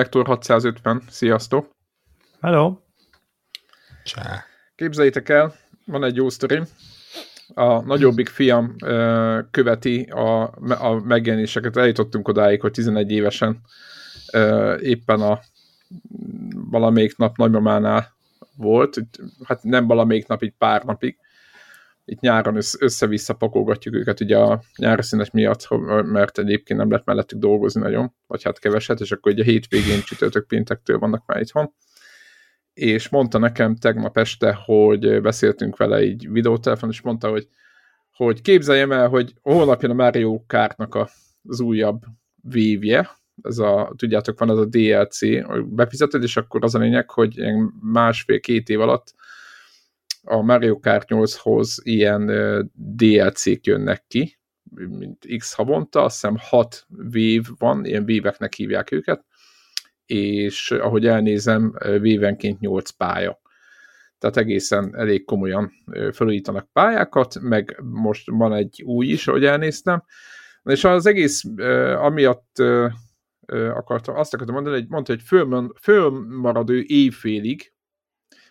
[0.00, 1.70] Connector 650, sziasztok!
[2.40, 2.76] Hello!
[4.04, 4.44] Csá.
[4.74, 5.54] Képzeljétek el,
[5.86, 6.62] van egy jó sztori.
[7.54, 11.76] A nagyobbik fiam ö, követi a, a megjelenéseket.
[11.76, 13.60] Eljutottunk odáig, hogy 11 évesen
[14.32, 15.40] ö, éppen a
[16.70, 18.14] valamelyik nap nagymamánál
[18.56, 18.96] volt,
[19.44, 21.18] hát nem valamelyik nap, így pár napig,
[22.04, 25.68] itt nyáron össze-vissza pakolgatjuk őket ugye a nyári színes miatt,
[26.02, 30.46] mert egyébként nem lehet mellettük dolgozni nagyon, vagy hát keveset, és akkor ugye hétvégén csütörtök
[30.46, 31.72] péntektől vannak már itthon.
[32.72, 37.48] És mondta nekem tegnap este, hogy beszéltünk vele így videótelefon, és mondta, hogy,
[38.12, 40.94] hogy képzeljem el, hogy holnap jön a Mario Kartnak
[41.42, 42.02] az újabb
[42.42, 43.10] vévje,
[43.42, 47.40] ez a, tudjátok, van ez a DLC, hogy befizeted, és akkor az a lényeg, hogy
[47.80, 49.14] másfél-két év alatt
[50.22, 52.26] a Mario Kart 8-hoz ilyen
[52.74, 54.38] DLC-k jönnek ki,
[54.74, 59.24] mint X havonta, azt hiszem 6 vév van, ilyen véveknek hívják őket,
[60.06, 63.40] és ahogy elnézem, vévenként 8 pálya.
[64.18, 65.70] Tehát egészen elég komolyan
[66.12, 70.04] felújítanak pályákat, meg most van egy új is, ahogy elnéztem.
[70.62, 71.44] És az egész
[71.96, 72.58] amiatt
[73.52, 75.22] akartam, azt akartam mondani, hogy mondta, hogy
[75.80, 77.72] fölmarad ő évfélig,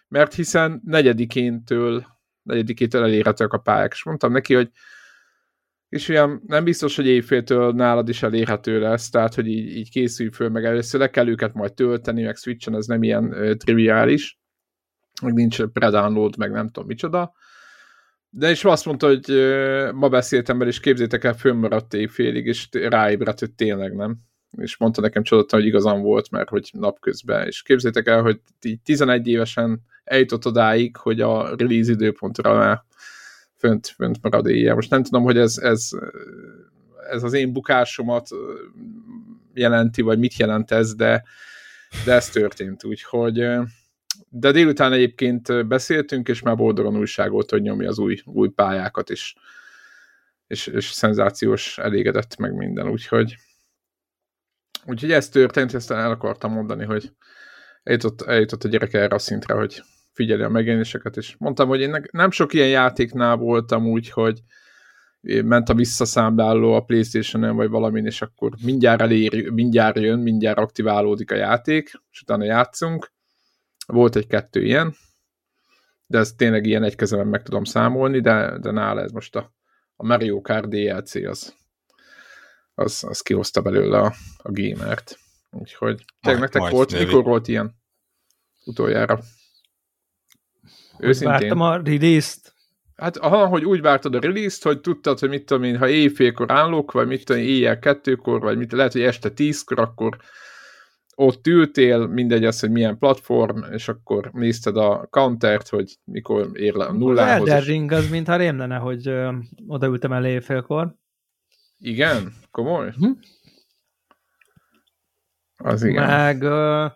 [0.09, 2.05] mert hiszen negyedikéntől,
[2.41, 4.71] negyedikétől elérhetőek a pályák, és mondtam neki, hogy
[5.89, 10.29] és olyan nem biztos, hogy évféltől nálad is elérhető lesz, tehát, hogy így, így készülj
[10.29, 14.39] föl, meg először le kell őket majd tölteni, meg switchen, ez nem ilyen uh, triviális,
[15.21, 17.33] meg nincs predownload, meg nem tudom micsoda.
[18.29, 22.67] De és azt mondta, hogy uh, ma beszéltem vele, és képzétek el, fönnmaradt évfélig, és
[22.71, 24.17] ráébredt, hogy tényleg nem.
[24.57, 28.39] És mondta nekem csodottan, hogy igazam volt, mert hogy napközben, és képzétek el, hogy
[28.83, 32.83] 11 évesen eljutott odáig, hogy a release időpontra már
[33.55, 34.75] fönt, fönt marad éjjel.
[34.75, 35.89] Most nem tudom, hogy ez, ez,
[37.09, 38.29] ez az én bukásomat
[39.53, 41.23] jelenti, vagy mit jelent ez, de,
[42.05, 43.47] de ez történt, úgyhogy
[44.29, 49.35] de délután egyébként beszéltünk, és már boldogan újságot, hogy nyomja az új, új pályákat is,
[50.47, 53.35] és, és szenzációs elégedett meg minden, úgyhogy
[54.85, 57.11] Úgyhogy ez történt, ezt el akartam mondani, hogy
[57.83, 59.83] eljutott, eljutott a gyerek erre a szintre, hogy
[60.19, 64.39] figyeli a megjelenéseket, és mondtam, hogy én nem sok ilyen játéknál voltam úgy, hogy
[65.21, 71.31] ment a visszaszámláló a Playstation-en, vagy valamin, és akkor mindjárt elér, mindjárt jön, mindjárt aktiválódik
[71.31, 73.11] a játék, és utána játszunk.
[73.87, 74.93] Volt egy-kettő ilyen,
[76.05, 79.53] de ez tényleg ilyen egy kezemben meg tudom számolni, de, de nála ez most a,
[79.95, 81.57] a Mario Kart DLC az
[82.79, 85.17] az, az kihozta belőle a, a gamert.
[85.51, 87.05] Úgyhogy tényleg nektek volt, növi.
[87.05, 87.75] mikor volt ilyen
[88.65, 89.19] utoljára?
[90.99, 91.39] Őszintén.
[91.39, 92.53] Vártam a release-t.
[92.95, 96.91] Hát hogy úgy vártad a release-t, hogy tudtad, hogy mit tudom én, ha éjfélkor állok,
[96.91, 100.17] vagy mit tudom én, éjjel kettőkor, vagy mit, lehet, hogy este tízkor, akkor
[101.15, 106.73] ott ültél, mindegy az, hogy milyen platform, és akkor nézted a countert, hogy mikor ér
[106.73, 107.41] le a nullához.
[107.41, 109.31] Az Elder Ring az, mintha rém lenne, hogy ö,
[109.67, 110.95] odaültem el éjfélkor.
[111.77, 112.33] Igen?
[112.51, 112.93] Komoly?
[112.97, 113.11] Hm?
[115.57, 116.07] Az igen.
[116.07, 116.95] Meg vala,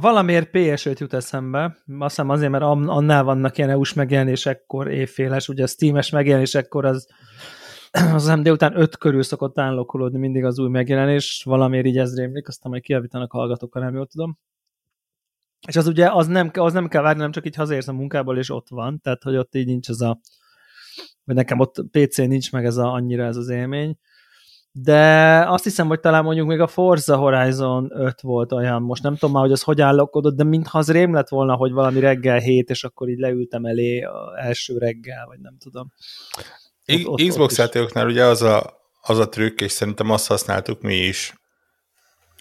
[0.00, 1.62] valamiért PS5 jut eszembe.
[1.98, 7.06] Azt hiszem azért, mert annál vannak ilyen EU-s megjelenésekkor évféles, ugye a Steam-es megjelenésekkor az
[8.14, 12.48] az nem délután öt körül szokott állokolódni mindig az új megjelenés, valamiért így ez rémlik,
[12.48, 14.38] aztán majd a hallgatókkal, nem jól tudom.
[15.68, 18.38] És az ugye, az nem, az nem kell várni, nem csak így hazaérsz a munkából,
[18.38, 20.20] és ott van, tehát hogy ott így nincs ez a
[21.24, 23.98] vagy nekem ott PC nincs meg ez a, annyira ez az élmény,
[24.76, 29.12] de azt hiszem, hogy talán mondjuk még a Forza Horizon 5 volt olyan, most nem
[29.14, 32.38] tudom már, hogy az hogy állokodott, de mintha az rém lett volna, hogy valami reggel
[32.38, 35.92] hét, és akkor így leültem elé a első reggel, vagy nem tudom.
[36.86, 40.94] Ott, ott, Xbox játékoknál ugye az a, az a trükk, és szerintem azt használtuk mi
[40.94, 41.34] is,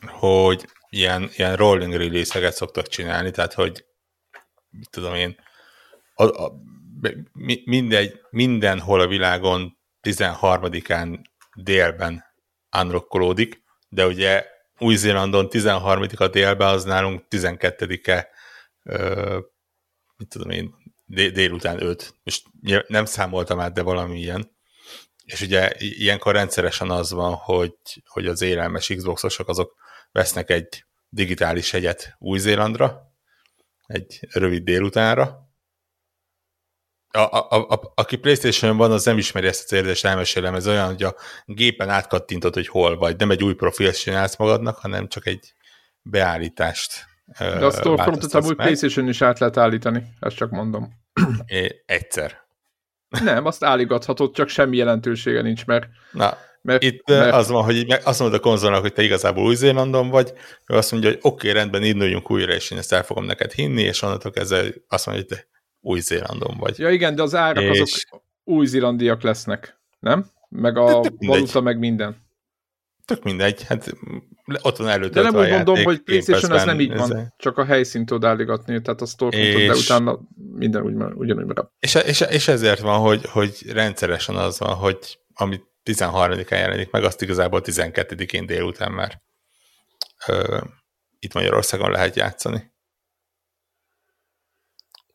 [0.08, 3.86] hogy ilyen, ilyen rolling release-eket szoktak csinálni, tehát hogy
[4.70, 5.36] mit tudom én,
[6.14, 6.52] a, a,
[7.66, 11.20] mindegy, mindenhol a világon 13-án
[11.56, 12.24] délben
[12.82, 14.46] unrockolódik, de ugye
[14.80, 18.30] Új-Zélandon 13-a délben, az nálunk 12-e
[20.18, 20.76] mit tudom én,
[21.06, 22.16] délután 5.
[22.24, 22.44] Most
[22.88, 24.52] nem számoltam át, de valami ilyen.
[25.26, 27.76] És ugye ilyenkor rendszeresen az van, hogy,
[28.06, 29.76] hogy az élelmes Xboxosok azok
[30.12, 33.02] vesznek egy digitális hegyet Új-Zélandra,
[33.86, 35.43] egy rövid délutánra,
[37.18, 40.86] a, a, a, aki playstation van, az nem ismeri ezt az érdés, elmesélem, ez olyan,
[40.86, 41.16] hogy a
[41.46, 43.18] gépen átkattintod, hogy hol vagy.
[43.18, 45.54] Nem egy új profil csinálsz magadnak, hanem csak egy
[46.02, 47.06] beállítást.
[47.38, 50.90] De a storefrontot amúgy PlayStation is át lehet állítani, ezt csak mondom.
[51.46, 52.42] É, egyszer.
[53.24, 57.34] Nem, azt állíthatod, csak semmi jelentősége nincs, mert Na, Mert, Itt mert...
[57.34, 60.34] az van, hogy azt mondod a konzolnak, hogy te igazából Új-Zélandon vagy,
[60.68, 63.52] ő azt mondja, hogy oké, okay, rendben, induljunk újra, és én ezt el fogom neked
[63.52, 65.53] hinni, és onnantól kezdve azt mondja, hogy te
[65.86, 66.80] Új-Zélandon vagy.
[66.80, 67.80] Ja igen, de az árak és...
[67.80, 70.26] azok új-zélandiak lesznek, nem?
[70.50, 72.22] Meg a valuta, meg minden.
[73.06, 73.94] Tök mindegy, hát
[74.62, 75.14] ott van előtt.
[75.14, 77.28] De nem úgy mondom, hogy PlayStation ez nem így van, ez...
[77.38, 79.68] csak a helyszínt tud állígatni, tehát a store és...
[79.68, 81.72] de utána minden úgy, ugyanúgy marad.
[81.80, 87.04] És, és, és ezért van, hogy, hogy rendszeresen az van, hogy amit 13-án jelenik meg,
[87.04, 89.22] azt igazából 12-én délután már
[90.28, 90.58] ö,
[91.20, 92.73] itt Magyarországon lehet játszani.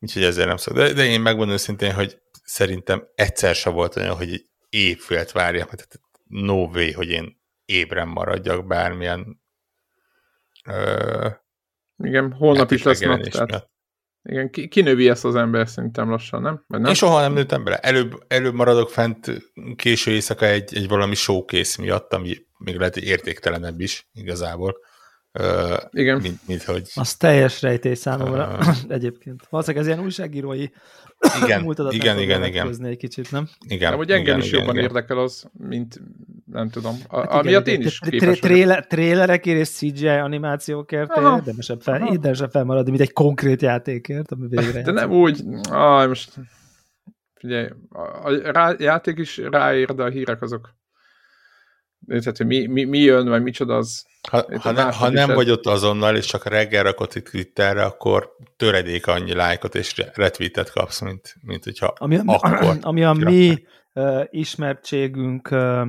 [0.00, 0.74] Úgyhogy ezért nem szok.
[0.74, 6.00] De, de én megmondom őszintén, hogy szerintem egyszer se volt olyan, hogy évfélt várjak, mert
[6.24, 9.40] no way, hogy én ébren maradjak bármilyen
[10.64, 11.28] ö,
[11.96, 13.70] Igen, holnap is lesz nap, tehát,
[14.22, 16.64] igen, kinövi ezt az ember szerintem lassan, nem?
[16.66, 16.88] Vagy nem?
[16.88, 17.76] Én soha nem nőttem bele.
[17.76, 19.30] Előbb, előbb maradok fent
[19.76, 24.76] késő éjszaka egy, egy valami showcase miatt, ami még lehet, hogy értéktelenebb is igazából.
[25.32, 26.20] Uh, Igen.
[26.20, 26.88] Mint, mint hogy...
[26.94, 29.46] Az teljes rejtély számomra uh, egyébként.
[29.50, 30.66] Valószínűleg ez ilyen újságírói
[31.44, 32.84] igen, igen, igen, igen.
[32.84, 33.48] egy kicsit, nem?
[33.68, 34.88] Igen, De hogy engem igen, is igen, jobban igen.
[34.88, 36.00] érdekel az, mint
[36.44, 36.96] nem tudom.
[37.08, 42.90] A, hát amiatt én is képes tréle, Trélerekért és CGI animációkért érdemesebb, fel, érdemesebb felmaradni,
[42.90, 46.32] mint egy konkrét játékért, ami végre De nem úgy, ah, most
[47.34, 48.28] figyelj, a,
[48.58, 50.76] a játék is ráér, de a hírek azok
[52.06, 54.06] tehát, hogy mi, mi, mi jön, vagy micsoda az...
[54.30, 58.36] Ha, ha, ne, ha nem vagy ott azonnal, és csak reggel rakott itt Twitterre, akkor
[58.56, 63.64] töredék annyi lájkot és retweetet kapsz, mint, mint hogyha ami a, akkor Ami a mi
[63.94, 65.86] uh, ismertségünk uh,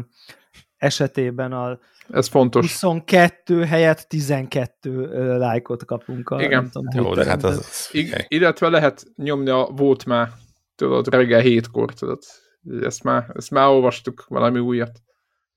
[0.78, 1.80] esetében a
[2.12, 2.72] ez fontos.
[2.72, 6.30] 22 helyett 12 lájkot kapunk.
[6.30, 6.70] A, Igen.
[6.70, 10.30] tudom, Jó, de hát az, az I- illetve lehet nyomni a volt már,
[10.76, 12.20] tudod, reggel hétkor, tudod.
[12.82, 15.02] Ezt már, ezt már olvastuk, valami újat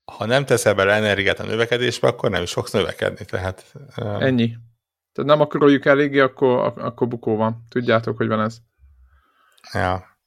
[0.05, 3.25] ha nem teszel bele energiát a növekedésbe, akkor nem is fogsz növekedni.
[3.25, 4.23] Tehát, uh...
[4.23, 4.47] Ennyi.
[5.13, 7.65] Tehát nem akaroljuk eléggé, akkor, akkor bukó van.
[7.69, 8.57] Tudjátok, hogy van ez.
[9.73, 10.17] Ja.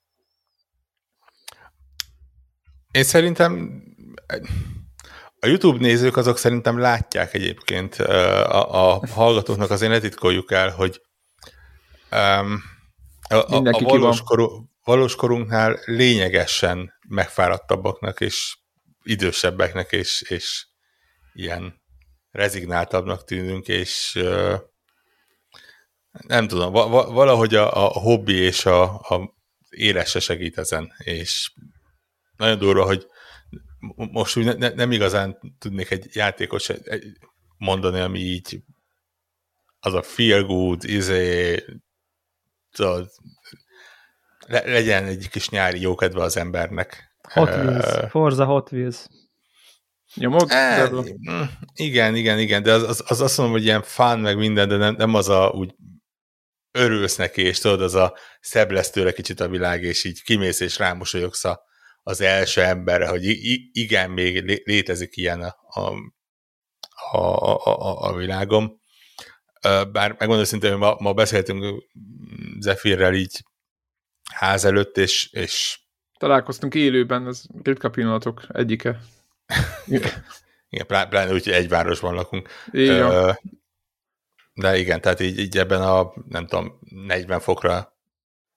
[2.91, 3.83] Én szerintem
[5.41, 11.01] a YouTube nézők azok szerintem látják egyébként a, a hallgatóknak azért ne titkoljuk el, hogy
[12.13, 12.63] um,
[13.29, 14.47] a, a, a valós, koru,
[14.85, 18.57] valós korunknál lényegesen megfáradtabbaknak és
[19.07, 20.67] idősebbeknek, és, és
[21.33, 21.83] ilyen
[22.31, 24.19] rezignáltabbnak tűnünk, és
[26.11, 29.35] nem tudom, va- va- valahogy a, a hobbi és a, a
[29.69, 31.53] éles se segít ezen, és
[32.37, 33.07] nagyon durva, hogy
[33.97, 36.79] most úgy ne, nem igazán tudnék egy játékot se
[37.57, 38.63] mondani, ami így
[39.79, 41.65] az a feel good, izé,
[42.71, 43.11] tudod,
[44.47, 47.06] le, legyen egy kis nyári jókedve az embernek.
[47.33, 49.07] Hot Wheels, Forza Hot Wheels.
[50.15, 50.51] Nyomod?
[50.51, 50.91] E,
[51.75, 54.77] igen, igen, igen, de az, az, az azt mondom, hogy ilyen fán meg minden, de
[54.77, 55.75] nem, nem az a úgy
[56.71, 60.61] örülsz neki, és tudod, az a szebb lesz tőle kicsit a világ, és így kimész
[60.61, 61.63] és rámosolyogsz a,
[62.03, 63.25] az első emberre, hogy
[63.73, 65.93] igen, még létezik ilyen a, a,
[67.17, 68.81] a, a, a világom.
[69.93, 71.85] Bár megmondom szintén, hogy ma, ma beszéltünk
[72.61, 73.43] Zephyr-rel így
[74.35, 75.81] ház előtt, és, és
[76.19, 78.99] Találkoztunk élőben, ez ritka pillanatok egyike.
[80.69, 82.49] igen, pláne úgy, hogy egy városban lakunk.
[82.71, 83.37] Igen.
[84.55, 87.97] De igen, tehát így, így ebben a, nem tudom, 40 fokra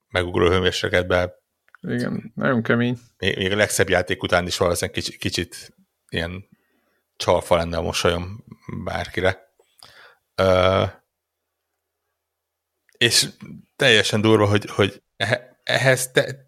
[0.09, 1.37] megugró hőmérsékletben
[1.81, 2.97] igen, nagyon kemény.
[3.17, 5.75] Még, még a legszebb játék után is valószínűleg kicsit, kicsit
[6.09, 6.49] ilyen
[7.15, 8.43] csalfa lenne a mosolyom
[8.83, 9.53] bárkire.
[10.41, 10.89] Uh,
[12.97, 13.27] és
[13.75, 15.01] teljesen durva, hogy, hogy
[15.63, 16.47] ehhez te,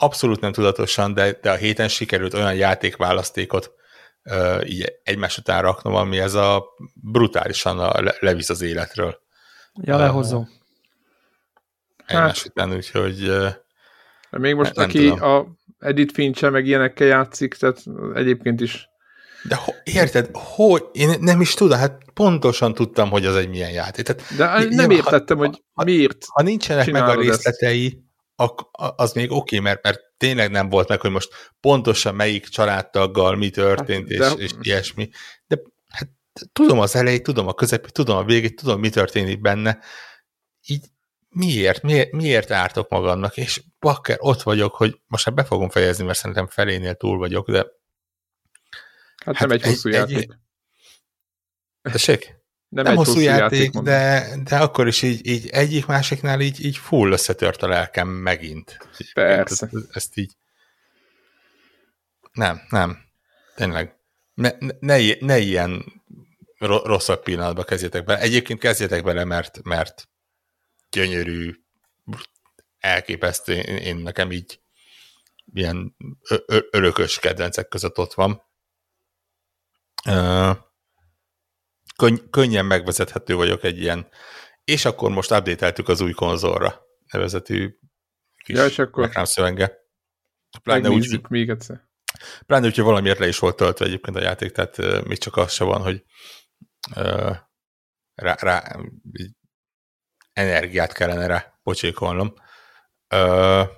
[0.00, 3.72] abszolút nem tudatosan, de, de a héten sikerült olyan játékválasztékot
[4.24, 6.64] uh, így egymás után raknom, ami ez a
[6.94, 9.20] brutálisan a, le, levisz az életről.
[9.82, 10.38] Ja, lehozó.
[10.38, 10.46] Uh,
[12.06, 13.48] egymás hát, után, úgyhogy uh,
[14.30, 15.22] még most, nem, aki tudom.
[15.22, 15.46] a
[15.78, 17.82] Edith finch meg ilyenekkel játszik, tehát
[18.14, 18.88] egyébként is
[19.42, 23.70] de ho, érted, hogy én nem is tudom, hát pontosan tudtam, hogy az egy milyen
[23.70, 24.04] játék.
[24.04, 27.96] Tehát, De nem értettem, ha, hogy miért Ha nincsenek meg a részletei, ezt
[28.96, 33.36] az még oké, okay, mert, mert tényleg nem volt meg, hogy most pontosan melyik családtaggal
[33.36, 35.08] mi történt, hát, és, és ilyesmi.
[35.46, 36.08] De hát,
[36.52, 39.78] tudom az elejét, tudom a közepét, tudom a végét, tudom, mi történik benne.
[40.66, 40.84] Így
[41.28, 43.36] miért, miért, miért ártok magamnak?
[43.36, 47.50] És bakker, ott vagyok, hogy most már be fogom fejezni, mert szerintem felénél túl vagyok,
[47.50, 47.66] de
[49.24, 50.16] Hát, hát nem egy hosszú egy, játék.
[51.82, 51.92] Egy...
[51.92, 52.39] Tessék?
[52.70, 56.64] Nem, nem hosszú, hosszú játék, játék de, de akkor is így, így egyik másiknál így,
[56.64, 58.78] így full összetört a lelkem megint.
[59.14, 59.68] Persze.
[59.72, 60.32] Ezt, ezt így
[62.32, 62.98] nem, nem.
[63.54, 63.96] tényleg.
[64.34, 64.50] Ne,
[64.80, 66.02] ne, ne ilyen
[66.60, 68.20] rosszabb pillanatba kezdjetek bele.
[68.20, 70.08] Egyébként kezdjetek bele, mert, mert
[70.90, 71.54] gyönyörű,
[72.78, 74.60] elképesztő, én, én nekem így
[75.54, 75.96] ilyen
[76.70, 78.42] örökös kedvencek között ott van.
[82.00, 84.08] Könny- könnyen megvezethető vagyok egy ilyen,
[84.64, 87.78] és akkor most update az új konzolra nevezetű
[88.44, 89.78] kis ja, és akkor szövenge.
[90.62, 91.88] Pláne úgy, még egyszer.
[92.46, 95.36] Pláne úgy, hogy valamiért le is volt töltve egyébként a játék, tehát uh, még csak
[95.36, 96.04] az se van, hogy
[96.96, 97.36] uh,
[98.14, 98.76] rá, rá
[99.12, 99.32] így
[100.32, 102.34] energiát kellene rá pocsékolnom.
[103.14, 103.68] Uh,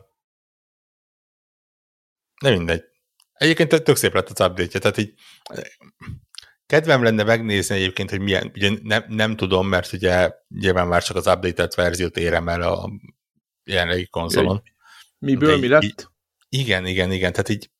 [2.43, 2.85] de mindegy.
[3.33, 5.15] Egyébként tök szép lett az update tehát így
[6.73, 11.17] kedvem lenne megnézni egyébként, hogy milyen, ugye nem, nem tudom, mert ugye nyilván már csak
[11.17, 12.91] az updated verziót érem el a
[13.65, 14.63] jelenlegi konzolon.
[15.19, 15.83] Miből mi lett?
[15.83, 16.07] Így,
[16.49, 17.71] igen, igen, igen, tehát így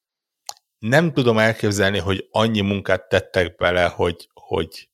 [0.79, 4.91] nem tudom elképzelni, hogy annyi munkát tettek bele, hogy, hogy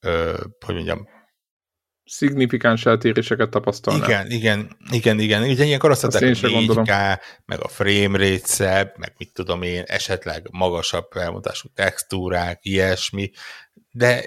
[0.00, 1.08] ö, hogy mondjam,
[2.06, 4.08] szignifikáns eltéréseket tapasztalnál.
[4.08, 5.42] Igen, igen, igen, igen.
[5.42, 9.82] Ugye ilyenkor azt mondták, hogy 4K, meg a frame rate szebb, meg mit tudom én,
[9.86, 13.30] esetleg magasabb felmutatású textúrák, ilyesmi,
[13.90, 14.24] de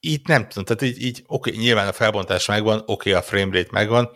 [0.00, 3.22] itt nem tudom, tehát így, így oké, okay, nyilván a felbontás megvan, oké, okay, a
[3.22, 4.10] frame rate megvan,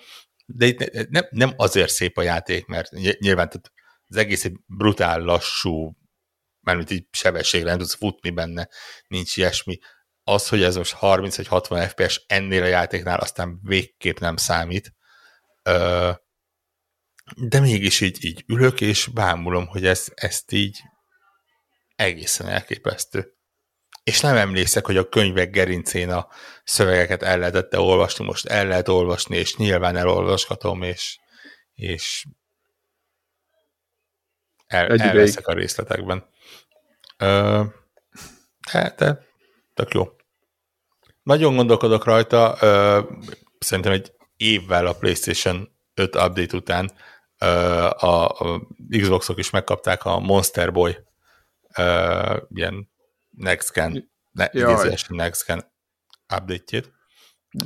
[0.46, 3.72] de itt nem, nem azért szép a játék, mert nyilván tehát
[4.08, 5.92] az egész egy brutál lassú,
[6.60, 8.68] mert így sebességre nem tudsz futni benne,
[9.08, 9.78] nincs ilyesmi,
[10.28, 14.95] az, hogy ez most 30 vagy 60 FPS ennél a játéknál aztán végképp nem számít.
[17.37, 20.80] De mégis így, így ülök, és bámulom, hogy ez, ezt így
[21.97, 23.35] egészen elképesztő.
[24.02, 26.28] És nem emlékszek, hogy a könyvek gerincén a
[26.64, 31.18] szövegeket el lehetett -e olvasni, most el lehet olvasni, és nyilván elolvasgatom, és,
[31.75, 32.26] és
[34.66, 36.28] el, elveszek a részletekben.
[37.18, 37.64] Ö,
[38.73, 39.18] de, de
[39.75, 40.15] tök jó.
[41.26, 43.00] Nagyon gondolkodok rajta, ö,
[43.59, 46.90] szerintem egy évvel a PlayStation 5 update után
[47.38, 47.47] ö,
[47.85, 50.97] a, a Xboxok is megkapták a Monster Boy
[51.76, 52.90] ö, ilyen
[53.30, 54.47] next gen, ne,
[55.09, 55.73] next gen
[56.37, 56.92] update-jét.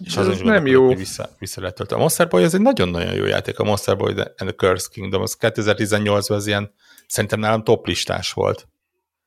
[0.04, 0.94] És azon is nem jó.
[0.94, 2.00] Vissza, vissza lehet tölteni.
[2.00, 5.22] A Monster Boy ez egy nagyon-nagyon jó játék, a Monster Boy and the Curse Kingdom,
[5.22, 6.74] az 2018-ban az ilyen,
[7.06, 8.68] szerintem nálam top listás volt.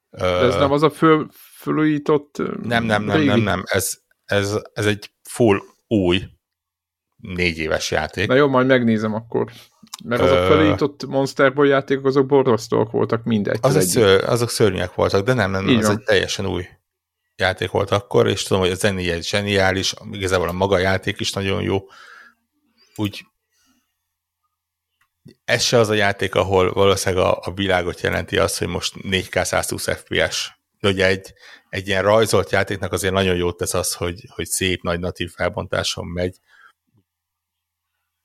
[0.09, 4.02] De ez uh, nem az a föl, fölújított Nem, nem, nem, nem, nem, ez,
[4.33, 6.23] ez, ez egy full új
[7.17, 8.27] négy éves játék.
[8.27, 9.51] Na jó, majd megnézem akkor.
[10.03, 10.47] Mert azok Ö...
[10.47, 13.59] felított Monster Boy játékok, azok borzasztóak voltak mindegy.
[13.61, 16.67] Azok, ször, azok szörnyek voltak, de nem, nem, nem ez egy teljesen új
[17.35, 21.61] játék volt akkor, és tudom, hogy a zenéje zseniális, igazából a maga játék is nagyon
[21.61, 21.79] jó.
[22.95, 23.25] Úgy
[25.45, 29.43] ez se az a játék, ahol valószínűleg a, a világot jelenti az, hogy most 4K
[29.43, 30.59] 120 FPS.
[30.79, 31.33] De ugye egy,
[31.73, 36.07] egy ilyen rajzolt játéknak azért nagyon jót tesz az, hogy, hogy szép nagy natív felbontáson
[36.07, 36.37] megy.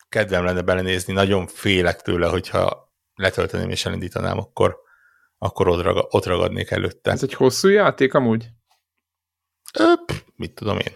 [0.08, 4.76] Kedvem lenne belenézni, nagyon félek tőle, hogyha letölteném és elindítanám, akkor,
[5.38, 7.10] akkor ott, raga, ott ragadnék előtte.
[7.10, 8.48] Ez egy hosszú játék amúgy?
[9.78, 10.94] Öp, mit tudom én.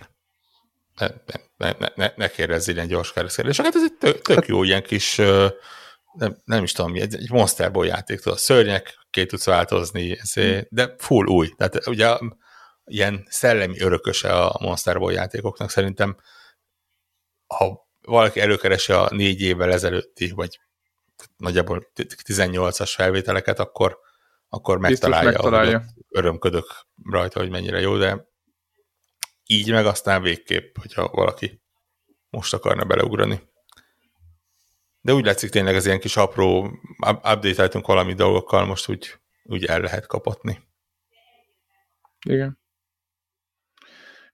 [0.97, 1.09] Ne,
[1.57, 5.17] ne, ne, ne, ne kérdezz ilyen gyors kereskedéseket, ez egy tök, tök jó ilyen kis,
[6.13, 10.19] nem, nem is tudom mi, egy, egy Monster Boy játék, tudod, szörnyek, két tudsz változni,
[10.21, 11.49] ezért, de full új.
[11.57, 12.19] Tehát ugye
[12.93, 15.71] ilyen szellemi örököse a Monster Boy játékoknak.
[15.71, 16.17] Szerintem,
[17.47, 20.61] ha valaki előkeresi a négy évvel ezelőtti, vagy
[21.37, 23.99] nagyjából 18-as felvételeket, akkor,
[24.49, 25.85] akkor megtalálja, megtalálja.
[26.09, 26.67] örömködök
[27.11, 28.31] rajta, hogy mennyire jó, de
[29.47, 31.63] így meg aztán végképp, hogyha valaki
[32.31, 33.51] most akarna beleugrani.
[35.01, 36.71] De úgy látszik tényleg az ilyen kis apró
[37.07, 40.71] update valami dolgokkal, most úgy, úgy el lehet kapatni.
[42.27, 42.62] Igen.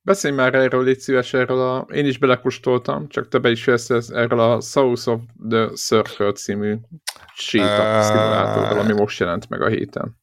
[0.08, 1.86] Beszélj már erről, légy szíves, erről a...
[1.92, 6.76] Én is belekustoltam, csak te be is jössz erről a South of the Surfer című
[7.34, 10.16] séta uh, szimulátorról, ami most jelent meg a héten.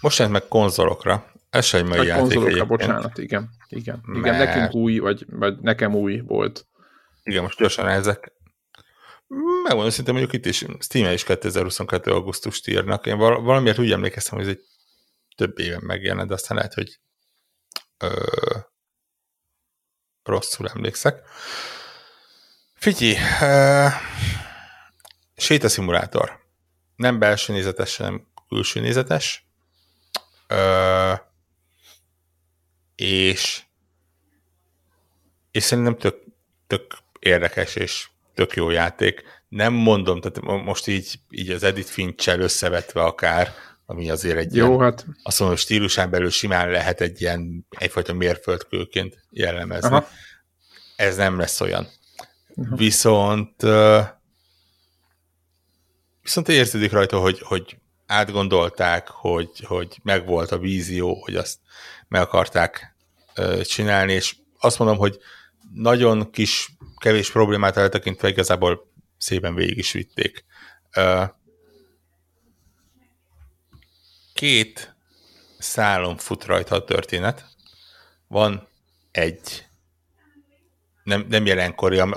[0.00, 1.24] Most jelent meg konzolokra.
[1.50, 2.68] Ez sem mai játék konzolokra, egyébként.
[2.68, 3.50] bocsánat, igen.
[3.68, 4.18] Igen, Mert...
[4.18, 6.66] igen nekünk új, vagy, vagy nekem új volt.
[7.22, 8.32] Igen, most gyorsan ezek.
[9.62, 12.10] Megmondom szinte mondjuk itt is, steam is 2022.
[12.10, 13.06] augusztust írnak.
[13.06, 14.62] Én valamiért úgy emlékeztem, hogy ez egy
[15.36, 17.00] több éven megjelent, de aztán lehet, hogy
[17.98, 18.08] ö,
[20.24, 21.22] rosszul emlékszek.
[22.74, 23.92] Figyelj, uh,
[25.36, 26.40] sétaszimulátor.
[26.96, 29.46] Nem belső nézetes, hanem külső nézetes.
[30.48, 31.18] Uh,
[32.94, 33.62] és
[35.52, 36.16] és szerintem tök,
[36.66, 39.22] tök érdekes és tök jó játék.
[39.48, 43.54] Nem mondom, tehát most így, így az Edith finch összevetve akár,
[43.92, 45.06] ami azért egy Jó, ilyen, hát.
[45.22, 49.88] azt mondom, stílusán belül simán lehet egy ilyen egyfajta mérföldkőként jellemezni.
[49.88, 50.08] Aha.
[50.96, 51.88] Ez nem lesz olyan.
[52.56, 52.76] Aha.
[52.76, 53.62] Viszont
[56.22, 61.58] viszont érződik rajta, hogy, hogy átgondolták, hogy, hogy megvolt a vízió, hogy azt
[62.08, 62.96] meg akarták
[63.62, 65.18] csinálni, és azt mondom, hogy
[65.74, 70.44] nagyon kis, kevés problémát eltekintve igazából szépen végig is vitték.
[74.42, 74.94] Két
[75.58, 77.44] szálon fut rajta a történet.
[78.28, 78.68] Van
[79.10, 79.66] egy
[81.02, 82.08] nem, nem jelenkori, a,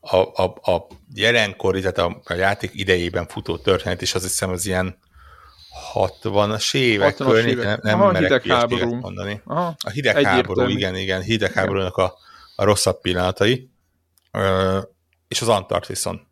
[0.00, 4.66] a, a, a jelenkori, tehát a, a játék idejében futó történet, és az hiszem az
[4.66, 4.98] ilyen
[5.94, 8.94] 60-as évek környék, nem, nem Aha, merek hidegháború.
[8.94, 9.40] mondani.
[9.44, 12.14] Aha, a hidegháború, igen, igen, hidegháborúnak a,
[12.56, 13.70] a rosszabb pillanatai,
[14.30, 14.78] ö,
[15.28, 16.26] és az Antarktiszon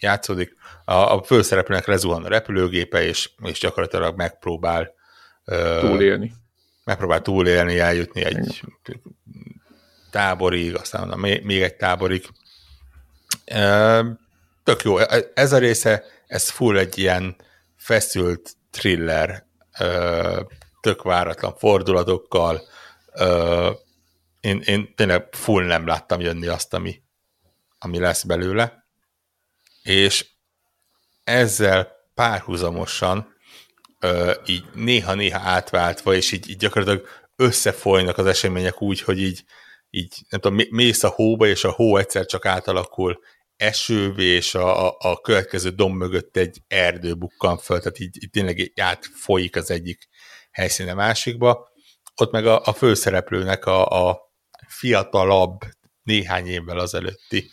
[0.00, 0.54] játszódik.
[0.84, 4.94] A, a főszereplőnek lezuhan a repülőgépe, és, és gyakorlatilag megpróbál
[5.80, 6.32] túlélni.
[6.84, 8.62] Megpróbál túlélni, eljutni egy
[10.10, 12.28] táborig, aztán még, még egy táborig.
[14.64, 14.98] Tök jó.
[14.98, 17.36] E, ez a része, ez full egy ilyen
[17.76, 19.46] feszült thriller,
[20.80, 22.62] tök váratlan fordulatokkal.
[24.40, 27.02] Én, én tényleg full nem láttam jönni azt, ami,
[27.78, 28.79] ami lesz belőle.
[29.82, 30.26] És
[31.24, 33.34] ezzel párhuzamosan
[34.46, 39.44] így néha-néha átváltva, és így, így gyakorlatilag összefolynak az események úgy, hogy így,
[39.90, 43.20] így nem tudom, mész a hóba, és a hó egyszer csak átalakul
[43.56, 48.30] esővé, és a, a, a következő domb mögött egy erdő bukkan föl, tehát így, így
[48.30, 50.08] tényleg átfolyik az egyik
[50.50, 51.68] helyszíne másikba.
[52.16, 54.20] Ott meg a, a főszereplőnek a, a
[54.68, 55.58] fiatalabb,
[56.02, 57.50] néhány évvel azelőtti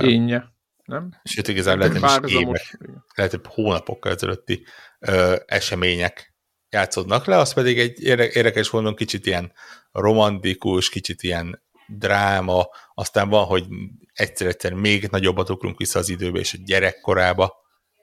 [0.00, 0.53] Énje,
[0.84, 1.20] nem?
[1.24, 2.78] Sőt, igazán lehet, nem is évek,
[3.14, 4.64] lehet, hogy hónapokkal ezelőtti
[4.98, 6.34] ö, események
[6.70, 9.52] játszódnak le, az pedig egy érdekes módon kicsit ilyen
[9.92, 13.66] romantikus, kicsit ilyen dráma, aztán van, hogy
[14.12, 17.54] egyszer-egyszer még nagyobbat ugrunk vissza az időbe, és a gyerekkorába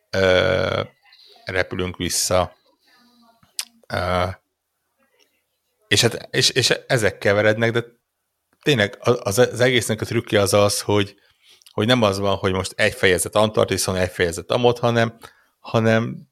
[0.09, 0.81] ö,
[1.45, 2.55] repülünk vissza.
[3.87, 4.27] Ö,
[5.87, 7.83] és, hát, és, és ezek keverednek, de
[8.61, 11.15] tényleg az, az egésznek a trükkje az az, hogy,
[11.71, 15.17] hogy nem az van, hogy most egy fejezet Antarktiszon, egy fejezet Amot, hanem,
[15.59, 16.27] hanem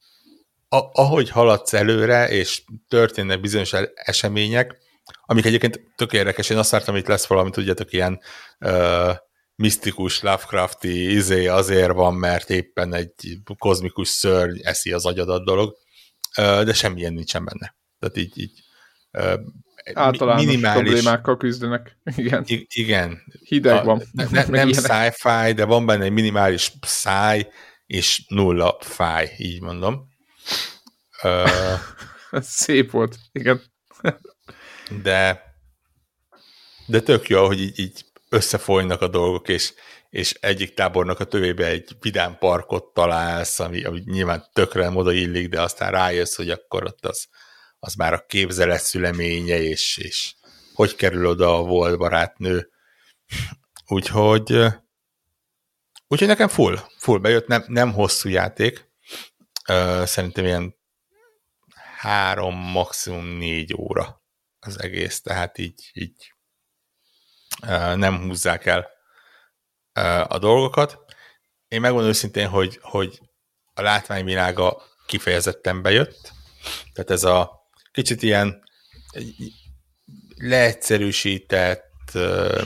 [0.69, 4.77] a, ahogy haladsz előre, és történnek bizonyos események,
[5.25, 8.19] amik egyébként tök érdekes, én azt vártam, hogy itt lesz valami, tudjátok, ilyen
[8.59, 9.15] uh,
[9.55, 15.77] misztikus, Lovecrafti izé azért van, mert éppen egy kozmikus szörny eszi az agyadat dolog,
[16.37, 17.75] uh, de semmilyen nincsen benne.
[17.99, 18.63] Tehát így, így
[19.11, 19.39] uh,
[19.93, 20.83] Általános minimális...
[20.83, 21.97] problémákkal küzdenek.
[22.15, 22.43] Igen.
[22.47, 23.21] I- igen.
[23.43, 24.01] Hideg van.
[24.17, 27.47] A, ne, nem sci-fi, de van benne egy minimális száj,
[27.85, 30.07] és nulla fáj, így mondom.
[31.23, 31.49] Uh,
[32.41, 33.61] Szép volt, igen
[34.89, 35.47] de
[36.85, 39.73] de tök jó, hogy így, így összefolynak a dolgok, és,
[40.09, 45.49] és egyik tábornak a tövébe egy vidám parkot találsz, ami, ami nyilván tökre oda illik,
[45.49, 47.27] de aztán rájössz, hogy akkor ott az,
[47.79, 50.35] az már a képzelet szüleménye, és, és
[50.73, 52.69] hogy kerül oda a volt barátnő.
[53.87, 54.65] Úgyhogy
[56.07, 58.89] úgyhogy nekem full, full bejött, nem, nem hosszú játék,
[60.03, 60.75] szerintem ilyen
[61.97, 64.23] három, maximum négy óra
[64.59, 66.33] az egész, tehát így, így
[67.95, 68.89] nem húzzák el
[70.27, 70.97] a dolgokat.
[71.67, 73.19] Én megmondom őszintén, hogy, hogy
[73.73, 76.31] a látványvilága kifejezetten bejött,
[76.93, 77.58] tehát ez a
[77.99, 78.63] kicsit ilyen
[80.35, 82.17] leegyszerűsített,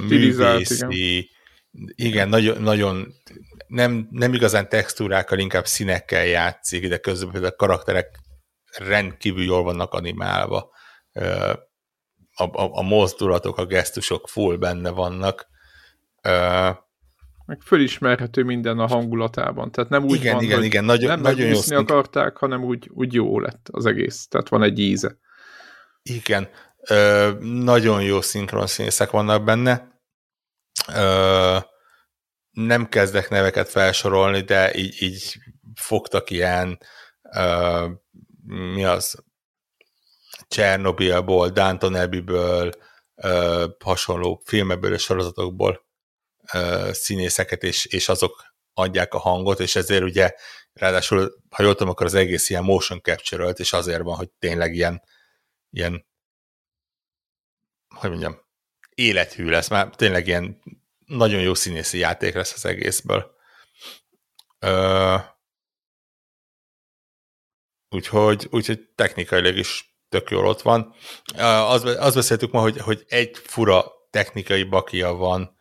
[0.07, 3.13] művészi, igen, igen nagyon, nagyon
[3.67, 8.19] nem, nem igazán textúrákkal, inkább színekkel játszik, de közben a karakterek
[8.77, 10.69] rendkívül jól vannak animálva
[12.33, 15.47] a, a, a mozdulatok, a gesztusok full benne vannak.
[16.27, 16.77] Uh,
[17.45, 19.71] meg fölismerhető minden a hangulatában.
[19.71, 22.89] Tehát nem úgy igen, van, igen, hogy igen, nagyon, nem nagyon jó akarták, hanem úgy,
[22.93, 24.27] úgy jó lett az egész.
[24.27, 25.17] Tehát van egy íze.
[26.01, 26.49] Igen.
[26.89, 30.01] Ö, nagyon jó szinkronszínészek vannak benne.
[30.95, 31.57] Ö,
[32.51, 35.37] nem kezdek neveket felsorolni, de így, így
[35.75, 36.77] fogtak ilyen
[37.35, 37.87] ö,
[38.45, 39.23] mi az
[40.47, 42.71] Csernobilból, Downton Abbey-ből,
[43.83, 45.82] hasonló filmekből és sorozatokból
[46.91, 50.33] színészeket, és, és azok adják a hangot, és ezért ugye
[50.73, 54.75] ráadásul, ha jól tudom, akkor az egész ilyen motion capture és azért van, hogy tényleg
[54.75, 55.01] ilyen,
[55.69, 56.05] ilyen
[57.95, 58.41] hogy mondjam,
[58.95, 60.61] élethű lesz, már tényleg ilyen
[61.05, 63.31] nagyon jó színészi játék lesz az egészből.
[64.59, 65.15] Ö,
[67.89, 70.95] úgyhogy, úgyhogy technikailag is tök jól ott van.
[71.67, 75.57] Az, azt beszéltük ma, hogy, hogy egy fura technikai bakia van,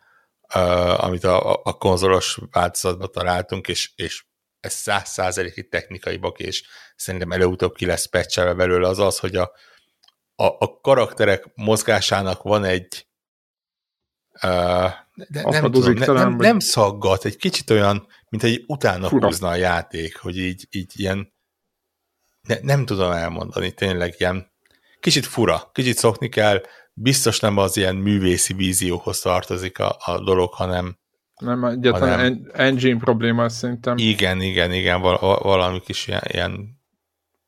[0.97, 4.25] amit a, a konzolos változatban találtunk, és, és
[4.59, 6.63] ez száz százalékig technikai baki, és
[6.95, 9.51] szerintem előutóbb ki lesz patchelve belőle, az az, hogy a,
[10.35, 13.07] a, a karakterek mozgásának van egy
[14.33, 14.91] uh,
[15.27, 19.25] de nem, tudom, ne, nem, nem szaggat, egy kicsit olyan, mint egy utána Fura.
[19.25, 21.33] húzna a játék, hogy így, így ilyen
[22.41, 24.51] ne, nem tudom elmondani, tényleg ilyen
[24.99, 26.61] kicsit fura, kicsit szokni kell,
[26.93, 30.97] biztos nem az ilyen művészi vízióhoz tartozik a, a dolog, hanem
[31.39, 33.97] nem, egyetlen hanem, engine probléma szerintem.
[33.97, 36.81] Igen, igen, igen, val- valami kis ilyen, ilyen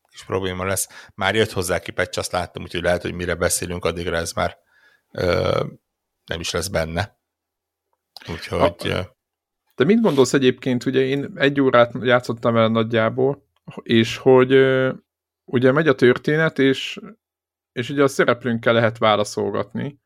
[0.10, 0.88] kis probléma lesz.
[1.16, 4.58] Már jött hozzá ki patch, azt láttam, úgyhogy lehet, hogy mire beszélünk, addigra ez már
[5.12, 5.64] ö,
[6.26, 7.18] nem is lesz benne.
[8.30, 8.92] Úgyhogy...
[8.92, 9.16] A,
[9.76, 13.48] de mit gondolsz egyébként, ugye én egy órát játszottam el nagyjából,
[13.82, 14.52] és hogy
[15.46, 17.00] ugye megy a történet, és,
[17.76, 20.00] és ugye a szereplőnkkel lehet válaszolgatni.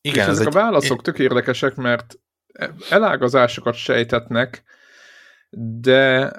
[0.00, 0.54] Igen, és ezek egy...
[0.54, 2.18] a válaszok tök érdekesek, mert
[2.90, 4.62] elágazásokat sejtetnek,
[5.80, 6.32] de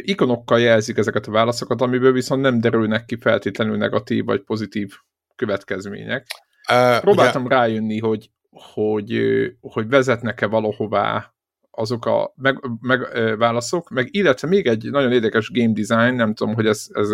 [0.00, 4.92] ikonokkal jelzik ezeket a válaszokat, amiből viszont nem derülnek ki feltétlenül negatív vagy pozitív
[5.36, 6.26] következmények.
[6.70, 7.54] Uh, Próbáltam ugye...
[7.54, 9.20] rájönni, hogy, hogy,
[9.60, 11.34] hogy vezetnek-e valahová
[11.70, 13.00] azok a meg, meg,
[13.38, 17.08] válaszok, meg illetve még egy nagyon érdekes game design, nem tudom, hogy ez, ez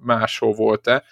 [0.00, 1.04] máshol volt-e,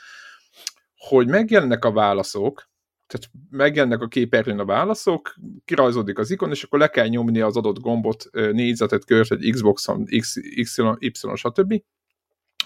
[0.96, 2.68] hogy megjelennek a válaszok,
[3.06, 7.56] tehát megjelennek a képernyőn a válaszok, kirajzódik az ikon, és akkor le kell nyomni az
[7.56, 10.64] adott gombot, négyzetet, kört, egy Xboxon, X, Y,
[10.98, 11.82] Y, stb.,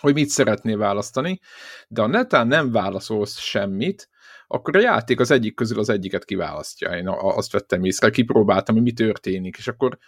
[0.00, 1.40] hogy mit szeretnél választani,
[1.88, 4.09] de a netán nem válaszolsz semmit,
[4.46, 6.96] akkor a játék az egyik közül az egyiket kiválasztja.
[6.96, 9.98] Én azt vettem észre, kipróbáltam, hogy mi történik, és akkor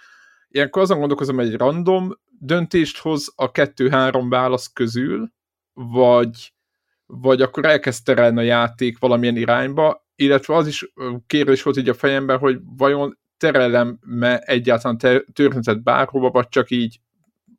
[0.48, 5.32] ilyenkor azon gondolkozom, hogy egy random döntést hoz a kettő-három válasz közül,
[5.72, 6.52] vagy,
[7.06, 10.92] vagy akkor elkezd terelni a játék valamilyen irányba, illetve az is
[11.26, 14.98] kérdés volt így a fejemben, hogy vajon terelem-e egyáltalán
[15.32, 17.00] történetet bárhova, vagy csak így,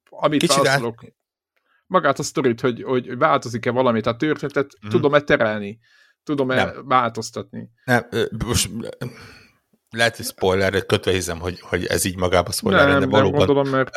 [0.10, 1.14] amit Kicsit válaszolok, át...
[1.88, 4.90] magát a sztorit, hogy, hogy változik-e valami, tehát történetet mm.
[4.90, 5.80] tudom-e terelni,
[6.24, 6.88] tudom-e nem.
[6.88, 7.70] változtatni.
[7.86, 8.08] Nem,
[8.46, 8.70] most
[9.94, 13.48] lehet, hogy spoiler, kötve hiszem, hogy, hogy ez így magába spoiler, nem, de valóban nem
[13.48, 13.90] gondolom, mert...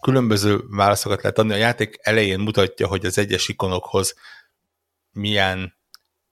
[0.00, 1.52] különböző válaszokat lehet adni.
[1.52, 4.14] A játék elején mutatja, hogy az egyes ikonokhoz
[5.10, 5.80] milyen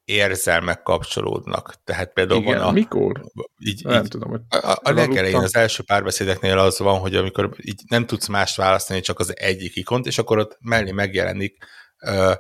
[0.04, 1.74] érzelmek kapcsolódnak.
[1.84, 2.70] Tehát például Igen, van a...
[2.70, 3.20] mikor?
[3.58, 7.50] Így, nem így, tudom, hogy a, a legelején, az első párbeszédeknél az van, hogy amikor
[7.56, 11.64] így nem tudsz mást választani, csak az egyik ikont, és akkor ott mellé megjelenik
[12.00, 12.34] uh,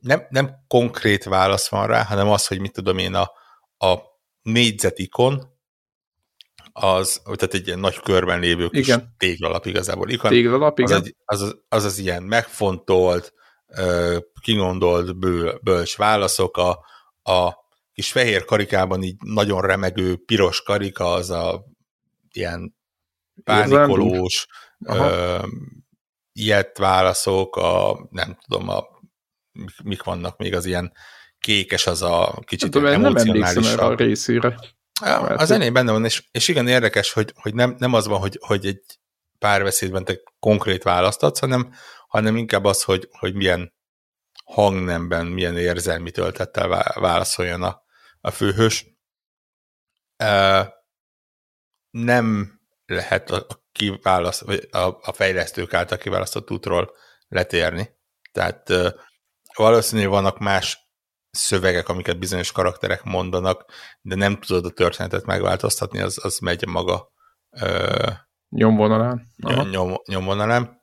[0.00, 3.30] nem, nem konkrét válasz van rá, hanem az, hogy mit tudom én, a,
[3.86, 3.98] a
[4.42, 5.58] négyzet ikon,
[6.72, 9.14] az, tehát egy ilyen nagy körben lévő kis igen.
[9.16, 10.08] téglalap igazából.
[10.08, 11.00] Ikon, téglalap, igen.
[11.00, 13.32] Az, egy, az, az, az, az ilyen megfontolt,
[14.40, 16.70] kigondolt bő, bölcs válaszok, a,
[17.22, 17.54] a
[17.92, 21.64] kis fehér karikában így nagyon remegő piros karika, az a
[22.32, 22.74] ilyen
[23.44, 24.46] pánikolós,
[24.86, 25.38] ö,
[26.32, 28.84] ilyet válaszok, a nem tudom, a
[29.52, 30.92] mik, mik vannak még az ilyen
[31.38, 34.58] kékes, az a kicsit nem, tudom, nem emlékszem erre a részére.
[35.00, 38.38] A zenén benne van, és, és igen, érdekes, hogy, hogy nem, nem az van, hogy,
[38.40, 38.82] hogy egy
[39.38, 41.74] párbeszédben te konkrét választatsz, hanem,
[42.08, 43.74] hanem inkább az, hogy, hogy milyen
[44.44, 47.82] hangnemben, milyen érzelmi töltettel válaszoljon a,
[48.20, 48.86] a főhős.
[51.90, 56.90] Nem lehet a, kiválaszt, vagy a, a fejlesztők által kiválasztott útról
[57.28, 57.90] letérni.
[58.32, 58.72] Tehát
[59.54, 60.89] valószínűleg vannak más
[61.30, 63.64] szövegek, amiket bizonyos karakterek mondanak,
[64.00, 67.12] de nem tudod a történetet megváltoztatni, az, az megy maga
[67.50, 68.06] ö,
[68.48, 69.26] nyomvonalán.
[69.70, 70.78] Nyom, nyomvonalán.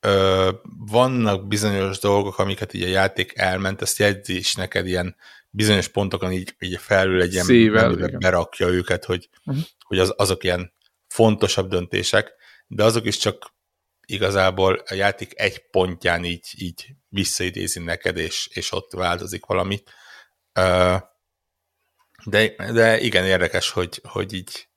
[0.00, 0.50] Ö,
[0.86, 5.16] vannak bizonyos dolgok, amiket így a játék elment, ezt jegyzi is neked ilyen
[5.50, 9.64] bizonyos pontokon így, így felül egy ilyen Szível, berakja őket, hogy, uh-huh.
[9.86, 10.72] hogy az, azok ilyen
[11.08, 12.32] fontosabb döntések,
[12.66, 13.54] de azok is csak
[14.06, 19.82] igazából a játék egy pontján így, így visszaidézi neked, és, és ott változik valami.
[22.24, 24.70] De, de igen, érdekes, hogy, hogy így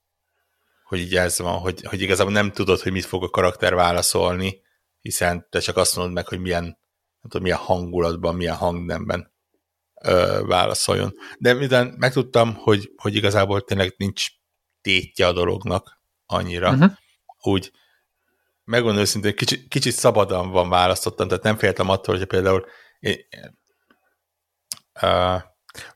[0.86, 4.62] hogy így ez van, hogy, hogy igazából nem tudod, hogy mit fog a karakter válaszolni,
[5.02, 6.76] hiszen te csak azt mondod meg, hogy milyen, nem
[7.22, 9.34] tudom, milyen hangulatban, milyen hangnemben
[10.02, 11.14] ö, válaszoljon.
[11.38, 14.28] De miután megtudtam, hogy, hogy igazából tényleg nincs
[14.82, 16.92] tétje a dolognak annyira, uh-huh.
[17.42, 17.72] úgy
[18.66, 22.66] megmondom őszintén, kicsit, kicsit szabadan van választottam, tehát nem féltem attól, hogy például
[23.00, 23.16] én,
[25.02, 25.42] uh,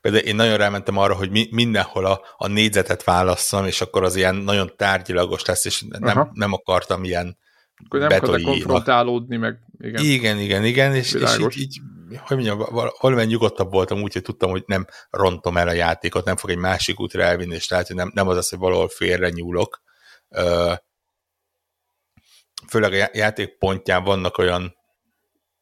[0.00, 4.16] például én nagyon rámentem arra, hogy mi, mindenhol a, a négyzetet válasszam, és akkor az
[4.16, 7.38] ilyen nagyon tárgyilagos lesz, és nem, nem akartam ilyen
[7.84, 10.04] Akkor nem konfrontálódni, meg igen.
[10.04, 11.80] Igen, igen, igen, és, és így, így,
[12.18, 12.58] hogy mondjam,
[13.00, 16.56] valamilyen nyugodtabb voltam úgy, hogy tudtam, hogy nem rontom el a játékot, nem fog egy
[16.56, 19.82] másik útra elvinni, és lehet, hogy nem, nem az az, hogy valahol félre nyúlok.
[22.68, 24.76] Főleg a játék pontján vannak olyan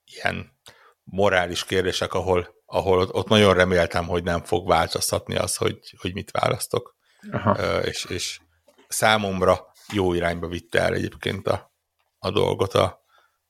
[0.05, 0.59] ilyen
[1.03, 6.31] morális kérdések, ahol, ahol ott nagyon reméltem, hogy nem fog változtatni az, hogy, hogy mit
[6.31, 6.97] választok.
[7.33, 7.83] Aha.
[7.83, 8.41] És, és
[8.89, 11.73] számomra jó irányba vitte el egyébként a,
[12.19, 13.05] a dolgot a,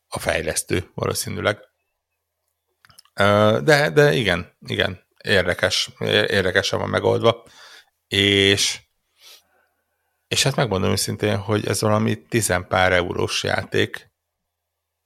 [0.08, 1.58] a fejlesztő valószínűleg.
[3.62, 5.90] De, de igen, igen, érdekes,
[6.26, 7.44] érdekesen van megoldva,
[8.08, 8.80] és
[10.28, 14.10] és hát megmondom őszintén, hogy ez valami tizenpár eurós játék,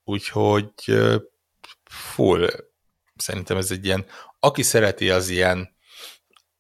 [0.05, 0.73] úgyhogy
[1.85, 2.49] full,
[3.17, 4.07] szerintem ez egy ilyen,
[4.41, 5.77] aki szereti az ilyen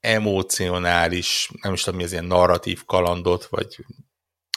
[0.01, 3.85] emocionális, nem is tudom mi az ilyen narratív kalandot, vagy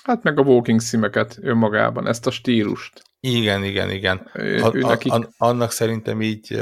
[0.03, 3.03] Hát meg a walking simeket önmagában, ezt a stílust.
[3.19, 4.29] Igen, igen, igen.
[4.33, 5.11] Ő, a, nekik...
[5.11, 6.59] a, annak szerintem így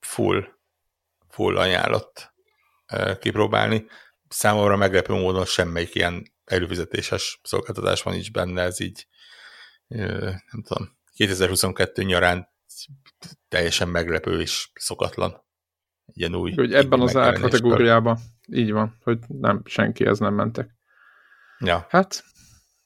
[0.00, 0.44] full,
[1.28, 2.34] full ajánlott
[3.20, 3.86] kipróbálni.
[4.28, 9.06] Számomra meglepő módon semmelyik ilyen előfizetéses szolgáltatás van is benne, ez így
[9.88, 12.48] nem tudom, 2022 nyarán
[13.48, 15.44] teljesen meglepő és szokatlan.
[16.12, 16.52] Ilyen új.
[16.52, 20.70] Hogy ebben az árkategóriában így van, hogy nem, senki ez nem mentek.
[21.58, 21.86] Ja.
[21.88, 22.24] Hát,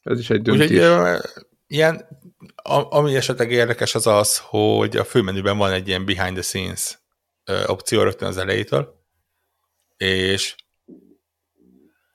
[0.02, 0.70] ez is egy döntés.
[0.70, 1.20] Úgyhogy
[1.66, 2.08] ilyen,
[2.88, 6.98] ami esetleg érdekes az az, hogy a főmenüben van egy ilyen behind the scenes
[7.66, 9.04] opció rögtön az elejétől,
[9.96, 10.54] és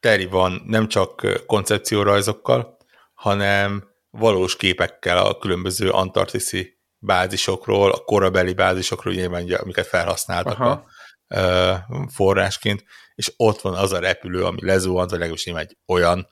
[0.06, 2.78] teri van nem csak koncepciórajzokkal,
[3.14, 10.86] hanem valós képekkel a különböző antarktiszi bázisokról, a korabeli bázisokról, nyilván, amiket felhasználtak Aha.
[11.28, 12.84] a forrásként,
[13.16, 16.28] és ott van az a repülő, ami lezuhant, vagy legalábbis nyilván egy olyan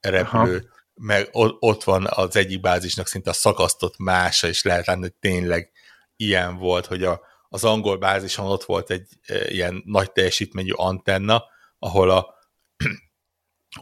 [0.00, 5.02] repülő, Aha meg ott van az egyik bázisnak szinte a szakasztott mása, és lehet látni,
[5.02, 5.70] hogy tényleg
[6.16, 11.44] ilyen volt, hogy a, az angol bázison ott volt egy e, ilyen nagy teljesítményű antenna,
[11.78, 12.35] ahol a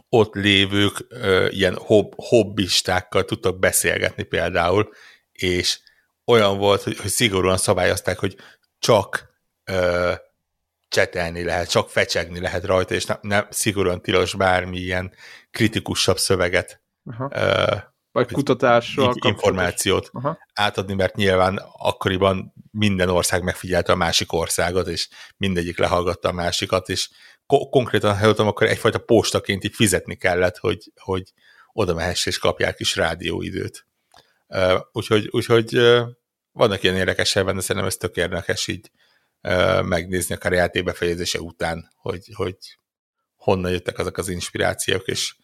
[0.09, 1.07] ott lévők
[1.49, 4.89] ilyen hob, hobbistákkal tudtak beszélgetni például,
[5.31, 5.79] és
[6.25, 8.35] olyan volt, hogy, hogy szigorúan szabályozták, hogy
[8.79, 10.21] csak e,
[10.87, 15.13] csetelni lehet, csak fecsegni lehet rajta, és nem, nem szigorúan tilos bármilyen
[15.51, 17.25] kritikusabb szöveget Aha.
[17.25, 17.81] Uh,
[18.11, 20.37] vagy kutatásra információt Aha.
[20.53, 26.89] átadni, mert nyilván akkoriban minden ország megfigyelte a másik országot, és mindegyik lehallgatta a másikat,
[26.89, 27.09] és
[27.47, 31.33] ko- konkrétan, ha jöttem, akkor egyfajta postaként így fizetni kellett, hogy, hogy
[31.73, 33.87] oda mehess és kapják is rádióidőt.
[34.47, 36.07] Uh, úgyhogy, úgyhogy uh,
[36.51, 38.91] vannak ilyen érdekesek benne, szerintem ez tök érdekes így
[39.41, 42.57] uh, megnézni a játék befejezése után, hogy, hogy
[43.35, 45.35] honnan jöttek azok az inspirációk, és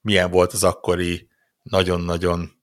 [0.00, 1.28] milyen volt az akkori
[1.62, 2.58] nagyon-nagyon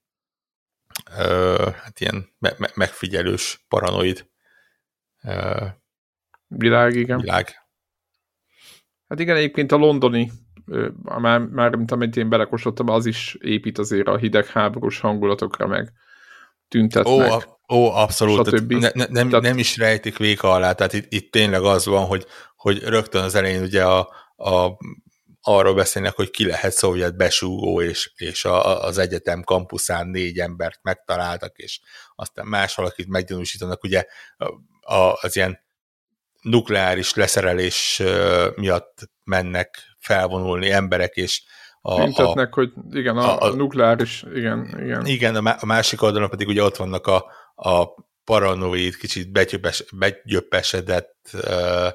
[1.73, 4.27] hát ilyen me- me- megfigyelős, paranoid
[6.47, 7.19] világ, igen.
[7.19, 7.66] Világ.
[9.07, 10.31] Hát igen, egyébként a londoni,
[11.03, 15.91] már, már mint amit én belekosodtam, az is épít azért a hidegháborús hangulatokra, meg
[16.67, 17.13] tüntetnek.
[17.13, 18.67] Ó, a, ó abszolút.
[18.67, 19.45] Ne, ne, nem, tehát...
[19.45, 23.35] nem is rejtik véka alá, tehát itt, itt tényleg az van, hogy, hogy rögtön az
[23.35, 23.99] elején ugye a,
[24.35, 24.77] a
[25.41, 30.79] arról beszélnek, hogy ki lehet szovjet besúgó, és, és a, az egyetem kampuszán négy embert
[30.81, 31.79] megtaláltak, és
[32.15, 34.05] aztán más valakit meggyanúsítanak, ugye
[34.79, 35.65] a, az ilyen
[36.49, 38.01] nukleáris leszerelés
[38.55, 41.43] miatt mennek felvonulni emberek, és
[41.81, 45.05] a, Mintetnek, a, hogy igen, a, a, a nukleáris, igen, igen.
[45.05, 47.85] Igen, a, másik oldalon pedig ugye ott vannak a, a
[48.23, 49.31] paranoid, kicsit
[49.91, 51.87] begyöppesedett uh,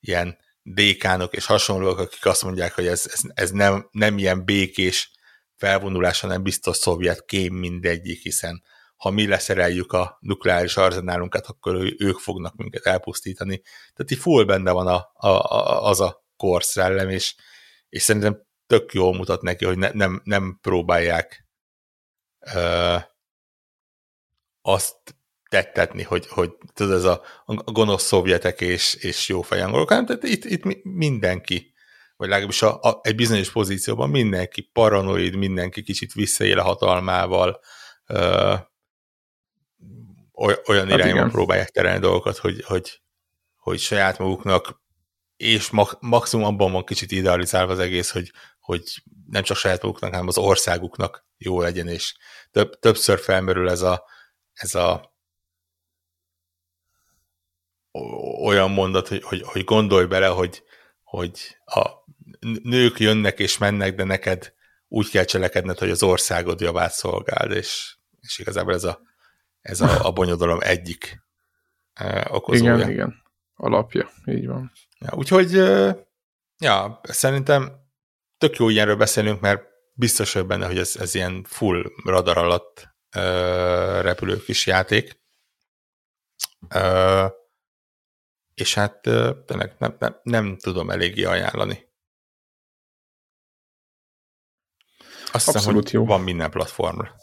[0.00, 5.10] ilyen dékánok és hasonlók, akik azt mondják, hogy ez, ez, ez nem, nem ilyen békés
[5.56, 8.62] felvonulás, hanem biztos szovjet kém mindegyik, hiszen
[8.96, 13.62] ha mi leszereljük a nukleáris arzenálunkat, akkor ők fognak minket elpusztítani.
[13.94, 17.34] Tehát így full benne van a, a, a, az a korszellem, és,
[17.88, 21.46] és szerintem tök jól mutat neki, hogy ne, nem, nem próbálják
[22.54, 22.96] ö,
[24.62, 24.96] azt
[25.48, 30.22] tettetni, hogy, hogy tudod, ez a, a gonosz szovjetek és, és jó fejangolok, hanem tehát
[30.22, 31.74] itt, itt mindenki,
[32.16, 37.60] vagy legalábbis a, a, egy bizonyos pozícióban mindenki paranoid, mindenki kicsit visszaél a hatalmával,
[38.06, 38.54] ö,
[40.66, 43.00] olyan hát irányban próbálják terelni dolgokat, hogy, hogy,
[43.56, 44.80] hogy saját maguknak,
[45.36, 45.70] és
[46.00, 50.38] maximum abban van kicsit idealizálva az egész, hogy, hogy nem csak saját maguknak, hanem az
[50.38, 52.14] országuknak jó legyen, és
[52.50, 54.04] több, többször felmerül ez a,
[54.52, 55.14] ez a
[58.44, 60.62] olyan mondat, hogy, hogy, hogy gondolj bele, hogy,
[61.02, 61.90] hogy a
[62.62, 64.54] nők jönnek és mennek, de neked
[64.88, 69.00] úgy kell cselekedned, hogy az országod javát szolgáld, és, és igazából ez a,
[69.66, 71.22] ez a, a bonyodalom egyik
[72.28, 72.74] okozója.
[72.76, 73.22] Igen, igen.
[73.54, 74.72] Alapja, így van.
[74.98, 75.52] Ja, úgyhogy,
[76.58, 77.72] ja, szerintem
[78.38, 82.94] tök jó ilyenről beszélünk, mert biztos vagyok benne, hogy ez, ez ilyen full radar alatt
[84.02, 85.20] repülő kis játék.
[88.54, 89.00] és hát
[89.46, 91.84] tényleg nem, nem, nem tudom eléggé ajánlani.
[95.32, 96.04] Azt Abszolút hiszem, hogy jó.
[96.16, 97.14] van minden platformra.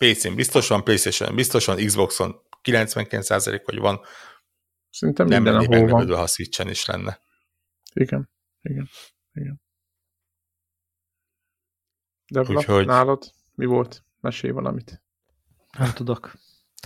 [0.00, 4.00] PC-n biztosan, PlayStation biztosan, Xboxon 99% vagy van.
[4.90, 6.16] Szerintem nem minden, ahol van.
[6.16, 7.20] ha Switchen is lenne.
[7.92, 8.30] Igen,
[8.62, 8.88] igen,
[9.32, 9.60] igen.
[12.26, 12.86] De Úgyhogy...
[12.86, 14.04] nálad mi volt?
[14.20, 15.02] Mesélj valamit.
[15.78, 16.32] Nem tudok.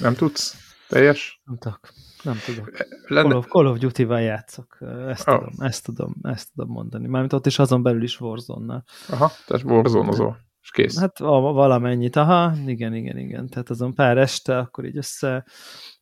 [0.01, 0.57] Nem tudsz?
[0.89, 1.41] Teljes?
[1.45, 1.93] Nem tudok.
[2.23, 2.71] Nem tudok.
[3.07, 3.29] Lenne...
[3.29, 4.79] Call, of, Call of Duty-val játszok.
[5.09, 5.35] Ezt, oh.
[5.35, 7.07] tudom, ezt, tudom, ezt tudom mondani.
[7.09, 8.85] Mármint ott is azon belül is Warzone-nal.
[9.09, 10.99] Aha, tehát Warzone-ozol és kész.
[10.99, 13.49] Hát valamennyit, aha, igen, igen, igen.
[13.49, 15.45] Tehát azon pár este, akkor így össze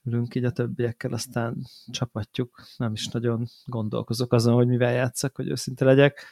[0.04, 1.56] ülünk így a többiekkel, aztán
[1.90, 2.62] csapatjuk.
[2.76, 6.24] Nem is nagyon gondolkozok azon, hogy mivel játszak, hogy őszinte legyek.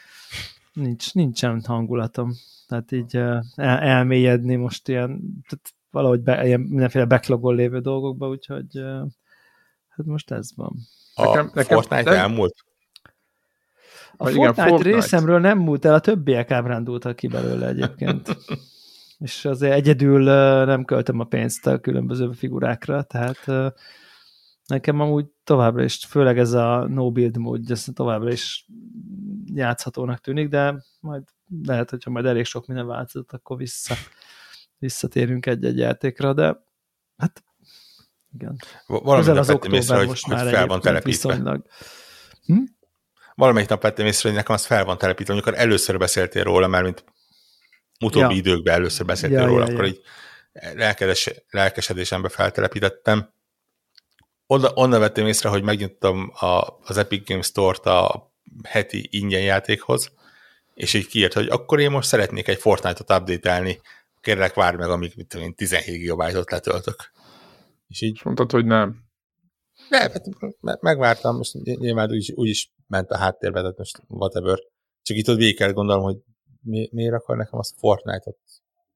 [0.73, 2.33] Nincs, nincsen hangulatom.
[2.69, 5.09] Tehát így el, elmélyedni most ilyen,
[5.49, 8.83] tehát valahogy be, ilyen mindenféle backlogon lévő dolgokba, úgyhogy
[9.88, 10.77] hát most ez van.
[11.14, 12.55] A nekem, nekem, Fortnite nem, elmúlt?
[14.22, 18.37] A igen, Fortnite, Fortnite részemről nem múlt el, a többiek ábrándultak ki belőle egyébként.
[19.18, 20.22] és azért egyedül
[20.64, 23.46] nem költöm a pénzt a különböző figurákra, tehát
[24.66, 28.66] nekem amúgy továbbra is, főleg ez a no build mód, ez továbbra is
[29.44, 31.22] játszhatónak tűnik, de majd
[31.64, 33.94] lehet, hogyha majd elég sok minden változott, akkor vissza,
[34.78, 36.64] visszatérünk egy-egy játékra, de
[37.16, 37.44] hát
[38.33, 38.56] igen.
[38.87, 41.11] Valami az október hogy, most hogy már fel van telepítve.
[41.11, 41.64] Viszonylag.
[42.46, 42.62] Hm?
[43.40, 46.85] Valamelyik nap vettem észre, hogy nekem az fel van telepítve, amikor először beszéltél róla, mert
[46.85, 47.05] mint
[48.00, 48.40] utóbbi ja.
[48.40, 49.90] időkben először beszéltél ja, róla, ja, akkor ja.
[49.90, 50.00] így
[50.74, 53.33] lelkedes, lelkesedésembe feltelepítettem.
[54.46, 60.12] Onnan, onnan vettem észre, hogy megnyitottam a, az Epic Games Store-t a heti ingyen játékhoz,
[60.74, 63.81] és így kiírt, hogy akkor én most szeretnék egy Fortnite-ot update-elni,
[64.20, 67.11] kérlek várj meg, amíg mit tudom én, 17 GB-ot letöltök.
[67.88, 69.09] És így mondtad, hogy nem.
[69.88, 70.11] Nem,
[70.62, 74.59] hát megvártam, most nyilván úgy, úgy is ment a háttérbe, tehát most whatever.
[75.03, 76.16] Csak itt ott végig kell gondolom, hogy
[76.62, 78.38] mi, miért akar nekem azt Fortnite-ot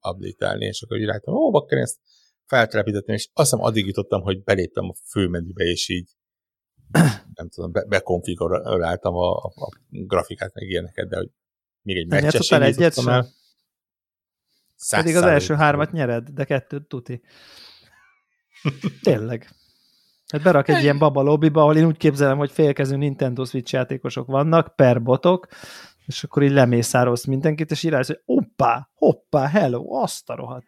[0.00, 1.98] update-elni, és akkor rájtam, ó, bakker, ezt
[2.46, 6.10] feltelepítettem, és azt hiszem addig jutottam, hogy beléptem a főmenübe, és így
[7.38, 11.30] nem tudom, be, bekonfiguráltam a, a, a grafikát, meg ilyeneket, de hogy
[11.82, 13.26] még egy meccses egyet el.
[14.90, 17.22] Pedig az első hármat nyered, de kettőt tuti.
[19.02, 19.48] Tényleg.
[20.32, 24.26] Hát berak egy ilyen baba lobbyba, ahol én úgy képzelem, hogy félkező Nintendo Switch játékosok
[24.26, 25.46] vannak, per botok,
[26.06, 30.66] és akkor így lemészárolsz mindenkit, és írás, hogy hoppá, hoppá, hello, azt a rohadt.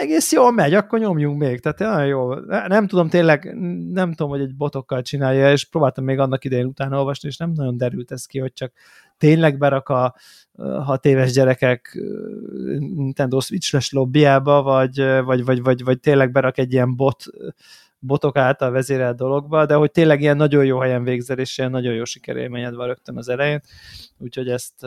[0.00, 1.60] Egész jól megy, akkor nyomjunk még.
[1.60, 2.34] Tehát nagyon jó.
[2.68, 3.54] Nem tudom tényleg,
[3.92, 7.52] nem tudom, hogy egy botokkal csinálja, és próbáltam még annak idején utána olvasni, és nem
[7.54, 8.72] nagyon derült ez ki, hogy csak
[9.18, 10.14] tényleg berak a
[10.84, 11.98] hat éves gyerekek
[12.78, 17.24] Nintendo Switch-les lobbyába, vagy, vagy, vagy, vagy, vagy tényleg berak egy ilyen bot
[17.98, 21.94] botok által vezérelt dologba, de hogy tényleg ilyen nagyon jó helyen végzel, és ilyen nagyon
[21.94, 23.60] jó sikerélményed van rögtön az elején,
[24.18, 24.84] úgyhogy ezt,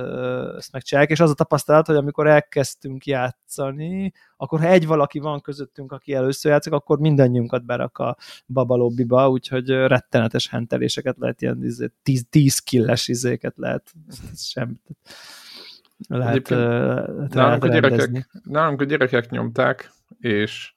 [0.58, 5.42] ezt megcsinálják, és az a tapasztalat, hogy amikor elkezdtünk játszani, akkor ha egy valaki van
[5.42, 11.60] közöttünk, aki először játszik, akkor mindannyiunkat berak a babalobbiba, úgyhogy rettenetes henteléseket lehet, ilyen
[12.04, 13.94] 10, 10 killes izéket lehet,
[14.36, 14.80] sem
[16.08, 20.74] lehet, lehet nálunk, a gyerekek, nálunk a gyerekek nyomták, és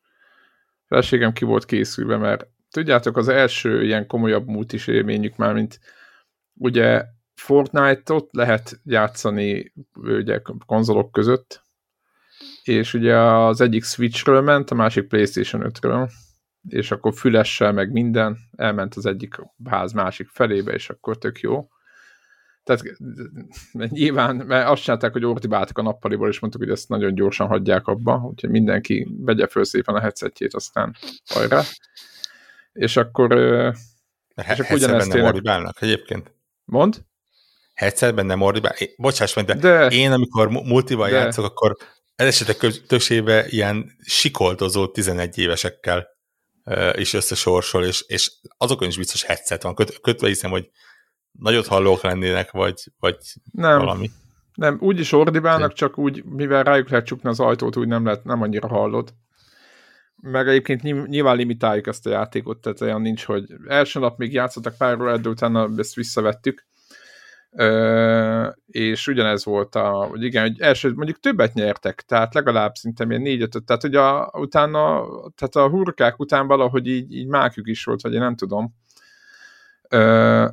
[0.87, 5.81] feleségem ki volt készülve, mert tudjátok, az első ilyen komolyabb multis élményük már, mint
[6.55, 7.05] ugye
[7.35, 11.63] Fortnite-ot lehet játszani ugye, konzolok között,
[12.63, 16.11] és ugye az egyik Switchről ment, a másik PlayStation 5-ről,
[16.69, 21.69] és akkor fülessel meg minden, elment az egyik ház másik felébe, és akkor tök jó.
[22.65, 22.83] Tehát
[23.73, 27.87] nyilván, mert azt csinálták, hogy ordibáltak a nappaliból, és mondtuk, hogy ezt nagyon gyorsan hagyják
[27.87, 31.63] abba, úgyhogy mindenki vegye föl szépen a headsetjét, aztán hajrá.
[32.73, 33.29] És akkor...
[34.35, 36.35] Mert és akkor ugyanezt nem ordibálnak egyébként.
[36.65, 37.05] Mond?
[37.75, 38.75] Headsetben nem ordibál.
[38.97, 41.17] Bocsáss meg, de, de én amikor multival de.
[41.17, 41.77] játszok, akkor
[42.17, 46.09] ez esetek többségében ilyen sikoltozó 11 évesekkel
[46.93, 50.71] is összesorsol, és, és azokon is biztos headset van köt, kötve, hiszem, hogy
[51.39, 53.17] nagyot hallók lennének, vagy, vagy
[53.53, 54.11] nem, valami.
[54.55, 58.25] Nem, úgy is ordibálnak, csak úgy, mivel rájuk lehet csukni az ajtót, úgy nem, lehet,
[58.25, 59.15] nem annyira hallod.
[60.17, 64.77] Meg egyébként nyilván limitáljuk ezt a játékot, tehát olyan nincs, hogy első nap még játszottak
[64.77, 66.67] pár de utána ezt visszavettük.
[67.51, 73.05] Ö, és ugyanez volt a, hogy igen, hogy első, mondjuk többet nyertek, tehát legalább szinte
[73.09, 77.69] ilyen négy ötöt, tehát hogy a, utána, tehát a hurkák után valahogy így, így mákjuk
[77.69, 78.75] is volt, vagy én nem tudom.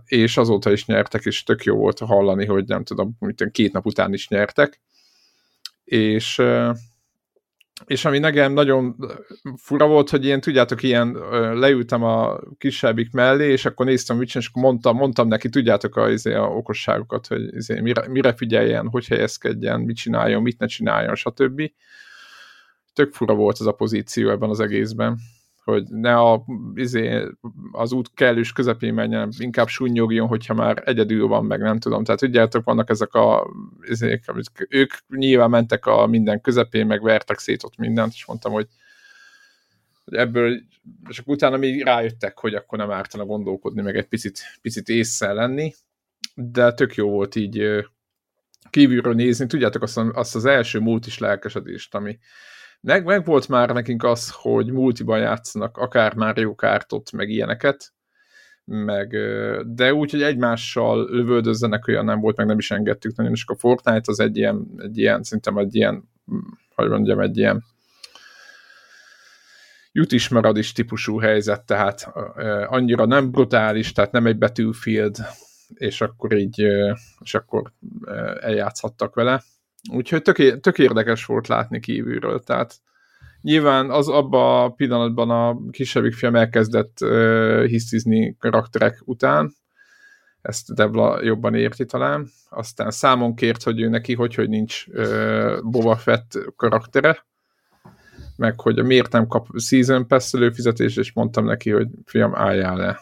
[0.06, 3.18] És azóta is nyertek, és tök jó volt hallani, hogy nem tudom,
[3.52, 4.82] két nap után is nyertek.
[5.84, 6.42] És
[7.86, 8.96] és ami nekem nagyon
[9.56, 11.12] fura volt, hogy ilyen, tudjátok, ilyen
[11.54, 16.10] leültem a kisebbik mellé, és akkor néztem mit és akkor mondtam, mondtam neki, tudjátok, a,
[16.10, 21.16] izé, a okosságokat, hogy izé, mire, mire figyeljen, hogy helyezkedjen, mit csináljon, mit ne csináljon,
[21.16, 21.72] stb.
[22.94, 25.20] Tök fura volt ez a pozíció ebben az egészben
[25.72, 27.28] hogy ne a, izé,
[27.72, 32.04] az út kellős közepén menjen, inkább sunnyogjon, hogyha már egyedül van, meg nem tudom.
[32.04, 33.48] Tehát tudjátok, vannak ezek a
[33.82, 34.20] izé,
[34.70, 38.68] ők nyilván mentek a minden közepén, meg vertek szét ott mindent, és mondtam, hogy,
[40.06, 40.60] ebből,
[41.10, 45.34] és akkor utána még rájöttek, hogy akkor nem ártana gondolkodni, meg egy picit, picit észre
[45.34, 45.74] lenni,
[46.36, 47.86] de tök jó volt így
[48.70, 52.20] kívülről nézni, tudjátok azt, azt az első múlt is lelkesedést, ami,
[52.82, 57.94] meg, meg volt már nekünk az, hogy multiban játszanak akár Mario Kartot, meg ilyeneket,
[58.66, 59.16] meg,
[59.66, 63.56] de úgy, hogy egymással lövöldözzenek, olyan nem volt, meg nem is engedtük nagyon, és a
[63.56, 66.10] Fortnite az egy ilyen, egy ilyen szerintem egy ilyen,
[66.76, 67.64] hogy mondjam, egy ilyen
[69.92, 72.12] jut is marad is típusú helyzet, tehát
[72.68, 75.18] annyira nem brutális, tehát nem egy Battlefield,
[75.74, 76.60] és akkor így,
[77.20, 77.72] és akkor
[78.40, 79.44] eljátszhattak vele.
[79.90, 82.76] Úgyhogy tök, tök érdekes volt látni kívülről, tehát
[83.42, 89.56] nyilván az abban a pillanatban a kisebbik film elkezdett uh, hisztizni karakterek után,
[90.42, 95.62] ezt Debla jobban érti talán, aztán számon kért, hogy ő neki hogy, hogy nincs uh,
[95.64, 97.26] Boba Fett karaktere,
[98.36, 103.00] meg hogy miért nem kap Season Pass előfizetést, és mondtam neki, hogy fiam, álljál le.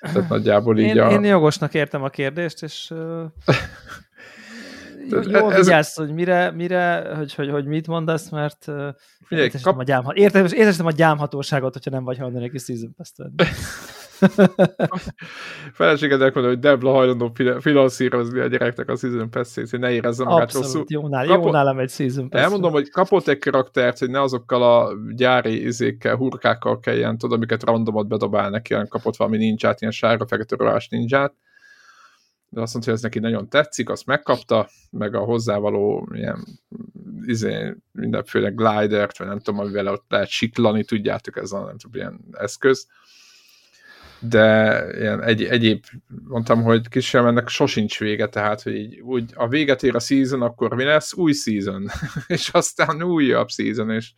[0.00, 1.10] Tehát nagyjából így én, a...
[1.10, 2.92] Én jogosnak értem a kérdést, és
[5.08, 5.64] Jól ez...
[5.64, 8.64] vigyázz, hogy mire, mire hogy, hogy, hogy mit mondasz, mert
[9.24, 9.80] Figyelj, értesítem, kap...
[9.80, 10.14] a gyámha...
[10.14, 13.34] értesítem a gyámhatóságot, hogyha nem vagy hajlandó neki Season venni.
[15.72, 20.42] Feleségednek mondom, hogy Debla hajlandó finanszírozni a gyereknek a Season Pass-ét, hogy ne érezze magát
[20.42, 20.84] Abszolút, rosszul.
[20.88, 21.46] Jó, nál, Kapo...
[21.46, 22.42] jó nálam egy Season Pass.
[22.42, 27.64] Elmondom, hogy kapott egy karaktert, hogy ne azokkal a gyári izékkel, hurkákkal kelljen, tudod, amiket
[27.64, 31.34] randomot bedobál neki, kapott valami ninját, ilyen sárga-fekete ruhás ninját,
[32.52, 36.44] de azt mondta, hogy ez neki nagyon tetszik, azt megkapta, meg a hozzávaló ilyen
[37.26, 42.00] izé, mindenféle glidert, vagy nem tudom, amivel ott lehet siklani, tudjátok, ez a nem tudom,
[42.00, 42.86] ilyen eszköz.
[44.20, 45.84] De ilyen egy, egyéb,
[46.28, 50.42] mondtam, hogy kisebb ennek sosincs vége, tehát, hogy így úgy a véget ér a season,
[50.42, 51.14] akkor mi lesz?
[51.14, 51.86] Új season.
[52.26, 54.12] és aztán újabb season, és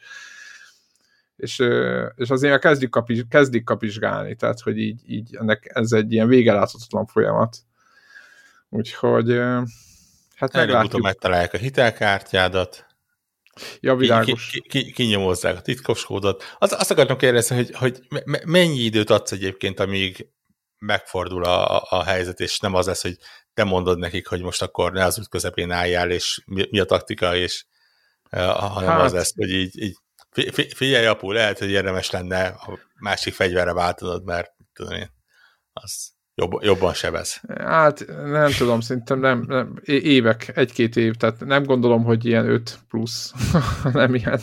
[1.37, 1.63] és,
[2.15, 7.07] és azért kezdik, kapis, kezdik kapizsgálni, tehát hogy így, így ennek ez egy ilyen végeláthatatlan
[7.07, 7.57] folyamat
[8.75, 9.39] Úgyhogy
[10.35, 11.03] hát meglátjuk.
[11.03, 12.87] megtalálják a hitelkártyádat,
[13.81, 14.51] Ja, világos.
[14.51, 16.45] Ki, ki, ki, kinyomozzák a titkos kódot.
[16.59, 18.01] Az, azt akartam kérdezni, hogy, hogy
[18.45, 20.29] mennyi időt adsz egyébként, amíg
[20.79, 23.17] megfordul a, a, a helyzet, és nem az lesz, hogy
[23.55, 26.85] te mondod nekik, hogy most akkor ne az út közepén álljál, és mi, mi a
[26.85, 27.65] taktika, és
[28.31, 29.01] uh, hanem hát.
[29.01, 29.97] az lesz, hogy így, így
[30.75, 35.11] figyelj, apu, lehet, hogy érdemes lenne a másik fegyverre váltanod, mert tudom én,
[35.73, 37.41] az Jobb, jobban sebez.
[37.59, 42.79] Hát nem tudom, szerintem nem, nem évek, egy-két év, tehát nem gondolom, hogy ilyen 5
[42.89, 43.33] plusz,
[43.93, 44.41] nem ilyen.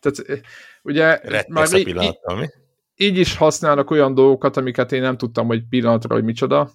[0.00, 0.44] Tehát
[0.82, 2.50] ugye már a pillanat, így,
[2.96, 6.70] így is használnak olyan dolgokat, amiket én nem tudtam, hogy pillanatra, hogy micsoda,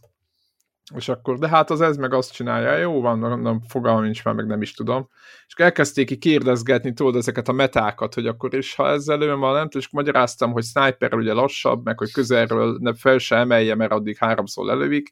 [0.96, 4.34] és akkor, de hát az ez meg azt csinálja, jó van, nem, fogalmam nincs már,
[4.34, 5.10] meg nem is tudom.
[5.48, 9.36] És akkor elkezdték ki kérdezgetni, tudod, ezeket a metákat, hogy akkor is, ha ezzel ő
[9.36, 13.76] van, nem és magyaráztam, hogy sniper ugye lassabb, meg hogy közelről ne fel se emelje,
[13.76, 15.12] mert addig háromszor lelövik,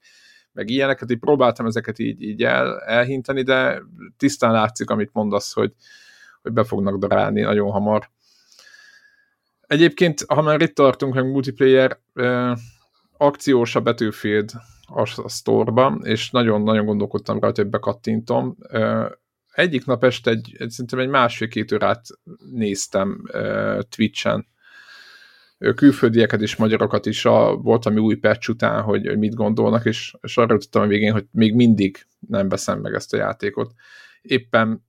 [0.52, 3.82] meg ilyeneket, így próbáltam ezeket így, így el, elhinteni, de
[4.18, 5.74] tisztán látszik, amit mondasz, hogy,
[6.42, 8.10] hogy be fognak darálni nagyon hamar.
[9.68, 12.54] Egyébként, ha már itt tartunk, hogy multiplayer, eh,
[13.18, 14.52] akciós a Battlefield
[14.90, 18.58] a, a store és nagyon-nagyon gondolkodtam rá, hogy bekattintom.
[19.52, 22.06] Egyik nap este egy szerintem egy másfél-két órát
[22.52, 23.24] néztem
[23.90, 24.48] Twitch-en,
[25.76, 30.16] külföldieket és magyarokat is, a, volt ami új patch után, hogy, hogy mit gondolnak, és,
[30.22, 33.74] és arra jutottam a végén, hogy még mindig nem veszem meg ezt a játékot.
[34.22, 34.88] Éppen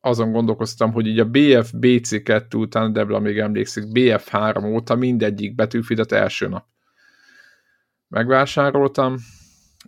[0.00, 6.12] azon gondolkoztam, hogy így a BF BC2 után, Debla még emlékszik, BF3 óta mindegyik betűfidet
[6.12, 6.66] első nap
[8.08, 9.16] megvásároltam,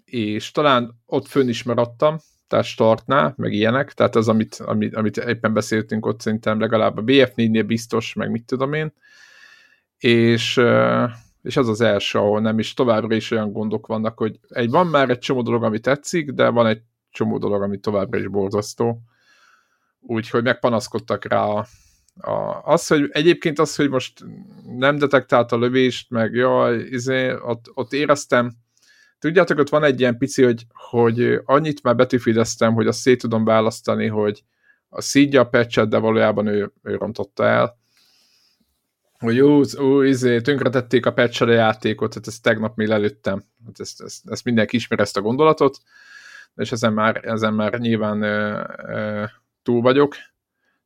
[0.04, 2.18] és talán ott fönn is maradtam,
[2.48, 7.02] tehát startnál, meg ilyenek, tehát az, amit, amit, amit éppen beszéltünk ott szerintem legalább a
[7.02, 8.92] BF4-nél biztos, meg mit tudom én,
[9.98, 10.60] és,
[11.42, 14.86] és az az első, ahol nem is továbbra is olyan gondok vannak, hogy egy van
[14.86, 19.00] már egy csomó dolog, ami tetszik, de van egy csomó dolog, ami továbbra is borzasztó.
[20.00, 21.66] Úgyhogy megpanaszkodtak rá a,
[22.20, 24.24] a, az, hogy egyébként az, hogy most
[24.76, 28.52] nem detektált a lövést, meg jaj, izé, ott, ott éreztem,
[29.18, 33.44] tudjátok, ott van egy ilyen pici, hogy, hogy annyit már betűfideztem, hogy azt szét tudom
[33.44, 34.42] választani, hogy
[34.88, 37.78] a szídja a patchet, de valójában ő, ő rontotta el.
[39.18, 43.44] Hogy jó, ó, izé, tönkretették a patch a játékot, tehát ezt tegnap még lelőttem.
[43.64, 45.78] Hát ezt, ezt, ezt mindenki ismer ezt a gondolatot,
[46.54, 49.24] és ezen már, ezen már nyilván ö, ö,
[49.62, 50.14] túl vagyok.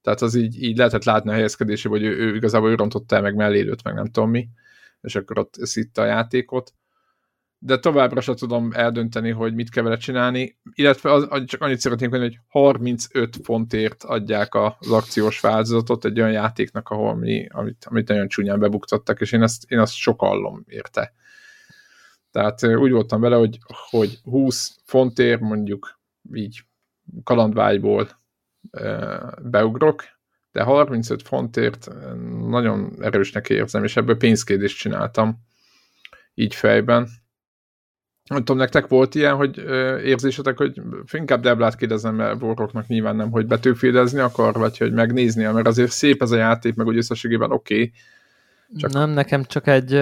[0.04, 3.22] Tehát az így, így lehetett látni a helyezkedésében, hogy ő, ő igazából ő rontotta el,
[3.22, 4.48] meg mellélőtt, meg nem tudom mi,
[5.00, 6.74] és akkor ott szitta a játékot
[7.64, 12.12] de továbbra sem tudom eldönteni, hogy mit kell vele csinálni, illetve az, csak annyit szeretnénk
[12.12, 18.08] mondani, hogy 35 fontért adják az akciós változatot egy olyan játéknak, ahol mi, amit, amit
[18.08, 21.12] nagyon csúnyán bebuktattak, és én azt, én azt sokallom érte.
[22.30, 23.58] Tehát úgy voltam vele, hogy,
[23.90, 26.00] hogy 20 fontért mondjuk
[26.34, 26.64] így
[27.22, 28.08] kalandvágyból
[29.42, 30.04] beugrok,
[30.52, 31.88] de 35 fontért
[32.48, 35.36] nagyon erősnek érzem, és ebből pénzkérdést csináltam
[36.34, 37.08] így fejben,
[38.28, 39.58] nem tudom, nektek volt ilyen, hogy
[40.04, 40.80] érzésetek, hogy
[41.12, 45.90] inkább Deblát kérdezem, mert Warrocknak nyilván nem, hogy betűfélezni akar, vagy hogy megnézni, mert azért
[45.90, 47.74] szép ez a játék, meg úgy összességében oké.
[47.74, 47.92] Okay,
[48.76, 48.92] csak...
[48.92, 49.94] Nem, nekem csak egy,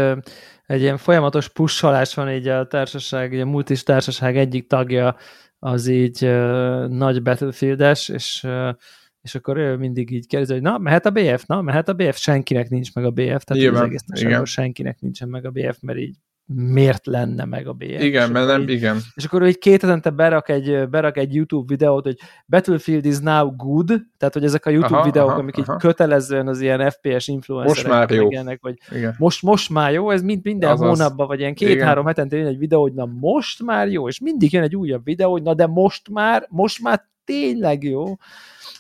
[0.67, 5.17] egy ilyen folyamatos pusholás van így a társaság, a multis társaság egyik tagja
[5.65, 8.75] az így uh, nagy Battlefieldes, és uh,
[9.23, 11.45] és akkor ő mindig így kérdezi, hogy na, mehet a BF?
[11.47, 12.17] Na, mehet a BF?
[12.17, 15.99] Senkinek nincs meg a BF, tehát Nyilván, az egész senkinek nincsen meg a BF, mert
[15.99, 16.17] így
[16.55, 18.03] miért lenne meg a BF.
[18.03, 18.97] Igen, mert nem, így, igen.
[19.15, 23.19] És akkor ő egy két hetente berak egy, berak egy YouTube videót, hogy Battlefield is
[23.19, 23.87] now good,
[24.19, 25.73] tehát hogy ezek a YouTube aha, videók, aha, amik aha.
[25.73, 28.23] így kötelezően az ilyen FPS influencerek most már jó.
[28.23, 28.79] Megjelennek, vagy
[29.19, 30.89] most, most már jó, ez mind, minden Azaz.
[30.89, 34.53] hónapban, vagy ilyen két-három hetente jön egy videó, hogy na most már jó, és mindig
[34.53, 38.17] jön egy újabb videó, hogy na de most már, most már tényleg jó.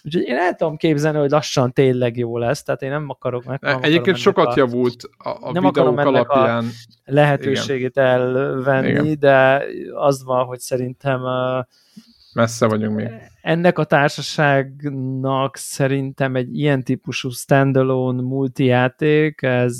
[0.04, 3.60] Úgyhogy én el tudom képzelni, hogy lassan tényleg jó lesz, tehát én nem akarok meg.
[3.60, 6.64] Nem Egyébként akarom sokat a, javult a, a nem videók alapján.
[6.64, 6.70] A
[7.04, 8.06] lehetőségét Igen.
[8.06, 9.18] elvenni, Igen.
[9.18, 9.64] de
[9.94, 11.20] az van, hogy szerintem
[12.34, 13.04] messze vagyunk mi.
[13.42, 19.76] Ennek a társaságnak szerintem egy ilyen típusú standalone multijáték, ez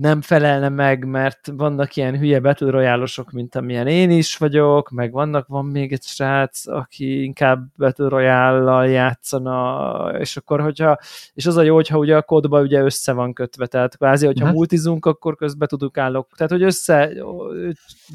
[0.00, 5.12] nem felelne meg, mert vannak ilyen hülye Battle royale mint amilyen én is vagyok, meg
[5.12, 10.98] vannak, van még egy srác, aki inkább Battle Royale-lal játszana, és akkor, hogyha,
[11.34, 14.42] és az a jó, hogyha ugye a kódba ugye össze van kötve, tehát kvázi, hogyha
[14.42, 14.58] uh-huh.
[14.58, 17.12] multizunk, akkor közben tudunk állok, tehát hogy össze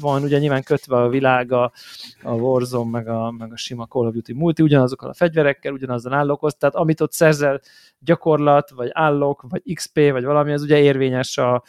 [0.00, 1.72] van ugye nyilván kötve a világa,
[2.22, 6.12] a Warzone, meg a, meg a sima Call of Duty multi, ugyanazokkal a fegyverekkel, ugyanazzal
[6.12, 7.60] állokhoz, tehát amit ott szerzel
[7.98, 11.62] gyakorlat, vagy állok, vagy XP, vagy valami, az ugye érvényes a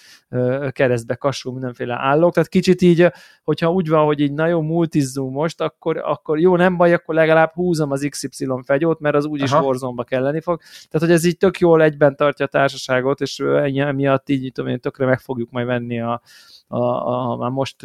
[0.70, 3.08] keresztbe kasul mindenféle állok, tehát kicsit így,
[3.43, 7.51] hogyha úgy van, hogy így nagyon multizzunk most, akkor, akkor jó, nem baj, akkor legalább
[7.53, 10.62] húzom az XY fegyót, mert az úgyis warzone kelleni fog.
[10.89, 14.80] Tehát, hogy ez így tök jól egyben tartja a társaságot, és emiatt így, tudom én,
[14.80, 16.22] tökre meg fogjuk majd venni a,
[16.68, 17.76] a, a, már most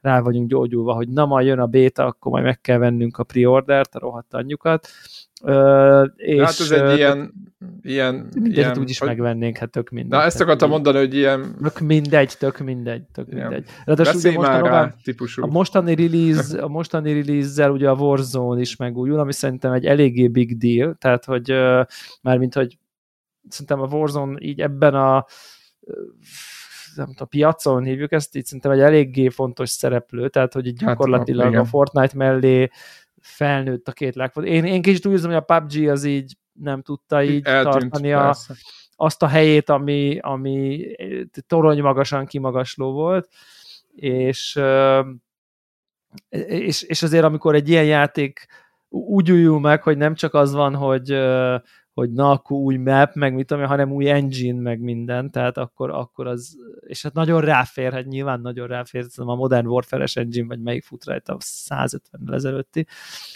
[0.00, 3.24] rá vagyunk gyógyulva, hogy na majd jön a béta, akkor majd meg kell vennünk a
[3.24, 4.88] preordert, a rohadt anyjukat,
[5.42, 7.32] Uh, és, hát ez egy ilyen...
[7.82, 9.08] ilyen mindegy, ilyen, úgyis hogy...
[9.08, 10.18] megvennénk, hát tök mindegy.
[10.18, 11.56] Na ezt akartam mondani, hogy ilyen...
[11.62, 13.68] Tök mindegy, tök mindegy, tök mindegy.
[13.84, 15.42] Beszélj már rá, típusú.
[15.42, 20.28] A mostani release, a mostani release-zel ugye a Warzone is megújul, ami szerintem egy eléggé
[20.28, 21.86] big deal, tehát hogy uh,
[22.22, 22.78] mármint, hogy
[23.48, 25.26] szerintem a Warzone így ebben a
[26.96, 30.82] nem tudom, a piacon hívjuk ezt, így szerintem egy eléggé fontos szereplő, tehát hogy így
[30.82, 32.70] hát, gyakorlatilag hát, a Fortnite mellé
[33.20, 34.64] felnőtt a két legfontosabb.
[34.64, 38.12] Én, én kicsit úgy érzem, hogy a PUBG az így nem tudta így Eltűnt, tartani
[38.12, 38.34] a,
[38.96, 40.86] azt a helyét, ami, ami
[41.46, 43.28] torony magasan kimagasló volt,
[43.94, 44.60] és,
[46.48, 48.46] és, és azért amikor egy ilyen játék
[48.88, 51.10] úgy újul meg, hogy nem csak az van, hogy
[51.96, 55.90] hogy na, akkor új map, meg mit tudom, hanem új engine, meg minden, tehát akkor,
[55.90, 60.60] akkor az, és hát nagyon ráfér, hát nyilván nagyon ráfér, a Modern Warfare-es engine, vagy
[60.60, 62.86] melyik fut rajta, 150 ezelőtti,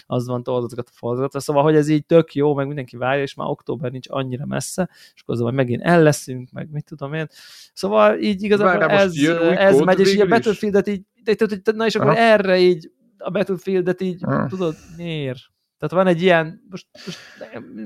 [0.05, 3.33] az van toldozokat a falzatra, szóval, hogy ez így tök jó, meg mindenki várja, és
[3.33, 7.27] már október nincs annyira messze, és akkor majd megint el leszünk, meg mit tudom én.
[7.73, 9.15] Szóval így igazából ez,
[9.55, 12.19] ez megy, és így a Battlefield-et így, de, de, de, na és akkor Aha.
[12.19, 14.47] erre így a Battlefield-et így, Aha.
[14.47, 15.39] tudod, miért?
[15.81, 17.19] Tehát van egy ilyen, most, most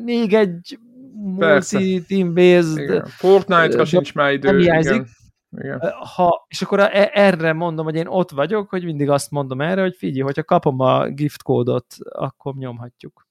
[0.03, 0.79] még egy
[1.13, 3.07] multi-team-based...
[3.07, 4.47] Fortnite-ra sincs már idő.
[4.51, 5.07] Nem igen.
[5.57, 5.79] Igen.
[6.15, 9.81] Ha, és akkor e, erre mondom, hogy én ott vagyok, hogy mindig azt mondom erre,
[9.81, 13.24] hogy figyelj, hogyha kapom a gift kódot, akkor nyomhatjuk.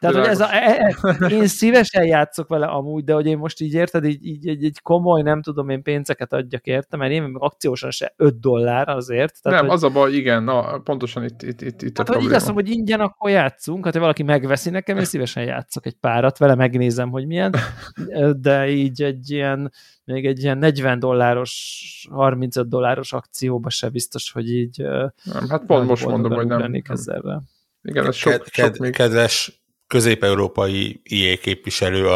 [0.00, 3.60] Tehát, hogy ez a, e, e, én szívesen játszok vele amúgy, de hogy én most
[3.60, 7.34] így érted, így, így egy, egy komoly, nem tudom én pénzeket adjak érte, mert én
[7.38, 9.42] akciósan se 5 dollár azért.
[9.42, 12.14] Tehát, nem, hogy, az a baj, igen, na, pontosan itt, itt, itt, itt hát, a
[12.14, 15.44] hogy így azt mondom, hogy ingyen akkor játszunk, hát ha valaki megveszi nekem, én szívesen
[15.44, 17.54] játszok egy párat, vele megnézem, hogy milyen,
[18.40, 19.72] de így egy ilyen,
[20.04, 25.86] még egy ilyen 40 dolláros, 35 dolláros akcióba se biztos, hogy így nem, hát pont
[25.86, 26.82] most mondom, hogy nem.
[26.88, 27.42] Ezzel.
[27.82, 28.92] Igen, ez sok, ked, sok még...
[28.92, 29.59] Kedves
[29.90, 32.08] közép-európai IE képviselő,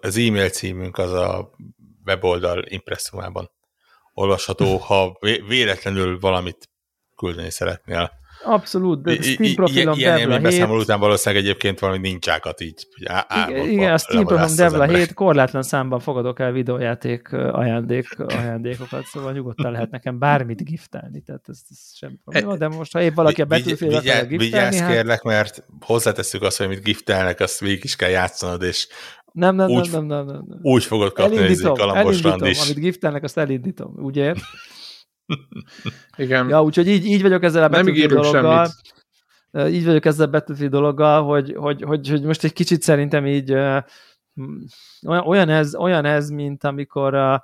[0.00, 1.50] az e-mail címünk az a
[2.06, 3.50] weboldal impresszumában
[4.14, 5.18] olvasható, ha
[5.48, 6.70] véletlenül valamit
[7.16, 8.12] küldeni szeretnél.
[8.44, 12.86] Abszolút, de Steam profilom Ilyen élmény beszámoló után valószínűleg egyébként valami nincsákat így.
[13.48, 19.32] Igen, igen, a Steam profilom Devla 7 korlátlan számban fogadok el videójáték ajándék, ajándékokat, szóval
[19.32, 23.42] nyugodtan lehet nekem bármit giftelni, tehát ez, ez sem probléma, de most ha épp valaki
[23.42, 24.92] a Battlefield akar giftelni, Vigyázz hát...
[24.92, 28.88] kérlek, mert hozzátesszük azt, hogy amit giftelnek, azt végig is kell játszanod, és
[29.32, 30.58] nem, nem, úgy, nem, nem, nem, nem, nem.
[30.62, 32.60] Úgy fogod kapni, hogy elindítom, is.
[32.60, 34.34] amit giftelnek, azt elindítom, ugye?
[36.16, 36.48] Igen.
[36.48, 38.66] Ja, úgyhogy így, így vagyok ezzel a Battlefield dologgal.
[39.52, 39.74] Semmit.
[39.74, 43.52] Így vagyok ezzel a Battlefield dologgal, hogy, hogy, hogy, hogy most egy kicsit szerintem így
[45.24, 47.40] olyan ez, olyan ez mint amikor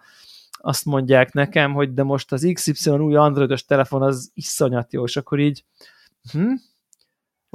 [0.50, 5.16] azt mondják nekem, hogy de most az XY új androidos telefon az iszonyat jó, és
[5.16, 5.64] akkor így
[6.32, 6.52] hm?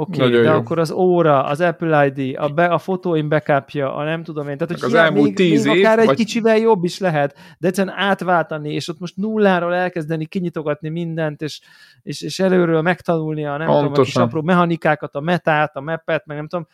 [0.02, 0.56] Oké, okay, de jó.
[0.56, 4.58] akkor az óra, az Apple ID, a, be, a fotóim backupja, a nem tudom én,
[4.58, 6.16] tehát hogy az elmúlt még, tíz még év, akár egy vagy...
[6.16, 11.62] kicsivel jobb is lehet, de egyszerűen átváltani, és ott most nulláról elkezdeni kinyitogatni mindent, és,
[12.02, 13.88] és, és előről megtanulni a nem Pontosan.
[13.88, 16.68] tudom, a kis apró mechanikákat, a metát, a mepet, meg nem tudom,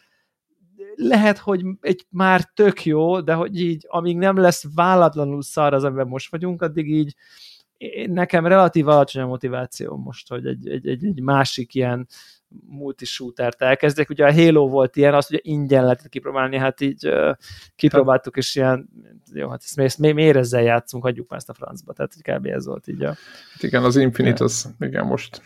[0.96, 5.84] lehet, hogy egy már tök jó, de hogy így, amíg nem lesz vállatlanul szar az,
[5.84, 7.16] amiben most vagyunk, addig így
[8.08, 12.08] nekem relatív alacsony a motiváció most, hogy egy, egy, egy, egy másik ilyen
[12.68, 14.10] multishootert elkezdek.
[14.10, 17.36] Ugye a Halo volt ilyen, azt ugye ingyen lehetett kipróbálni, hát így uh,
[17.76, 18.90] kipróbáltuk, és ilyen,
[19.34, 22.46] jó, hát ezt, ezt miért ezzel játszunk, hagyjuk már ezt a francba, tehát kb.
[22.46, 23.16] ez volt így a...
[23.54, 25.42] Hát igen, az Infinite, az, igen, most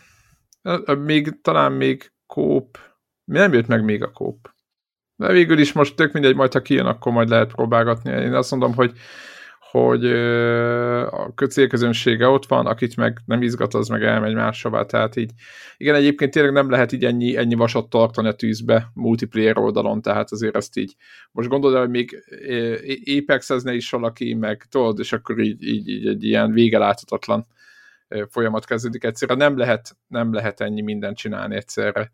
[0.98, 2.78] még, talán még kóp,
[3.24, 4.50] nem jött meg még a kóp.
[5.16, 8.10] De végül is most tök mindegy, majd ha kijön, akkor majd lehet próbálgatni.
[8.10, 8.92] Én azt mondom, hogy
[9.72, 15.30] hogy a célközönsége ott van, akit meg nem izgat, az meg elmegy máshová, tehát így
[15.76, 20.32] igen, egyébként tényleg nem lehet így ennyi, ennyi vasat tartani a tűzbe multiplayer oldalon, tehát
[20.32, 20.94] azért ezt így
[21.30, 22.24] most gondolod, hogy még
[23.18, 27.46] apex is valaki, meg tudod, és akkor így, így, így egy ilyen végeláthatatlan
[28.28, 29.34] folyamat kezdődik egyszerre.
[29.34, 32.12] Nem lehet, nem lehet ennyi mindent csinálni egyszerre.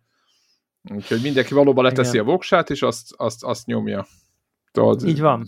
[0.95, 2.27] Úgyhogy mindenki valóban leteszi Igen.
[2.27, 4.07] a voksát, és azt, azt, azt nyomja.
[4.73, 5.47] Tudod, így van.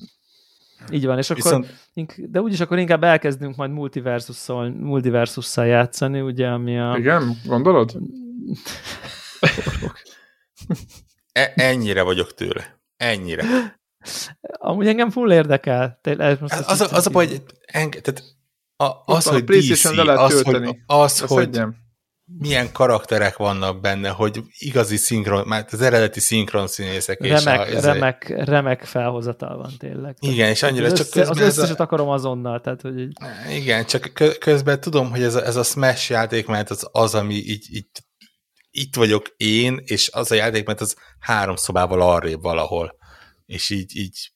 [0.90, 2.30] Így van, és akkor, Viszont...
[2.30, 6.96] de úgyis akkor inkább elkezdünk majd multiversusszal, multiversusszal játszani, ugye, ami a...
[6.98, 7.98] Igen, gondolod?
[11.32, 12.80] e- ennyire vagyok tőle.
[12.96, 13.44] Ennyire.
[14.40, 16.00] Amúgy engem full érdekel.
[16.40, 18.22] most az, az, a, az a baj, hogy enge, tehát
[18.76, 21.62] a, az, hogy DC, az, hogy, az, hogy, hogy
[22.38, 27.20] milyen karakterek vannak benne, hogy igazi szinkron, már az eredeti szinkron színészek.
[27.20, 28.44] Remek, és a, remek, a...
[28.44, 30.16] remek felhozatal van tényleg.
[30.20, 31.30] Igen, és annyira az csak össze.
[31.30, 31.82] Az összeset a...
[31.82, 33.16] akarom azonnal, tehát hogy így...
[33.50, 37.34] Igen, csak közben tudom, hogy ez a, ez a Smash játék, mert az, az ami
[37.34, 37.86] így, így
[38.70, 42.96] itt vagyok én, és az a játék, mert az három szobával arrébb valahol.
[43.46, 44.32] És így, így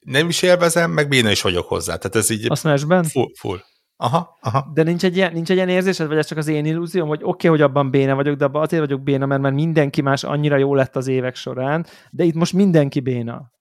[0.00, 1.96] nem is élvezem, meg béna is vagyok hozzá.
[1.96, 2.46] Tehát ez így...
[2.50, 3.04] A Smashben?
[3.04, 3.60] Full, full.
[4.00, 4.70] Aha, aha.
[4.74, 7.20] De nincs egy, ilyen, nincs egy ilyen érzésed, vagy ez csak az én illúzióm, hogy
[7.22, 10.24] oké, okay, hogy abban béna vagyok, de abban azért vagyok béna, mert már mindenki más
[10.24, 13.52] annyira jó lett az évek során, de itt most mindenki béna.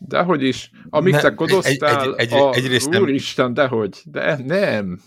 [0.00, 0.70] Dehogy is.
[0.90, 2.52] Amíg ne, te kodoztál, egy, egy, egy, a...
[2.54, 3.02] egyrészt nem...
[3.02, 4.00] Úristen, dehogy.
[4.04, 5.00] De nem.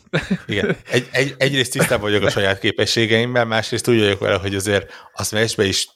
[0.47, 0.77] Igen.
[0.91, 5.23] Egy, egy, egyrészt tisztában vagyok a saját képességeimmel, másrészt úgy vagyok vele, hogy azért a
[5.23, 5.87] smash is,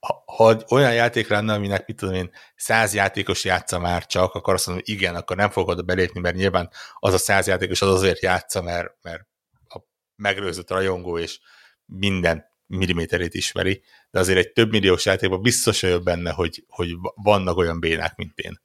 [0.00, 4.54] ha, ha olyan játék lenne, aminek, mit tudom én, száz játékos játsza már csak, akkor
[4.54, 7.88] azt mondom, hogy igen, akkor nem fogod belépni, mert nyilván az a száz játékos az
[7.88, 9.26] azért játsza, mert, mert
[9.68, 9.78] a
[10.16, 11.40] megrőzött rajongó és
[11.84, 13.82] minden milliméterét ismeri,
[14.16, 18.38] de azért egy több milliós játékban biztos vagyok benne, hogy, hogy vannak olyan bénák, mint
[18.38, 18.60] én.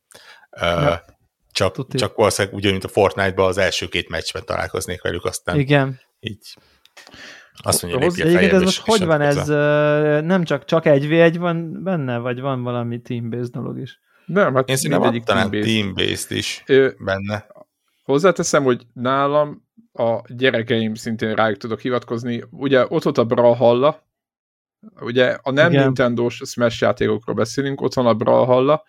[0.61, 1.03] Ja.
[1.51, 5.99] Csak, csak valószínűleg ugyanúgy, mint a Fortnite-ban az első két meccsben találkoznék velük, aztán Igen.
[6.19, 6.57] így
[7.53, 9.47] azt mondja, hogy Egyébként ez most hogy van ez?
[10.25, 13.99] Nem csak, csak egy v 1 van benne, vagy van valami team-based dolog is?
[14.25, 17.45] Nem, hát Én szerintem egyik talán team-based is Ö, benne.
[18.03, 22.43] Hozzáteszem, hogy nálam a gyerekeim szintén rájuk tudok hivatkozni.
[22.49, 24.09] Ugye ott volt a Brawlhalla,
[24.99, 25.83] ugye a nem Igen.
[25.83, 28.83] Nintendo-s Smash játékokról beszélünk, ott van a Brawlhalla,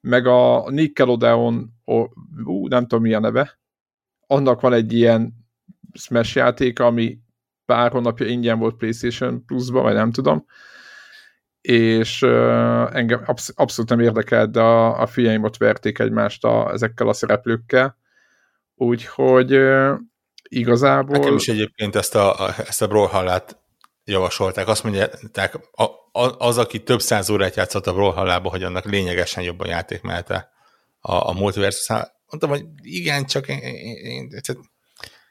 [0.00, 2.04] meg a Nickelodeon, ó,
[2.44, 3.58] ú, nem tudom milyen neve,
[4.26, 5.32] annak van egy ilyen
[5.92, 7.18] Smash játék, ami
[7.64, 10.44] pár hónapja ingyen volt PlayStation Plus-ba, vagy nem tudom,
[11.60, 16.70] és uh, engem absz- abszolút nem érdekelt, de a, a fiaim ott verték egymást a,
[16.72, 17.96] ezekkel a szereplőkkel,
[18.74, 19.98] úgyhogy uh,
[20.48, 21.18] igazából...
[21.18, 23.61] Nekem is egyébként ezt a, a, ezt a Brawlhallát
[24.04, 24.68] javasolták.
[24.68, 25.82] Azt mondják, a,
[26.12, 30.50] a, az, aki több száz órát játszott a Brawlhallába, hogy annak lényegesen jobban játékmelte
[31.00, 32.12] a, a multiverse.
[32.30, 34.40] Mondtam, hogy igen, csak én, én, én,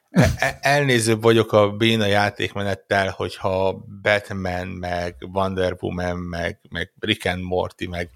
[0.09, 7.26] e, e, elnézőbb vagyok a béna játékmenettel, hogyha Batman, meg Wonder Woman, meg, meg Rick
[7.26, 8.09] and Morty, meg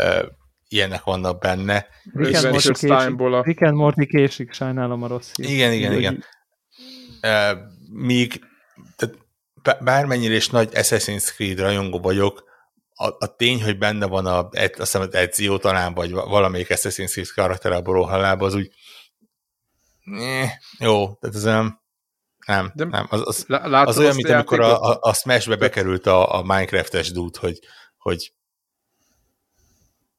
[0.00, 0.24] uh,
[0.68, 1.86] ilyenek vannak benne.
[2.12, 3.42] Rick and, Morty késik, a...
[3.42, 5.50] Rick and Morty késik, sajnálom a rossz hír.
[5.50, 6.24] Igen, igen, igen.
[7.22, 7.58] Uh,
[7.92, 8.40] míg
[8.96, 9.14] tehát
[9.80, 12.48] bármennyire is nagy Assassin's Creed rajongó vagyok,
[12.94, 17.10] a, a tény, hogy benne van a, azt hiszem, az Ezio talán, vagy valamelyik Assassin's
[17.10, 18.70] Creed karakter a Borohalában, az úgy
[20.04, 21.80] eh, jó, tehát ez nem,
[22.46, 23.06] nem, De nem.
[23.10, 27.36] Az, az, az olyan, mint amikor a, a, a Smash-be bekerült a, a Minecraft-es dút,
[27.36, 27.58] hogy,
[27.98, 28.34] hogy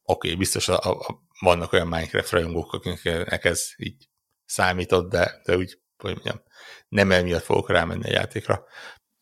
[0.03, 4.09] oké, okay, biztos a, a, vannak olyan Minecraft rajongók, akiknek ez így
[4.45, 6.41] számított, de, de úgy, hogy mondjam,
[6.87, 8.65] nem emiatt fogok rámenni a játékra.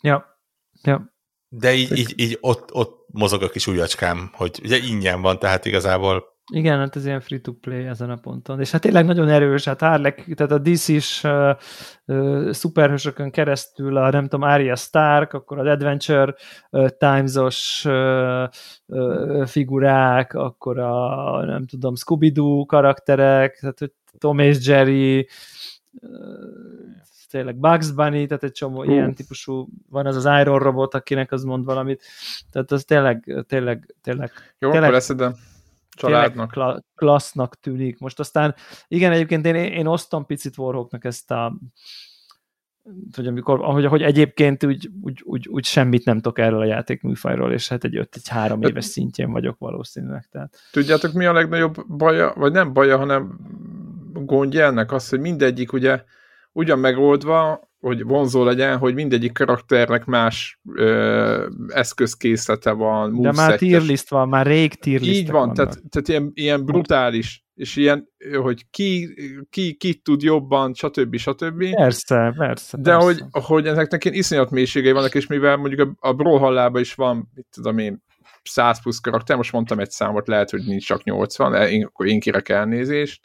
[0.02, 0.40] Ja,
[0.84, 1.14] ja.
[1.50, 5.66] De így, így, így ott, ott mozog a kis ujjacskám, hogy ugye ingyen van, tehát
[5.66, 8.60] igazából igen, hát ez ilyen free-to-play ezen a ponton.
[8.60, 11.58] És hát tényleg nagyon erős, hát Harlek, tehát a DC is uh,
[12.06, 16.36] uh, szuperhősökön keresztül a, nem tudom, Arya Stark, akkor az Adventure
[16.70, 18.48] uh, Times-os uh,
[18.86, 25.30] uh, figurák, akkor a, nem tudom, Scooby-Doo karakterek, tehát Tom és Jerry,
[26.02, 26.10] uh,
[27.30, 28.92] tényleg Bugs Bunny, tehát egy csomó uh.
[28.92, 32.04] ilyen típusú, van az az Iron Robot, akinek az mond valamit,
[32.52, 34.32] tehát az tényleg, tényleg, tényleg.
[34.60, 35.34] Jó, tényleg, akkor leszedem
[35.90, 36.52] családnak.
[36.52, 38.00] Kla- klassznak tűnik.
[38.00, 38.56] Most aztán,
[38.88, 41.58] igen, egyébként én, én osztom picit Warhawknak ezt a
[43.16, 47.52] hogy amikor, ahogy, ahogy egyébként úgy, úgy, úgy, úgy, semmit nem tudok erről a játékműfajról,
[47.52, 50.28] és hát egy 5 egy három éves szintjén vagyok valószínűleg.
[50.32, 50.58] Tehát.
[50.72, 53.40] Tudjátok, mi a legnagyobb baja, vagy nem baja, hanem
[54.14, 56.04] gondja ennek az, hogy mindegyik ugye
[56.52, 63.22] ugyan megoldva, hogy vonzó legyen, hogy mindegyik karakternek más ö, eszközkészlete van.
[63.22, 67.76] De már tírliszt van, már rég tírlistek Így van, tehát, tehát ilyen, ilyen brutális, és
[67.76, 68.10] ilyen,
[68.42, 69.16] hogy ki,
[69.50, 71.18] ki, ki tud jobban, stb.
[71.18, 71.74] stb.
[71.74, 72.78] Persze, persze.
[72.78, 73.06] De persze.
[73.06, 77.30] Hogy, hogy ezeknek ilyen iszonyat mélységei vannak, és mivel mondjuk a, a Brawlhallában is van,
[77.34, 78.04] mit tudom én,
[78.44, 82.20] 100 plusz karakter, most mondtam egy számot, lehet, hogy nincs csak 80, én, akkor én
[82.20, 83.22] kérek elnézést.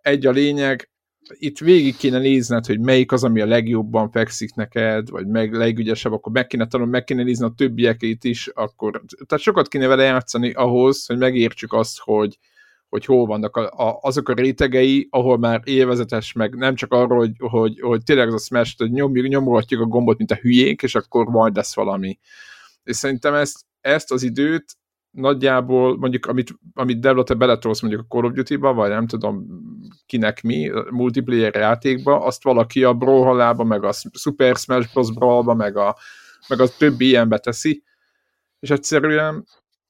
[0.00, 0.90] Egy a lényeg,
[1.32, 6.12] itt végig kéne nézned, hogy melyik az, ami a legjobban fekszik neked, vagy meg legügyesebb,
[6.12, 10.02] akkor meg kéne tanulni, meg kéne nézni a többiekét is, akkor, tehát sokat kéne vele
[10.02, 12.38] játszani ahhoz, hogy megértsük azt, hogy,
[12.88, 17.18] hogy hol vannak a, a, azok a rétegei, ahol már élvezetes, meg nem csak arról,
[17.18, 20.82] hogy, hogy, hogy tényleg az a smash hogy nyomjuk, nyomolhatjuk a gombot, mint a hülyék,
[20.82, 22.18] és akkor majd lesz valami.
[22.84, 24.76] És szerintem ezt, ezt az időt
[25.10, 29.46] nagyjából mondjuk, amit, amit Devla, te beletolsz mondjuk a Call of Duty-ba, vagy nem tudom
[30.06, 35.12] kinek mi, multiplayer játékba, azt valaki a Brawlhalla-ba, meg a Super Smash Bros.
[35.12, 35.96] Brawl-ba, meg a,
[36.48, 37.82] meg a többi ilyenbe teszi,
[38.60, 39.44] és egyszerűen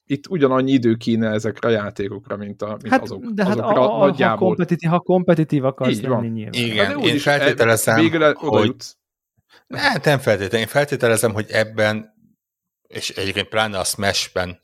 [0.04, 3.80] itt ugyanannyi idő kéne ezekre a játékokra, mint, a, mint hát, azok, de hát azokra
[3.80, 4.36] a, a, nagyjából.
[4.36, 6.52] Ha kompetitív, ha kompetitív akarsz Így lenni nyilván.
[6.52, 8.74] Igen, én feltételezem, végre hogy...
[9.68, 12.14] Hát nem feltétlenül, én feltételezem, hogy ebben,
[12.86, 14.58] és egyébként pláne a Smash-ben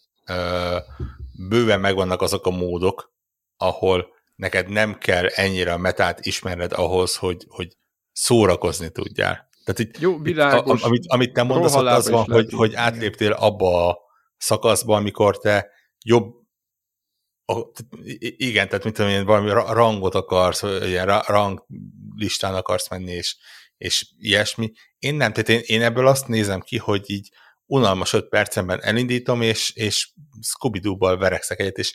[1.48, 3.12] bőven megvannak azok a módok,
[3.56, 7.76] ahol neked nem kell ennyire a metát ismerned ahhoz, hogy, hogy
[8.12, 9.48] szórakozni tudjál.
[9.64, 10.80] Tehát itt, Jó, világos.
[10.80, 13.98] Itt, amit, amit te mondasz, ott az van, hogy, hogy átléptél abba a
[14.36, 15.70] szakaszba, amikor te
[16.04, 16.42] jobb
[17.46, 17.62] a,
[18.36, 21.66] igen, tehát mit tudom én, valami rangot akarsz, ilyen rang
[22.16, 23.36] listán akarsz menni, és,
[23.76, 24.72] és ilyesmi.
[24.98, 27.30] Én nem, tehát én, én ebből azt nézem ki, hogy így
[27.66, 31.94] unalmas öt percemben elindítom, és, és Scooby-Doo-val verekszek egyet, és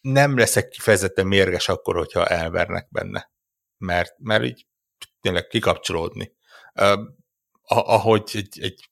[0.00, 3.30] nem leszek kifejezetten mérges akkor, hogyha elvernek benne.
[3.76, 4.66] Mert, mert így
[5.20, 6.32] tényleg kikapcsolódni.
[6.74, 7.00] Uh,
[7.68, 8.90] ahogy egy, egy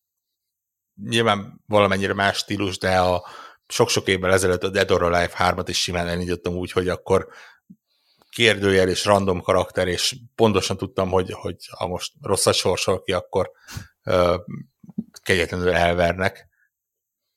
[0.95, 3.27] nyilván valamennyire más stílus, de a
[3.67, 7.29] sok-sok évvel ezelőtt a Dead or Alive 3-at is simán elindítottam úgy, hogy akkor
[8.31, 13.51] kérdőjel és random karakter, és pontosan tudtam, hogy, hogy ha most rosszat sorsol ki, akkor
[14.05, 14.35] uh,
[15.23, 16.49] kegyetlenül elvernek.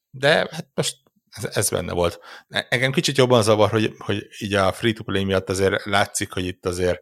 [0.09, 0.97] De hát most
[1.29, 2.19] ez, ez benne volt.
[2.47, 7.01] Engem kicsit jobban zavar, hogy, hogy így a free-to-play miatt azért látszik, hogy itt azért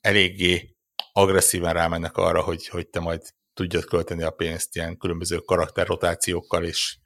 [0.00, 0.76] eléggé
[1.12, 3.22] agresszíven rámennek arra, hogy, hogy te majd
[3.54, 6.98] tudjad költeni a pénzt ilyen különböző karakterrotációkkal és,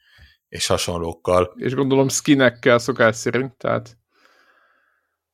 [0.49, 1.55] és hasonlókkal.
[1.57, 3.99] És gondolom skinekkel szokás szerint, tehát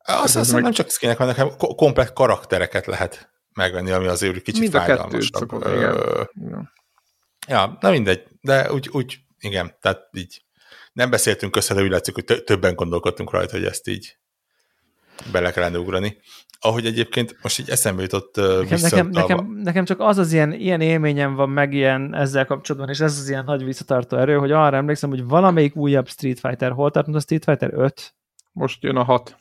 [0.06, 0.62] azt hiszem, meg...
[0.62, 5.34] nem csak skinek vannak, hanem komplet karaktereket lehet megvenni, ami azért kicsit Mind fájdalmasabb.
[5.34, 6.72] Szokott, igen.
[7.46, 10.42] Ja, na mindegy, de úgy, úgy igen, tehát így
[10.92, 14.16] nem beszéltünk össze, de úgy látszik, hogy többen gondolkodtunk rajta, hogy ezt így
[15.32, 16.16] bele kellene ugrani.
[16.60, 20.80] Ahogy egyébként most így eszembe jutott nekem, nekem, nekem, nekem, csak az az ilyen, ilyen
[20.80, 24.76] élményem van meg ilyen ezzel kapcsolatban, és ez az ilyen nagy visszatartó erő, hogy arra
[24.76, 28.14] emlékszem, hogy valamelyik újabb Street Fighter, hol tartunk a Street Fighter 5?
[28.52, 29.36] Most jön a 6.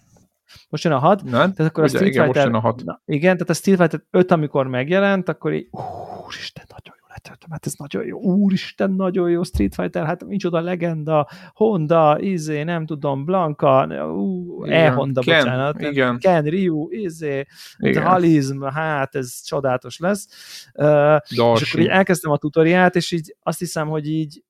[0.70, 1.24] Most jön a 6?
[1.24, 1.32] Nem?
[1.32, 2.84] Tehát akkor Ugye, a Street igen, Fighter, most jön a 6.
[2.84, 5.68] Na, igen, tehát a Street Fighter 5, amikor megjelent, akkor így,
[6.26, 7.05] úristen, nagyon letöltöm,
[7.50, 12.86] hát ez nagyon jó, úristen, nagyon jó Street Fighter, hát micsoda legenda, Honda, izé, nem
[12.86, 16.20] tudom, Blanka, ú, E-Honda, Ken, bocsánat, igen.
[16.20, 17.46] Ken, Ryu, izé,
[17.94, 20.28] Halizm, hát ez csodálatos lesz.
[20.74, 24.44] Uh, és akkor így elkezdtem a tutoriát, és így azt hiszem, hogy így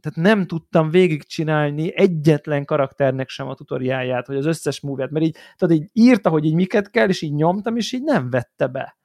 [0.00, 5.36] tehát nem tudtam végigcsinálni egyetlen karakternek sem a tutoriáját, hogy az összes múvját, mert így,
[5.56, 8.96] tehát így írta, hogy így miket kell, és így nyomtam, és így nem vette be.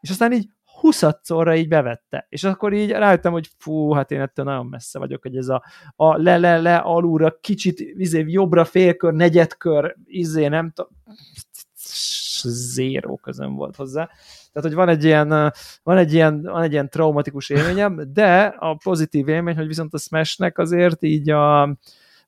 [0.00, 0.48] És aztán így
[0.84, 2.26] huszadszorra így bevette.
[2.28, 5.64] És akkor így rájöttem, hogy fú, hát én ettől nagyon messze vagyok, hogy ez a,
[5.96, 10.92] a le-le-le alulra, kicsit izé, jobbra félkör, negyedkör, izé, nem tudom,
[12.42, 14.08] zéró közön volt hozzá.
[14.52, 18.76] Tehát, hogy van egy ilyen, van egy ilyen, van egy ilyen traumatikus élményem, de a
[18.76, 21.62] pozitív élmény, hogy viszont a Smashnek azért így a,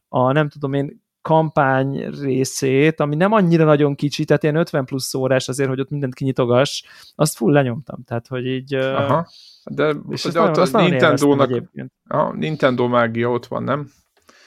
[0.09, 5.15] a nem tudom én, kampány részét, ami nem annyira nagyon kicsi, tehát ilyen 50 plusz
[5.15, 6.83] órás azért, hogy ott mindent kinyitogass,
[7.15, 8.75] azt full lenyomtam, tehát hogy így...
[8.75, 9.29] Aha.
[9.65, 11.63] De, és de ott az Nintendo-nak,
[12.09, 13.91] a Nintendo mágia ott van, nem?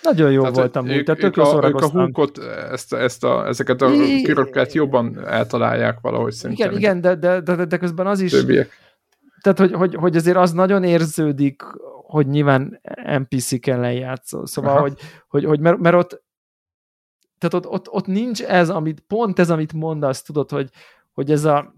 [0.01, 2.37] Nagyon jó tehát, voltam úgy, tehát ők, a, ők a húkot,
[2.71, 3.91] ezt, ezt a, ezeket a
[4.23, 6.67] köröket jobban eltalálják valahogy szerintem.
[6.67, 8.31] Igen, igen de, de, de, de közben az is...
[8.31, 8.69] Többiek.
[9.41, 11.63] Tehát, hogy, hogy, hogy azért az nagyon érződik,
[12.07, 12.81] hogy nyilván
[13.17, 14.47] NPC-ken lejátszol.
[14.47, 14.81] Szóval, Aha.
[14.81, 14.93] hogy,
[15.27, 16.27] hogy, hogy mert, mert ott
[17.39, 20.69] tehát ott, ott, ott nincs ez, amit, pont ez, amit mondasz, tudod, hogy,
[21.13, 21.73] hogy ez a,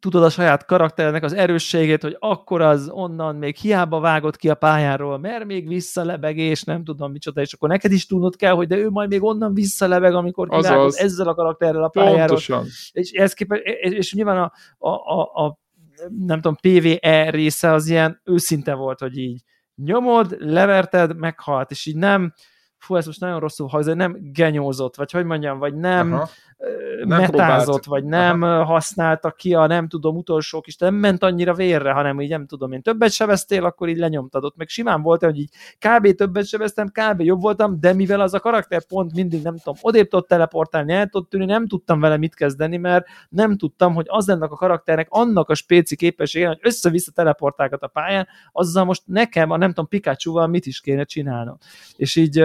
[0.00, 4.54] tudod a saját karakternek az erősségét, hogy akkor az onnan még hiába vágott ki a
[4.54, 8.66] pályáról, mert még visszalebeg, és nem tudom micsoda, és akkor neked is tudnod kell, hogy
[8.66, 12.26] de ő majd még onnan visszalebeg, amikor kivágod ezzel a karakterrel a pályáról.
[12.26, 12.66] Pontosan.
[12.92, 15.58] És, ez képest, és, és nyilván a, a, a, a
[16.18, 19.42] nem tudom, PVE része az ilyen őszinte volt, hogy így
[19.74, 22.32] nyomod, leverted, meghalt, és így nem,
[22.80, 26.28] fú, ez most nagyon rosszul hangzik, nem genyózott, vagy hogy mondjam, vagy nem, Aha
[27.04, 28.64] nem metázott, vagy nem Aha.
[28.64, 32.72] használta ki a nem tudom utolsó kis, nem ment annyira vérre, hanem így nem tudom
[32.72, 36.14] én többet sebeztél, akkor így lenyomtad ott, meg simán volt, hogy így kb.
[36.14, 37.20] többet sebeztem, kb.
[37.20, 41.06] jobb voltam, de mivel az a karakter pont mindig nem tudom, odébb tudott teleportálni, el
[41.06, 45.06] tudott tűnni, nem tudtam vele mit kezdeni, mert nem tudtam, hogy az ennek a karakternek
[45.10, 49.88] annak a spéci képessége, hogy össze-vissza teleportálgat a pályán, azzal most nekem a nem tudom
[49.88, 51.56] Pikachu-val mit is kéne csinálnom.
[51.96, 52.44] És így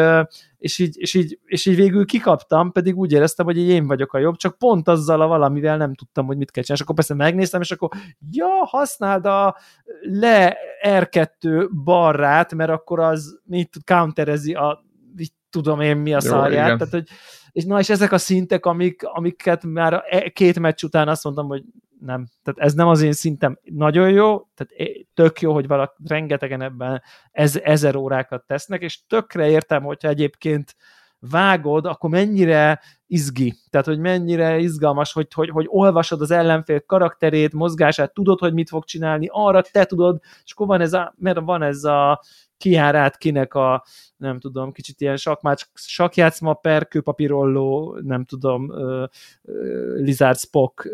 [0.58, 4.20] és így, és, így, és így végül kikaptam, pedig úgy éreztem, hogy én vagyok a
[4.20, 6.84] jobb, csak pont azzal a valamivel nem tudtam, hogy mit kell csinálni.
[6.84, 7.90] És akkor persze megnéztem, és akkor
[8.32, 9.58] ja, használd a
[10.02, 14.84] le R2 barrát, mert akkor az mit tud counterezi a
[15.16, 16.78] mit tudom én mi a szarját.
[16.78, 17.08] Tehát, hogy,
[17.52, 21.48] és na, és ezek a szintek, amik, amiket már e, két meccs után azt mondtam,
[21.48, 21.64] hogy
[22.06, 22.28] nem.
[22.44, 27.02] Tehát ez nem az én szintem nagyon jó, tehát tök jó, hogy valaki rengetegen ebben
[27.32, 30.76] ez, ezer órákat tesznek, és tökre értem, hogyha egyébként
[31.20, 37.54] vágod, akkor mennyire izgi, tehát hogy mennyire izgalmas, hogy, hogy, hogy olvasod az ellenfél karakterét,
[37.54, 41.40] mozgását, tudod, hogy mit fog csinálni, arra te tudod, és akkor van ez a, mert
[41.40, 42.22] van ez a
[42.58, 43.86] kiárát kinek a,
[44.18, 49.04] nem tudom, kicsit ilyen sakmács, sakjátszma per kőpapírolló, nem tudom, uh,
[49.42, 50.90] uh, Lizard Spock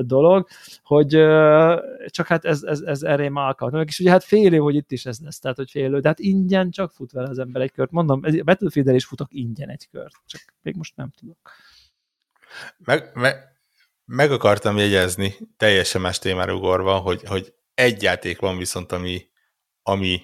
[0.00, 0.46] dolog,
[0.82, 1.08] hogy
[2.06, 3.88] csak hát ez, ez, ez erre már alkalmat.
[3.88, 6.08] És ugye hát fél év, hogy itt is ez lesz, tehát hogy fél év, de
[6.08, 7.90] hát ingyen csak fut vele az ember egy kört.
[7.90, 11.38] Mondom, a battlefield is futok ingyen egy kört, csak még most nem tudok.
[12.78, 13.36] Meg, meg,
[14.04, 19.28] meg akartam jegyezni, teljesen más témára ugorva, hogy, hogy egy játék van viszont, ami,
[19.82, 20.20] ami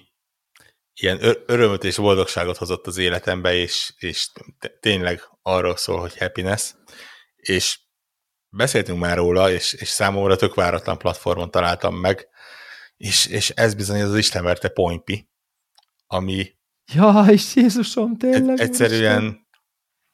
[0.93, 4.29] ilyen örömöt és boldogságot hozott az életembe, és, és
[4.79, 6.73] tényleg arról szól, hogy happiness,
[7.35, 7.79] és
[8.49, 12.27] beszéltünk már róla, és, és számomra tök váratlan platformon találtam meg,
[12.97, 15.29] és, és ez bizony az Istenverte Pointpi,
[16.07, 16.51] ami
[16.93, 18.59] Jaj, Jézusom, tényleg.
[18.59, 19.43] Egyszerűen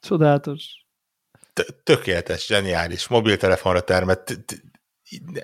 [0.00, 0.64] Csodálatos.
[1.82, 4.38] Tökéletes, zseniális, mobiltelefonra termett,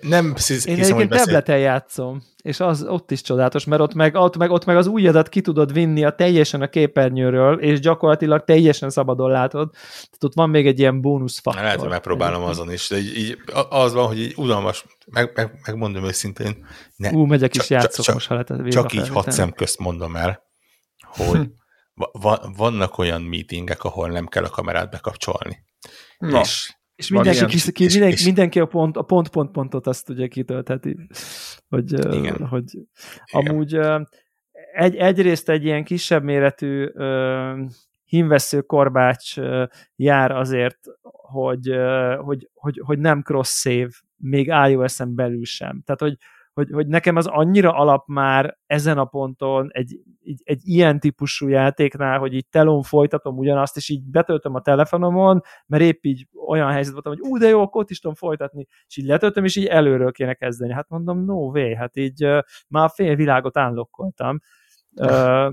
[0.00, 4.36] nem hiszem, Én egyébként tableten játszom, és az ott is csodálatos, mert ott meg, ott
[4.36, 8.90] meg, ott meg az ujjadat ki tudod vinni a teljesen a képernyőről, és gyakorlatilag teljesen
[8.90, 9.70] szabadon látod.
[9.70, 11.62] Tehát ott van még egy ilyen bónusz faktor.
[11.62, 13.38] Lehet, hogy megpróbálom azon is, de így, így,
[13.68, 16.66] az van, hogy így unalmas, meg, meg, megmondom őszintén.
[16.96, 19.78] Ne, Ú, megyek csak, is játszok csak, most, ha lehet Csak így hat szem közt
[19.78, 20.42] mondom el,
[21.06, 21.42] hogy hm.
[22.12, 25.64] va, vannak olyan meetingek, ahol nem kell a kamerát bekapcsolni.
[26.18, 26.40] Na.
[26.40, 30.08] És és mindenki, kis, ki, mindenki, és, mindenki a pont, a pont, pont, pontot azt
[30.08, 30.96] ugye kitöltheti,
[31.68, 32.46] hogy, Igen.
[32.46, 32.86] hogy Igen.
[33.30, 33.78] amúgy
[34.72, 36.86] egy, egyrészt egy ilyen kisebb méretű
[38.04, 39.34] hímvesző korbács
[39.96, 41.76] jár azért, hogy,
[42.18, 45.82] hogy, hogy, hogy nem cross-save még iOS-en belül sem.
[45.84, 46.16] Tehát, hogy,
[46.56, 51.48] hogy, hogy nekem az annyira alap már ezen a ponton egy, egy, egy ilyen típusú
[51.48, 56.70] játéknál, hogy így telón folytatom ugyanazt, és így betöltöm a telefonomon, mert épp így olyan
[56.70, 59.56] helyzet voltam, hogy ú, de jó, akkor ott is tudom folytatni, és így letöltöm, és
[59.56, 60.72] így előről kéne kezdeni.
[60.72, 62.38] Hát mondom, no way, hát így uh,
[62.68, 64.38] már fél világot állokkoltam.
[64.94, 65.52] Uh,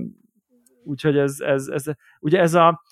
[0.84, 1.84] úgyhogy ez, ez, ez,
[2.20, 2.82] ugye ez a,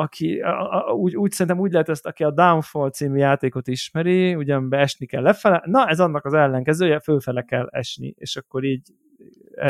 [0.00, 4.34] aki, a, a, úgy, úgy szerintem úgy lehet ezt, aki a Downfall című játékot ismeri,
[4.34, 8.88] ugyan esni kell lefele, na ez annak az ellenkezője, fölfele kell esni, és akkor így...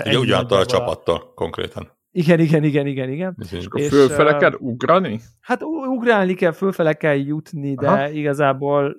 [0.04, 1.94] Ugye ugyanattól a csapattól konkrétan.
[2.16, 3.36] Igen, igen, igen, igen, igen.
[3.52, 5.20] És akkor fölfele kell ugrani?
[5.40, 8.08] Hát ugrálni kell, fölfele kell jutni, de Aha.
[8.08, 8.96] igazából...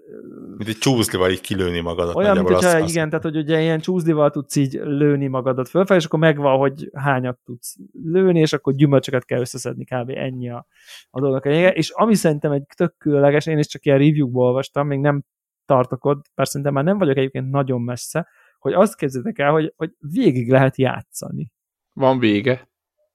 [0.57, 2.15] Mint egy csúszlival így kilőni magadat.
[2.15, 5.99] Olyan, mint hogyha, azt, igen, tehát hogy ugye ilyen csúszlival tudsz így lőni magadat fölfele,
[5.99, 10.09] és akkor megvan, hogy hányat tudsz lőni, és akkor gyümölcsöket kell összeszedni, kb.
[10.09, 10.67] ennyi a,
[11.09, 11.45] a dolgok.
[11.45, 15.23] És ami szerintem egy tök különleges, én is csak ilyen review-ból olvastam, még nem
[15.65, 18.27] tartok ott, persze szerintem már nem vagyok egyébként nagyon messze,
[18.59, 21.51] hogy azt képzeljétek el, hogy, hogy végig lehet játszani.
[21.93, 22.69] Van vége.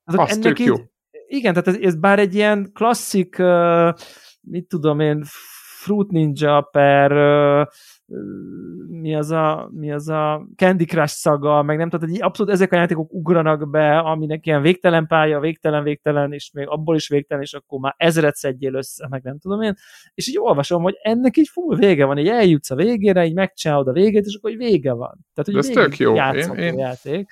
[0.05, 0.75] Az Azt ennek így, jó.
[1.33, 3.93] Igen, tehát ez, ez bár egy ilyen klasszik, uh,
[4.41, 5.23] mit tudom én,
[5.83, 7.67] Fruit Ninja per uh,
[8.89, 12.73] mi az a, mi az a Candy Crush szaga, meg nem tudom, hogy abszolút ezek
[12.73, 17.43] a játékok ugranak be, aminek ilyen végtelen pálya, végtelen, végtelen, és még abból is végtelen,
[17.43, 19.75] és akkor már ezeret szedjél össze, meg nem tudom én,
[20.15, 23.89] és így olvasom, hogy ennek így full vége van, így eljutsz a végére, így megcsinálod
[23.89, 25.27] a végét, és akkor így vége van.
[25.35, 26.15] Tehát, hogy ez tök jó.
[26.15, 27.31] Én, én, játék.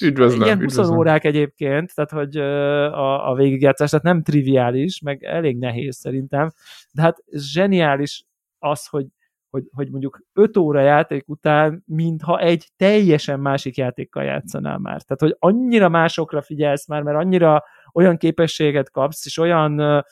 [0.00, 0.42] Üdvözlöm.
[0.42, 0.98] Ilyen 20 üdvözlöm.
[0.98, 6.50] órák egyébként, tehát hogy a, a végigjátszás, tehát nem triviális, meg elég nehéz szerintem,
[6.92, 8.24] de hát zseniális
[8.58, 9.06] az, hogy,
[9.50, 15.02] hogy, hogy mondjuk 5 óra játék után, mintha egy teljesen másik játékkal játszanál már.
[15.02, 20.04] Tehát, hogy annyira másokra figyelsz már, mert annyira olyan képességet kapsz, és olyan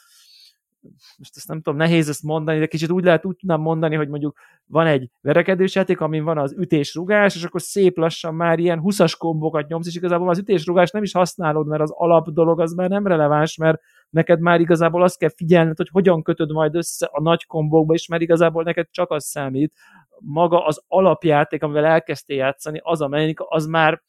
[1.18, 4.08] most ezt nem tudom, nehéz ezt mondani, de kicsit úgy lehet, úgy tudnám mondani, hogy
[4.08, 8.80] mondjuk van egy verekedős játék, amin van az ütésrugás, és akkor szép lassan már ilyen
[8.84, 12.72] 20-as kombokat nyomsz, és igazából az ütésrugás nem is használod, mert az alap dolog az
[12.72, 17.08] már nem releváns, mert neked már igazából azt kell figyelned, hogy hogyan kötöd majd össze
[17.12, 19.72] a nagy kombókba, és mert igazából neked csak az számít.
[20.18, 24.02] Maga az alapjáték, amivel elkezdtél játszani, az, amelyik az már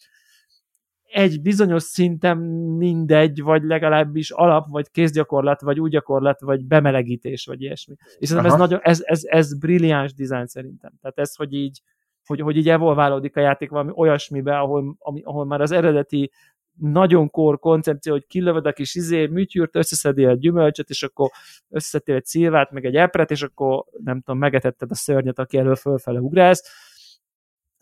[1.12, 2.38] egy bizonyos szinten
[2.78, 7.96] mindegy, vagy legalábbis alap, vagy kézgyakorlat, vagy úgy gyakorlat, vagy bemelegítés, vagy ilyesmi.
[8.18, 10.92] És szerintem ez, nagyon, ez, ez, ez brilliáns dizájn szerintem.
[11.02, 11.82] Tehát ez, hogy így,
[12.26, 16.32] hogy, hogy így evolválódik a játék valami olyasmibe, ahol, ami, ahol már az eredeti
[16.80, 21.30] nagyon kor koncepció, hogy kilövöd a kis izé, műtyűrt, összeszedél egy gyümölcsöt, és akkor
[21.70, 25.76] összeszedtél egy szilvát, meg egy epret, és akkor nem tudom, megetetted a szörnyet, aki elől
[25.76, 26.91] fölfele ugrálsz,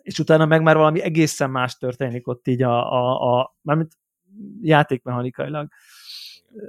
[0.10, 3.92] és utána meg már valami egészen más történik ott így a, a, a mármint
[4.62, 5.68] játékmechanikailag.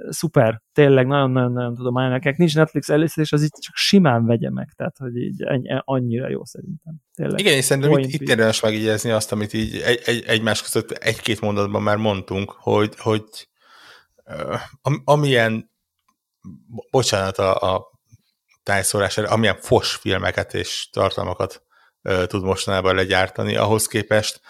[0.09, 2.33] Szuper, tényleg nagyon-nagyon-nagyon tudom ajánlani.
[2.37, 5.43] Nincs Netflix először, és az itt csak simán vegye meg, tehát hogy így
[5.79, 6.95] annyira jó szerintem.
[7.13, 7.39] Tényleg.
[7.39, 11.41] Igen, és szerintem itt, itt érdemes megjegyezni azt, amit így egy, egy, egymás között egy-két
[11.41, 13.23] mondatban már mondtunk, hogy, hogy
[15.03, 15.71] amilyen
[16.91, 17.91] bocsánat a, a
[18.63, 21.63] tájszórás, amilyen fos filmeket és tartalmakat
[22.27, 24.41] tud mostanában legyártani, ahhoz képest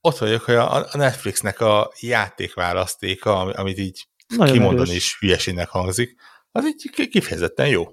[0.00, 4.96] ott vagyok, hogy a, Netflixnek a játékválasztéka, amit így Nagyon kimondani erős.
[4.96, 6.14] is hülyeségnek hangzik,
[6.50, 7.86] az így kifejezetten jó.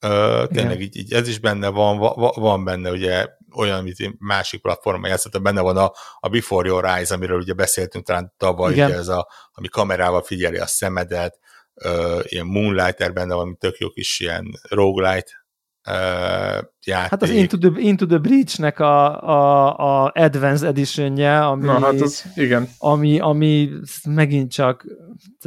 [0.00, 4.14] Ö, tényleg így, így, ez is benne van, va, van benne ugye olyan, amit én
[4.18, 8.72] másik platformon játszottam, benne van a, a Before Your Eyes, amiről ugye beszéltünk talán tavaly,
[8.72, 11.38] ugye ez a, ami kamerával figyeli a szemedet,
[11.74, 15.41] ö, ilyen Moonlighter benne van, tök jó kis ilyen roguelite
[15.84, 17.10] játék.
[17.10, 22.00] Hát az Into the, Into the Breach-nek a, a, a Advanced Edition-je, ami, Na, hát
[22.00, 22.68] az, igen.
[22.78, 23.70] ami, ami
[24.08, 24.84] megint csak...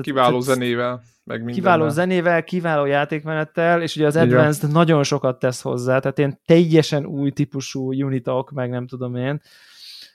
[0.01, 1.01] Kiváló zenével.
[1.23, 1.61] Meg mindennel.
[1.61, 4.75] kiváló zenével, kiváló játékmenettel, és ugye az Advanced Igen.
[4.75, 9.41] nagyon sokat tesz hozzá, tehát én teljesen új típusú unitok, meg nem tudom én.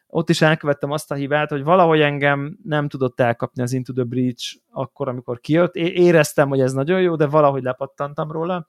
[0.07, 4.03] Ott is elkövettem azt a hibát, hogy valahogy engem nem tudott elkapni az Into the
[4.03, 5.75] Breach akkor, amikor kijött.
[5.75, 8.67] É- éreztem, hogy ez nagyon jó, de valahogy lepattantam róla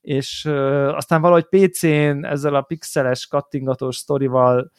[0.00, 0.44] és
[0.92, 4.70] aztán valahogy PC-n ezzel a pixeles, kattingatós sztorival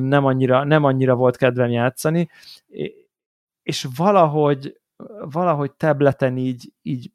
[0.00, 2.28] nem annyira, nem annyira volt kedvem játszani,
[3.62, 4.80] és valahogy
[5.30, 7.10] valahogy tableten így, így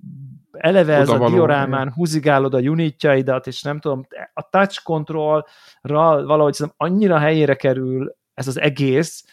[0.52, 7.18] eleve ez a diorámán húzigálod a unitjaidat, és nem tudom, a touch control-ra valahogy annyira
[7.18, 9.26] helyére kerül ez az egész,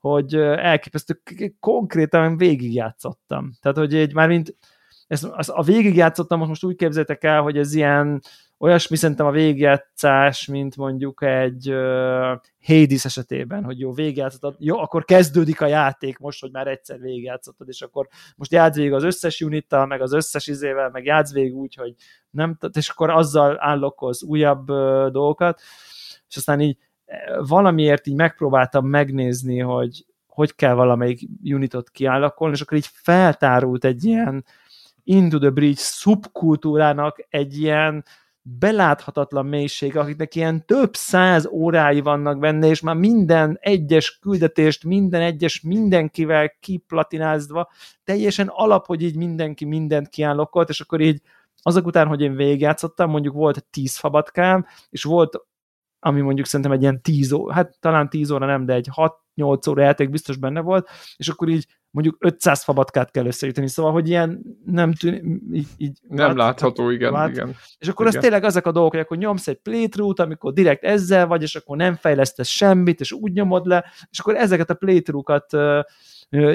[0.00, 1.22] hogy elképesztő,
[1.60, 3.52] konkrétan végigjátszottam.
[3.60, 4.56] Tehát, hogy egy, már mint
[5.08, 8.22] ezt, azt a végig játszottam, most úgy képzeljétek el, hogy ez ilyen
[8.58, 15.04] olyasmi szerintem a végjátszás, mint mondjuk egy uh, Hades esetében, hogy jó, végigjátszottad, jó, akkor
[15.04, 19.40] kezdődik a játék most, hogy már egyszer végigjátszottad, és akkor most játsz végig az összes
[19.40, 21.94] unittal, meg az összes izével, meg játsz végig úgy, hogy
[22.30, 25.60] nem, és akkor azzal állokkoz újabb uh, dolgokat,
[26.28, 26.76] és aztán így
[27.46, 34.04] valamiért így megpróbáltam megnézni, hogy hogy kell valamelyik unitot kiállakolni, és akkor így feltárult egy
[34.04, 34.44] ilyen
[35.08, 38.04] Into the Bridge szubkultúrának egy ilyen
[38.42, 45.20] beláthatatlan mélység, akiknek ilyen több száz órái vannak benne, és már minden egyes küldetést, minden
[45.20, 47.70] egyes mindenkivel kiplatinázva,
[48.04, 51.22] teljesen alap, hogy így mindenki mindent kiállokolt, és akkor így
[51.62, 55.46] azok után, hogy én végigjátszottam, mondjuk volt 10 fabatkám, és volt
[56.00, 58.88] ami mondjuk szerintem egy ilyen 10 óra, hát talán 10 óra nem, de egy
[59.36, 63.92] 6-8 óra játék biztos benne volt, és akkor így mondjuk 500 fabatkát kell összeütni, szóval,
[63.92, 65.22] hogy ilyen nem tűnik,
[65.52, 67.56] így, így Nem vát, látható, igen, vát, igen.
[67.78, 68.18] És akkor igen.
[68.18, 71.56] az tényleg ezek a dolgok, hogy akkor nyomsz egy playthrough amikor direkt ezzel vagy, és
[71.56, 75.56] akkor nem fejlesztesz semmit, és úgy nyomod le, és akkor ezeket a playthrough-kat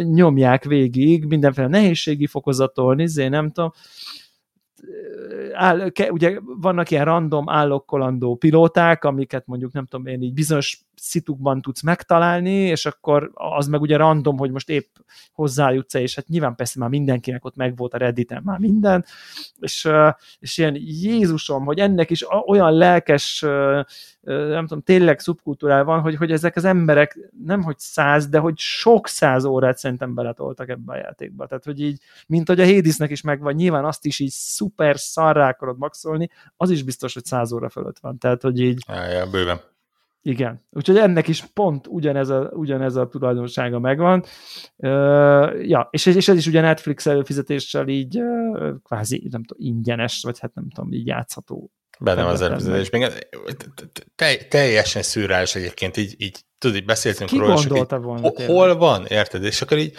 [0.03, 3.71] nyomják végig, mindenféle nehézségi fokozaton, izé, nem tudom,
[5.53, 10.81] áll, ke, ugye vannak ilyen random állokkolandó pilóták, amiket mondjuk nem tudom én így bizonyos
[10.95, 14.95] szitukban tudsz megtalálni, és akkor az meg ugye random, hogy most épp
[15.33, 19.05] hozzájutsz és hát nyilván persze már mindenkinek ott megvolt a Redditen már minden,
[19.59, 19.89] és,
[20.39, 23.45] és ilyen Jézusom, hogy ennek is olyan lelkes,
[24.21, 28.57] nem tudom, tényleg szubkultúrál van, hogy, hogy ezek az emberek nem hogy száz, de hogy
[28.57, 31.47] sok száz órát szerintem beletoltak ebbe a játékba.
[31.47, 35.49] Tehát, hogy így, mint hogy a Hadesnek is megvan, nyilván azt is így szuper szarrá
[35.49, 38.17] akarod maxolni, az is biztos, hogy száz óra fölött van.
[38.17, 38.83] Tehát, hogy így...
[38.87, 39.59] Ja, ja, bőven.
[40.25, 40.65] Igen.
[40.69, 44.23] Úgyhogy ennek is pont ugyanez a, ugyanez a tulajdonsága megvan.
[44.75, 44.89] Uh,
[45.67, 50.39] ja, és, és ez is ugye Netflix előfizetéssel így uh, kvázi, nem tudom, ingyenes, vagy
[50.39, 51.71] hát nem tudom, így játszható.
[51.99, 52.89] Bennem az előfizetés.
[52.89, 53.11] Még
[54.49, 59.05] teljesen szürreális egyébként, így, így tudod, így beszéltünk Ki róla, gondolta így, volna, hol van,
[59.05, 59.43] érted?
[59.43, 59.97] És akkor így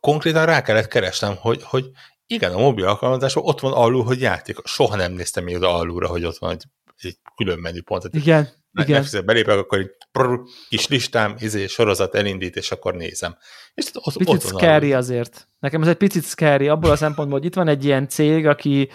[0.00, 1.90] konkrétan rá kellett keresnem, hogy, hogy
[2.26, 4.56] igen, a mobil alkalmazásban ott van alul, hogy játék.
[4.64, 6.64] Soha nem néztem még oda alulra, hogy ott van egy,
[6.96, 8.08] egy külön menüpont.
[8.10, 8.90] Igen, igen.
[8.90, 13.36] Netflixre belépek, akkor egy prr, kis listám, izé, sorozat elindít, és akkor nézem.
[13.74, 14.98] És ott, picit ott scary van.
[14.98, 15.48] azért.
[15.58, 18.90] Nekem ez egy picit scary, abból a szempontból, hogy itt van egy ilyen cég, aki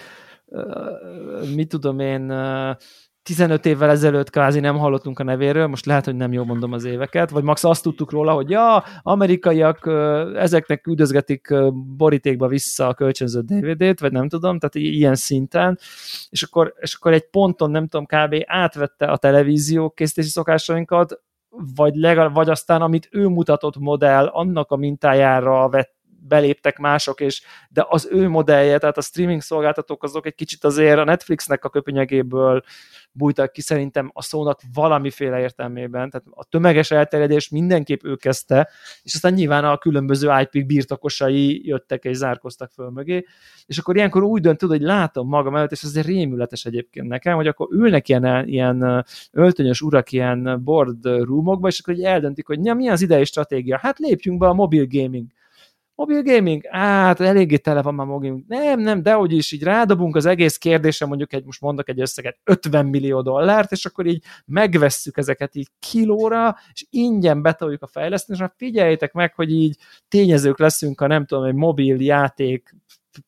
[1.54, 2.32] mit tudom én,
[3.30, 6.84] 15 évvel ezelőtt kvázi nem hallottunk a nevéről, most lehet, hogy nem jól mondom az
[6.84, 9.86] éveket, vagy max azt tudtuk róla, hogy ja, amerikaiak
[10.36, 11.54] ezeknek küldözgetik
[11.96, 15.78] borítékba vissza a kölcsönzött DVD-t, vagy nem tudom, tehát ilyen szinten,
[16.30, 18.34] és akkor, és akkor egy ponton, nem tudom, kb.
[18.46, 21.20] átvette a televízió készítési szokásainkat,
[21.74, 25.94] vagy, legalább, vagy aztán, amit ő mutatott modell, annak a mintájára vett
[26.28, 30.98] beléptek mások, és de az ő modellje, tehát a streaming szolgáltatók azok egy kicsit azért
[30.98, 32.62] a Netflixnek a köpönyegéből
[33.12, 38.68] bújtak ki szerintem a szónak valamiféle értelmében, tehát a tömeges elterjedés mindenképp ő kezdte,
[39.02, 43.24] és aztán nyilván a különböző IP birtokosai jöttek és zárkoztak föl mögé,
[43.66, 47.46] és akkor ilyenkor úgy dönt, hogy látom magam előtt, és ez rémületes egyébként nekem, hogy
[47.46, 53.02] akkor ülnek ilyen, ilyen öltönyös urak ilyen board roomokba, és akkor eldöntik, hogy mi az
[53.02, 53.78] idei stratégia.
[53.78, 55.26] Hát lépjünk be a mobil gaming
[56.00, 56.66] Mobil gaming?
[56.70, 60.56] Hát eléggé tele van már mobil Nem, nem, de hogy is így rádobunk az egész
[60.56, 65.54] kérdésre, mondjuk egy, most mondok egy összeget, 50 millió dollárt, és akkor így megvesszük ezeket
[65.54, 69.76] így kilóra, és ingyen betoljuk a fejlesztést, és figyeljétek meg, hogy így
[70.08, 72.74] tényezők leszünk a nem tudom, egy mobil játék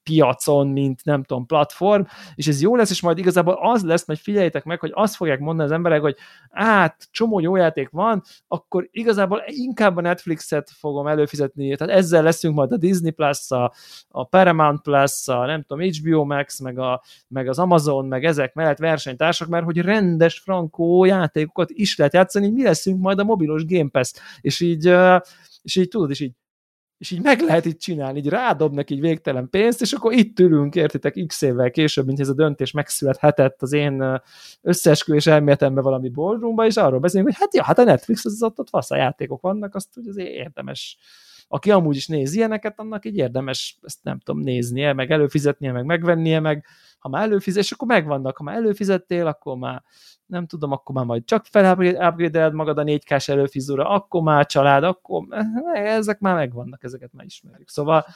[0.02, 2.02] piacon, mint nem tudom, platform,
[2.34, 5.38] és ez jó lesz, és majd igazából az lesz, majd figyeljétek meg, hogy azt fogják
[5.38, 6.16] mondani az emberek, hogy
[6.50, 12.54] hát csomó jó játék van, akkor igazából inkább a Netflixet fogom előfizetni, tehát ezzel leszünk
[12.54, 13.72] majd a Disney Plus, a,
[14.08, 18.54] a Paramount Plus, a nem tudom, HBO Max, meg, a, meg az Amazon, meg ezek
[18.54, 23.64] mellett versenytársak, mert hogy rendes frankó játékokat is lehet játszani, mi leszünk majd a mobilos
[23.64, 24.94] Game Pass, és így
[25.62, 26.32] és így tudod, és így
[27.02, 30.74] és így meg lehet itt csinálni, így rádobnak így végtelen pénzt, és akkor itt ülünk,
[30.74, 34.20] értitek, x évvel később, mint ez a döntés megszülethetett az én
[34.60, 38.58] összeesküvés elméletemben valami boardroomba, és arról beszélünk, hogy hát ja, hát a Netflix az ott,
[38.58, 40.96] ott fasz a játékok vannak, azt hogy azért érdemes
[41.52, 45.84] aki amúgy is néz ilyeneket, annak így érdemes ezt nem tudom néznie, meg előfizetnie, meg
[45.84, 46.66] megvennie, meg
[46.98, 49.82] ha már előfizet, akkor megvannak, ha már előfizettél, akkor már
[50.26, 55.24] nem tudom, akkor már majd csak felupgrade magad a 4K-s előfizúra, akkor már család, akkor
[55.74, 57.68] ezek már megvannak, ezeket már ismerjük.
[57.68, 58.06] Szóval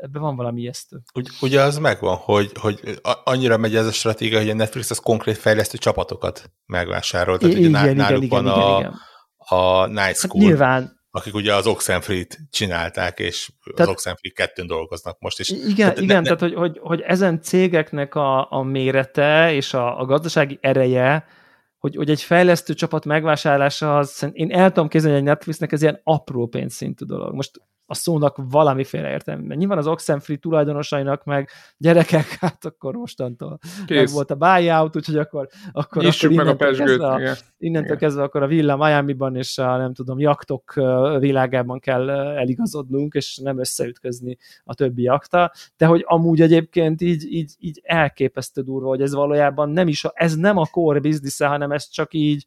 [0.00, 1.02] ebben van valami ijesztő.
[1.14, 4.98] Ugy, ugye az megvan, hogy, hogy annyira megy ez a stratégia, hogy a Netflix az
[4.98, 7.38] konkrét fejlesztő csapatokat megvásárol.
[7.38, 8.94] Tehát igen, ugye náluk igen, van igen, a, igen.
[9.38, 10.40] a Night School.
[10.40, 15.50] Hát nyilván, akik ugye az Oxenfree-t csinálták, és tehát, az Oxenfree kettőn dolgoznak most is.
[15.50, 20.00] Igen, tehát, igen ne, tehát hogy, hogy, hogy ezen cégeknek a, a mérete és a,
[20.00, 21.26] a gazdasági ereje,
[21.78, 25.82] hogy, hogy egy fejlesztő csapat megvásárlása, az, én el tudom képzelni, hogy egy Netflixnek ez
[25.82, 27.34] ilyen apró pénzszintű dolog.
[27.34, 29.54] Most a szónak valamiféle értelme.
[29.54, 33.96] Nyilván az Oxenfree tulajdonosainak meg gyerekek, hát akkor mostantól Kész.
[33.96, 36.86] meg volt a buyout, úgyhogy akkor, akkor, akkor meg a pesgőt.
[36.86, 37.36] Kezdve, igen.
[37.58, 37.98] Innentől igen.
[37.98, 40.72] kezdve akkor a villa Miami-ban és a nem tudom, jaktok
[41.18, 47.54] világában kell eligazodnunk, és nem összeütközni a többi jakta, de hogy amúgy egyébként így, így,
[47.58, 51.72] így elképesztő durva, hogy ez valójában nem is, a, ez nem a core business hanem
[51.72, 52.46] ez csak így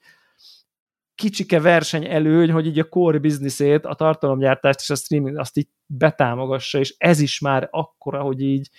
[1.19, 5.67] kicsike verseny előny, hogy így a core businessét, a tartalomgyártást és a streaming azt így
[5.85, 8.69] betámogassa, és ez is már akkora, hogy így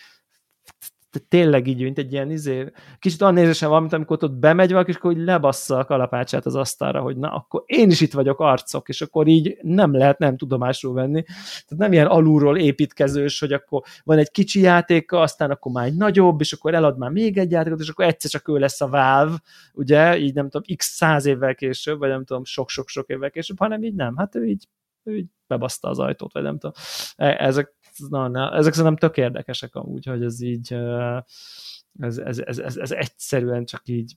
[1.19, 4.91] tényleg így, mint egy ilyen izé, kicsit olyan nézésen van, mint amikor ott bemegy valaki,
[4.91, 8.41] és akkor hogy lebassza a kalapácsát az asztalra, hogy na, akkor én is itt vagyok
[8.41, 11.23] arcok, és akkor így nem lehet nem tudomásul venni.
[11.23, 15.97] Tehát nem ilyen alulról építkezős, hogy akkor van egy kicsi játéka, aztán akkor már egy
[15.97, 18.89] nagyobb, és akkor elad már még egy játékot, és akkor egyszer csak ő lesz a
[18.89, 19.43] Valve,
[19.75, 23.83] ugye, így nem tudom, x száz évvel később, vagy nem tudom, sok-sok-sok évvel később, hanem
[23.83, 24.69] így nem, hát ő így,
[25.05, 26.73] így bebaszta az ajtót, vagy nem tudom.
[27.17, 27.75] E, ezek
[28.09, 30.75] na, na, ezek szerintem tök érdekesek amúgy, hogy ez így
[31.99, 34.17] ez, ez, ez, ez, ez egyszerűen csak így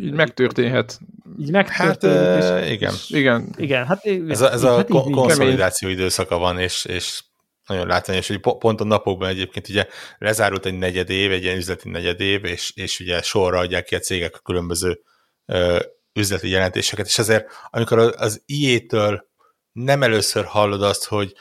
[0.00, 1.00] így megtörténhet.
[1.38, 2.44] Így megtörténhet.
[2.44, 2.94] Hát, és, igen.
[3.08, 3.54] Igen.
[3.56, 7.22] Igen, hát ez a, ez a hát kon- konszolidáció időszaka van, és, és
[7.66, 9.86] nagyon látványos, hogy pont a napokban egyébként ugye
[10.18, 13.94] lezárult egy negyed év, egy ilyen üzleti negyed év, és, és ugye sorra adják ki
[13.94, 15.00] a cégek a különböző
[15.46, 15.78] ö,
[16.12, 19.28] üzleti jelentéseket, és ezért amikor az IE-től
[19.76, 21.34] nem először hallod azt, hogy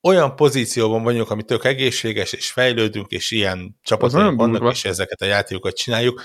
[0.00, 4.70] olyan pozícióban vagyunk, ami tök egészséges, és fejlődünk, és ilyen csapatok vannak, durva.
[4.70, 6.22] és ezeket a játékokat csináljuk.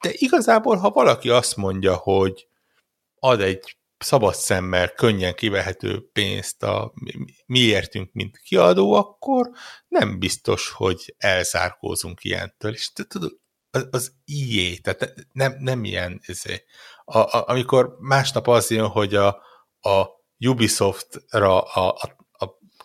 [0.00, 2.48] De igazából, ha valaki azt mondja, hogy
[3.14, 6.92] ad egy szabad szemmel könnyen kivehető pénzt a
[7.46, 9.50] miértünk, mint kiadó, akkor
[9.88, 12.72] nem biztos, hogy elzárkózunk ilyentől.
[12.72, 13.38] És tudod,
[13.70, 16.64] az, az ilyé, tehát nem, nem ilyen, ezé.
[17.04, 19.28] A, a, amikor másnap az jön, hogy a,
[19.80, 22.18] a Ubisoftra a, a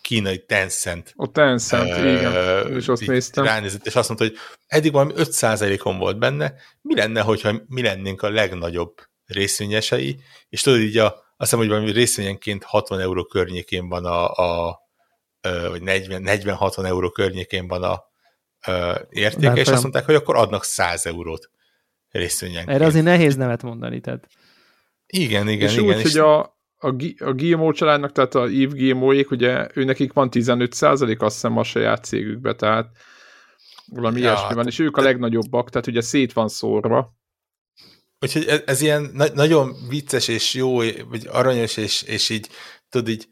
[0.02, 1.14] kínai Tencent.
[1.16, 3.46] A Tencent, uh, igen, és azt néztem.
[3.46, 8.22] Ránézett, és azt mondta, hogy eddig valami 5%-on volt benne, mi lenne, hogyha mi lennénk
[8.22, 10.20] a legnagyobb részvényesei,
[10.50, 14.82] és tudod így a, azt hiszem, hogy valami részvényenként 60 euró környékén van a, a
[15.70, 17.92] vagy 40-60 euró környékén van a,
[18.72, 21.50] a értéke, és azt mondták, hogy akkor adnak 100 eurót
[22.10, 22.70] részvényenként.
[22.70, 24.28] Erre azért nehéz nevet mondani, tehát.
[25.06, 25.86] Igen, igen, és igen.
[25.86, 26.53] Úgy, és hogy a,
[26.84, 31.34] a, a GMO családnak, tehát a EVE GMO-ék, ugye ő nekik van 15 százalék azt
[31.34, 32.90] hiszem a saját cégükbe, tehát
[33.86, 37.16] valami ja, ilyesmi van, hát és ők a legnagyobbak, tehát ugye szét van szórva.
[38.20, 40.76] Úgyhogy ez, ez ilyen na nagyon vicces és jó,
[41.10, 42.48] vagy aranyos, és, és így,
[42.90, 43.28] tudod, így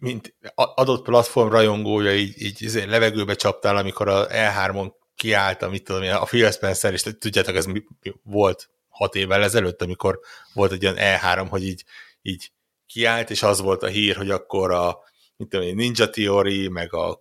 [0.00, 6.02] mint adott platform rajongója így, így így levegőbe csaptál, amikor a E3-on kiállt, amit tudom,
[6.02, 10.20] a Phil Spencer, és tudjátok, ez mi, mi volt hat évvel ezelőtt, amikor
[10.52, 11.84] volt egy olyan E3, hogy így,
[12.22, 12.52] így
[12.86, 14.98] kiállt, és az volt a hír, hogy akkor a
[15.36, 17.18] mint tudom, Ninja Theory, meg a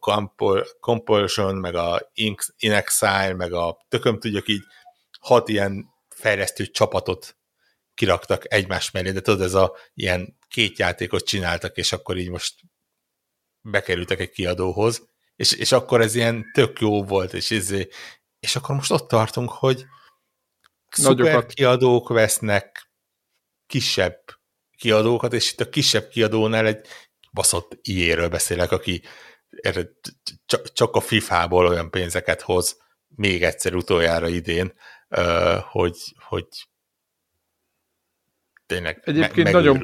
[0.79, 4.63] Compulsion, meg a In Exile, meg a tököm tudjuk így
[5.19, 7.37] hat ilyen fejlesztő csapatot
[7.93, 12.55] kiraktak egymás mellé, de tudod, ez a ilyen két játékot csináltak, és akkor így most
[13.61, 17.73] bekerültek egy kiadóhoz, és, és akkor ez ilyen tök jó volt, és, ez,
[18.39, 19.85] és akkor most ott tartunk, hogy
[20.91, 22.91] szuper kiadók vesznek
[23.67, 24.19] kisebb
[24.77, 26.87] kiadókat, és itt a kisebb kiadónál egy
[27.31, 29.01] baszott iéről beszélek, aki
[30.73, 32.77] csak a FIFA-ból olyan pénzeket hoz
[33.15, 34.73] még egyszer utoljára idén,
[35.69, 35.97] hogy,
[36.27, 36.47] hogy
[38.65, 39.83] tényleg Egyébként me- nagyon,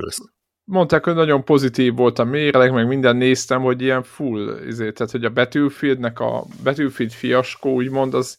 [0.63, 5.11] mondták, hogy nagyon pozitív volt a mérleg, meg minden néztem, hogy ilyen full, izé, tehát
[5.11, 8.37] hogy a Battlefieldnek a Battlefield fiaskó, úgymond, az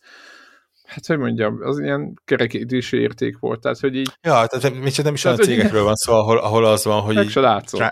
[0.88, 4.12] hát hogy mondjam, az ilyen kerekítési érték volt, tehát hogy így...
[4.20, 7.30] Ja, tehát még nem is olyan cégekről van szó, ahol, ahol az van, hogy így,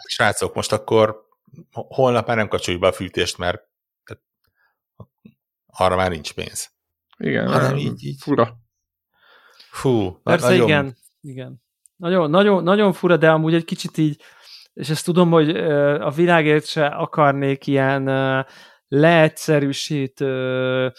[0.07, 1.25] srácok, most akkor
[1.73, 3.63] holnap már nem kapcsoljuk be a fűtést, mert
[4.05, 4.23] tehát,
[5.67, 6.71] arra már nincs pénz.
[7.19, 8.21] Igen, hanem így, így.
[8.21, 8.57] fura.
[9.71, 10.69] Fú, Persze, nagyon...
[10.69, 11.63] igen, igen.
[11.97, 14.23] Nagyon, nagyon, nagyon fura, de amúgy egy kicsit így,
[14.73, 15.57] és ezt tudom, hogy
[16.01, 18.05] a világért se akarnék ilyen
[18.89, 20.93] leegyszerűsítő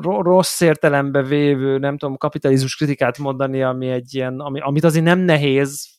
[0.00, 5.18] rossz értelembe vévő, nem tudom, kapitalizmus kritikát mondani, ami egy ilyen, ami, amit azért nem
[5.18, 5.96] nehéz,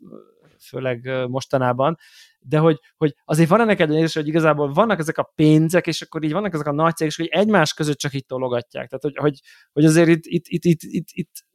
[0.68, 1.98] főleg mostanában,
[2.40, 6.24] de hogy, hogy azért van ennek egy hogy igazából vannak ezek a pénzek, és akkor
[6.24, 8.90] így vannak ezek a nagy cégek, hogy egymás között csak itt tologatják.
[8.90, 9.40] Tehát, hogy, hogy,
[9.72, 11.46] hogy azért itt, itt, itt, itt, itt, itt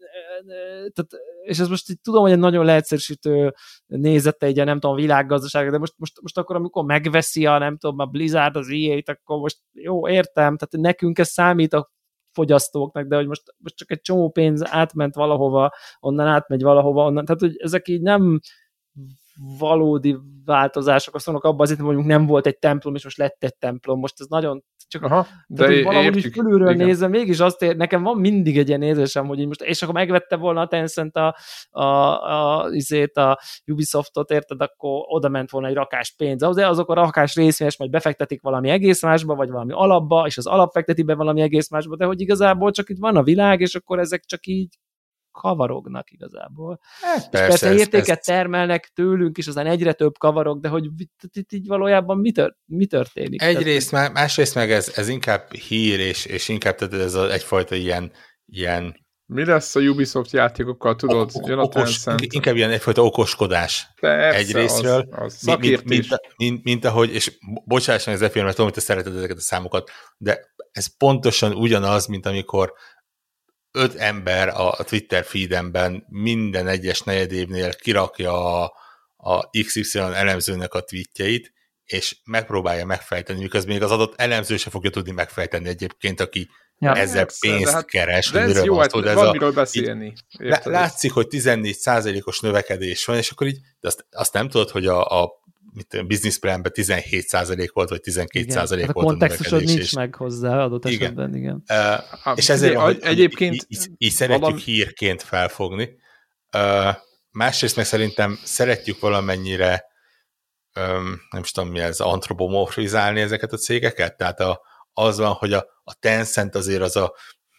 [0.92, 1.10] tehát,
[1.42, 3.54] és ez most így tudom, hogy egy nagyon leegyszerűsítő
[3.86, 7.76] nézete egy nem tudom, a világgazdaság, de most, most, most akkor, amikor megveszi a, nem
[7.76, 11.90] tudom, a Blizzard az EA-t, akkor most jó, értem, tehát nekünk ez számít a
[12.40, 17.24] fogyasztóknak, de hogy most, most csak egy csomó pénz átment valahova, onnan átmegy valahova, onnan,
[17.24, 18.40] tehát hogy ezek így nem
[19.58, 23.44] valódi változások, azt mondok abban azért, hogy mondjuk nem volt egy templom, és most lett
[23.44, 23.98] egy templom.
[23.98, 26.32] Most ez nagyon csak Aha, de tehát, valahogy értjük.
[26.34, 26.86] fölülről Igen.
[26.86, 30.36] nézve, mégis azt ér, nekem van mindig egy ilyen érzésem, hogy most, és akkor megvette
[30.36, 31.36] volna a Tencent a,
[31.70, 36.42] a, a, izét, a Ubisoftot, érted, akkor oda ment volna egy rakás pénz.
[36.42, 40.46] Az, azok a rakás részvényes majd befektetik valami egész másba, vagy valami alapba, és az
[40.46, 43.74] alap fekteti be valami egész másba, de hogy igazából csak itt van a világ, és
[43.74, 44.78] akkor ezek csak így
[45.32, 46.80] kavarognak igazából.
[47.00, 48.24] Hát, persze, persze ez, értéket ez...
[48.24, 50.88] termelnek tőlünk is, aztán egyre több kavarok, de hogy
[51.32, 53.42] itt így valójában mi, tör, mi történik?
[53.42, 57.74] Egyrészt, tehát, másrészt meg ez, ez inkább hír, és, és inkább tehát ez az egyfajta
[57.74, 58.12] ilyen,
[58.46, 61.30] ilyen mi lesz a Ubisoft játékokkal, tudod?
[61.34, 67.14] O- okos, inkább ilyen egyfajta okoskodás Persze, egyrésztről, az, az mint, mint, mint, mint, ahogy,
[67.14, 70.40] és bocsáss meg ez a film, mert tudom, hogy te szereted ezeket a számokat, de
[70.70, 72.72] ez pontosan ugyanaz, mint amikor
[73.72, 78.72] öt ember a Twitter feedemben minden egyes negyedévnél kirakja a,
[79.16, 81.52] a XY elemzőnek a tweetjeit,
[81.84, 86.48] és megpróbálja megfejteni, miközben még az adott elemző se fogja tudni megfejteni egyébként, aki
[86.78, 88.30] ja, ezzel persze, pénzt hát, keres.
[88.30, 90.12] De ez jó, hát van, ez miről beszélni.
[90.42, 94.86] Így, látszik, hogy 14%-os növekedés van, és akkor így, de azt, azt nem tudod, hogy
[94.86, 95.39] a, a
[95.72, 99.92] mit, business planben 17% volt, vagy 12% igen, hát volt a kontextusod nincs és...
[99.92, 101.00] meg hozzá adott igen.
[101.00, 101.62] esetben, igen.
[101.68, 104.60] Uh, és ezért van, hogy egyébként így, így, így szeretjük valami...
[104.60, 105.96] hírként felfogni.
[106.56, 106.94] Uh,
[107.30, 109.84] másrészt meg szerintem szeretjük valamennyire
[110.76, 114.60] um, nem is tudom mi ez, antropomorfizálni ezeket a cégeket, tehát a,
[114.92, 117.14] az van, hogy a, a Tencent azért az a,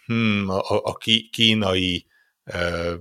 [0.05, 0.97] hmm, a, a
[1.31, 2.05] kínai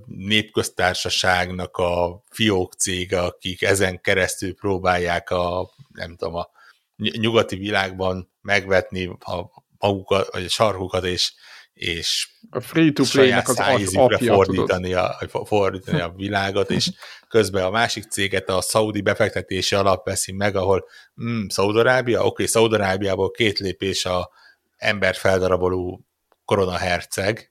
[0.05, 6.49] népköztársaságnak a fiók cége, akik ezen keresztül próbálják a, nem tudom, a
[6.95, 11.33] nyugati világban megvetni a magukat, vagy a sarkukat, és,
[11.73, 16.91] és a free-to-play-nek az apja, fordítani a, fordítani a világot, és
[17.27, 20.85] közben a másik céget a szaudi befektetési alap veszi meg, ahol
[21.23, 24.29] mm, Szaudarábia, oké, okay, Szaudarábiából két lépés a
[24.77, 26.05] ember feldaraboló
[26.45, 27.50] koronaherceg,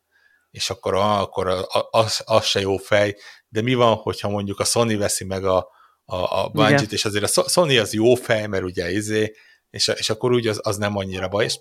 [0.51, 3.17] és akkor, ah, akkor az, az se jó fej,
[3.49, 5.69] de mi van, hogyha mondjuk a Sony veszi meg a,
[6.05, 9.35] a, a Bungie-t, és azért a Sony az jó fej, mert ugye izé,
[9.71, 11.59] és, és akkor úgy az, az nem annyira baj, és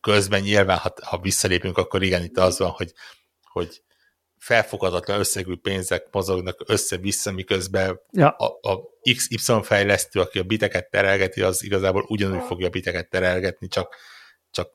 [0.00, 2.92] közben nyilván, ha, ha visszalépünk, akkor igen, itt az van, hogy,
[3.42, 3.82] hogy
[4.38, 8.28] felfogadatlan összegű pénzek mozognak össze-vissza, miközben ja.
[8.28, 8.80] a, a
[9.14, 13.96] XY fejlesztő, aki a biteket terelgeti, az igazából ugyanúgy fogja a biteket terelgetni, csak,
[14.50, 14.70] csak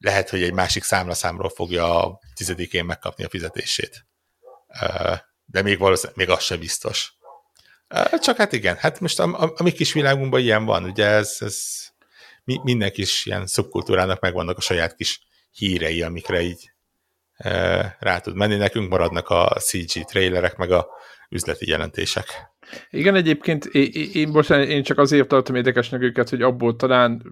[0.00, 4.06] lehet, hogy egy másik számlaszámról fogja a tizedikén megkapni a fizetését.
[5.44, 7.12] De még valószínűleg még az sem biztos.
[8.20, 11.36] Csak hát igen, hát most a, a, a mi kis világunkban ilyen van, ugye ez,
[11.40, 11.86] ez
[12.44, 15.20] mi, minden kis ilyen szubkultúrának megvannak a saját kis
[15.50, 16.70] hírei, amikre így
[17.36, 18.56] e, rá tud menni.
[18.56, 20.88] Nekünk maradnak a CG trailerek, meg a
[21.30, 22.26] üzleti jelentések.
[22.90, 27.22] Igen, egyébként én, én, most én csak azért tartom érdekesnek őket, hogy abból talán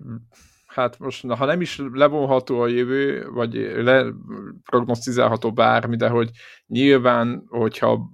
[0.78, 6.30] hát most, ha nem is levonható a jövő, vagy leprognosztizálható bármi, de hogy
[6.66, 8.10] nyilván, hogyha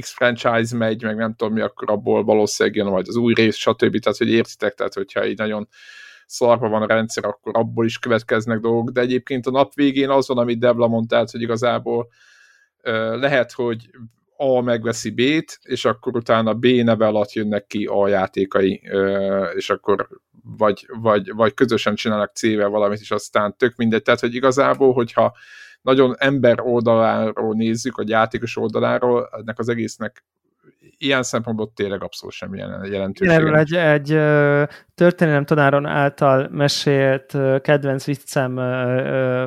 [0.00, 3.56] X franchise megy, meg nem tudom mi, akkor abból valószínűleg jön majd az új rész,
[3.56, 3.98] stb.
[3.98, 5.68] Tehát, hogy értitek, tehát hogyha így nagyon
[6.26, 10.28] szarva van a rendszer, akkor abból is következnek dolgok, de egyébként a nap végén az
[10.28, 12.08] van, amit Debla mondta, hogy igazából
[13.20, 13.90] lehet, hogy
[14.42, 18.82] a megveszi B-t, és akkor utána B neve alatt jönnek ki a játékai,
[19.54, 20.08] és akkor
[20.56, 24.02] vagy, vagy, vagy közösen csinálnak C-vel valamit, és aztán tök mindegy.
[24.02, 25.36] Tehát, hogy igazából, hogyha
[25.82, 30.24] nagyon ember oldaláról nézzük, a játékos oldaláról, ennek az egésznek
[30.98, 33.36] ilyen szempontból tényleg abszolút semmilyen jelentősége.
[33.36, 34.06] Erről egy, egy
[34.94, 38.54] történelem tanáron által mesélt kedvenc viccem,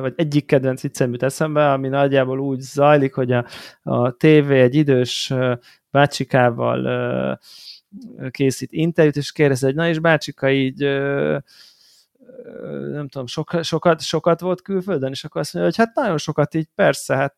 [0.00, 3.46] vagy egyik kedvenc viccem jut eszembe, ami nagyjából úgy zajlik, hogy a,
[3.82, 5.32] a tévé egy idős
[5.90, 7.40] bácsikával
[8.30, 10.78] készít interjút, és kérdezi, hogy na és bácsika így
[12.92, 16.54] nem tudom, sokat, sokat, sokat volt külföldön, és akkor azt mondja, hogy hát nagyon sokat
[16.54, 17.34] így, persze, hát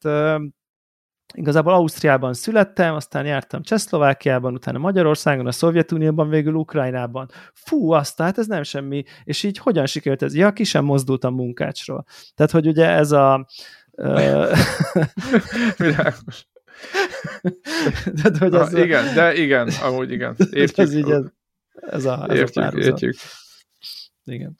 [1.34, 7.30] igazából Ausztriában születtem, aztán jártam Csehszlovákiában, utána Magyarországon, a Szovjetunióban, végül Ukrajnában.
[7.54, 9.04] Fú, azt, hát ez nem semmi.
[9.24, 10.34] És így hogyan sikerült ez?
[10.34, 12.04] Ja, ki sem mozdult a munkácsról.
[12.34, 13.46] Tehát, hogy ugye ez a...
[15.76, 16.46] Világos.
[18.16, 20.36] Tehát, hogy ez ha, igen, de igen, amúgy igen.
[20.50, 20.86] Értjük.
[20.86, 21.24] Ez, így ez,
[21.70, 23.14] ez a, ez értjük, a értjük.
[24.24, 24.56] Igen.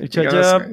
[0.00, 0.68] Úgyhogy, igen, uh,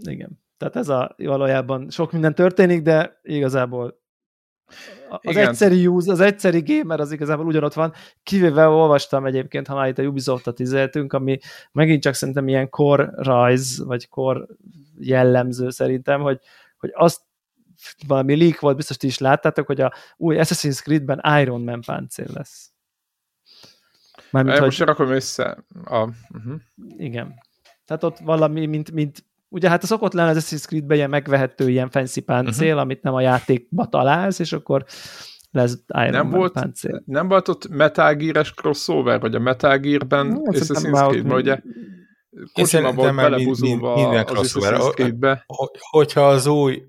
[0.00, 0.41] igen.
[0.62, 4.00] Tehát ez a valójában sok minden történik, de igazából
[5.08, 5.48] az Igen.
[5.48, 9.98] egyszeri use, az egyszeri gamer az igazából ugyanott van, kivéve olvastam egyébként, ha már itt
[9.98, 11.38] a Ubisoft-ot izéltünk, ami
[11.72, 14.40] megint csak szerintem ilyen core rise, vagy core
[14.98, 16.40] jellemző szerintem, hogy,
[16.78, 17.20] hogy azt
[18.06, 22.28] valami leak volt, biztos ti is láttátok, hogy a új Assassin's Creed-ben Iron Man páncél
[22.34, 22.72] lesz.
[24.30, 24.86] Mármint, Most hogy...
[24.86, 25.64] rakom össze.
[25.84, 25.98] A...
[25.98, 26.60] Uh-huh.
[26.96, 27.34] Igen.
[27.84, 31.70] Tehát ott valami, mint, mint ugye hát a szokott lenni az Assassin's Creed-ben ilyen megvehető
[31.70, 32.80] ilyen fancy páncél, uh-huh.
[32.80, 34.84] amit nem a játékba találsz, és akkor
[35.50, 37.02] lesz Iron nem Man volt, páncél.
[37.06, 41.60] Nem volt ott Metal Gear-es crossover, vagy a Metal Gear-ben no, Assassin's Creed-ben, ugye
[42.52, 45.44] Kojima volt belebuzulva minden az Assassin's Creed-be.
[45.90, 46.82] Hogyha az új,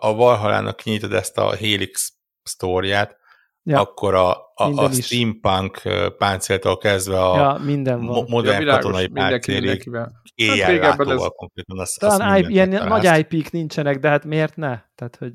[0.00, 3.16] a Valhalának kinyitod ezt a Helix sztóriát,
[3.64, 3.80] ja.
[3.80, 5.82] akkor a, a, a steampunk
[6.18, 8.24] páncéltól kezdve a ja, minden van.
[8.28, 9.90] modern ja, világos, katonai páncélig
[10.34, 11.78] éjjel hát látóval konkrétan.
[11.78, 14.80] Az, talán IP, ilyen nagy IP-k nincsenek, de hát miért ne?
[14.94, 15.32] Tehát, hogy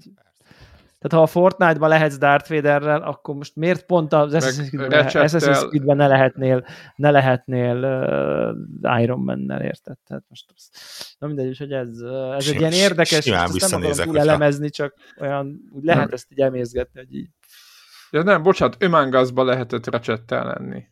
[1.00, 6.08] tehát ha a Fortnite-ban lehetsz Darth Vaderrel, akkor most miért pont az Assassin's Creed-ben ne
[6.08, 6.66] lehetnél,
[6.96, 7.76] ne lehetnél
[8.84, 9.98] uh, Iron Man-nel, érted?
[10.08, 10.70] Tehát most az,
[11.20, 12.00] na mindegy, hogy ez,
[12.38, 16.28] ez egy ilyen érdekes, Simán ezt nem akarom túl elemezni, csak olyan, úgy lehet ezt
[16.32, 17.30] így emészgetni, hogy így
[18.12, 20.84] Ja nem, bocsánat, Ömangazba lehetett recsettel lenni.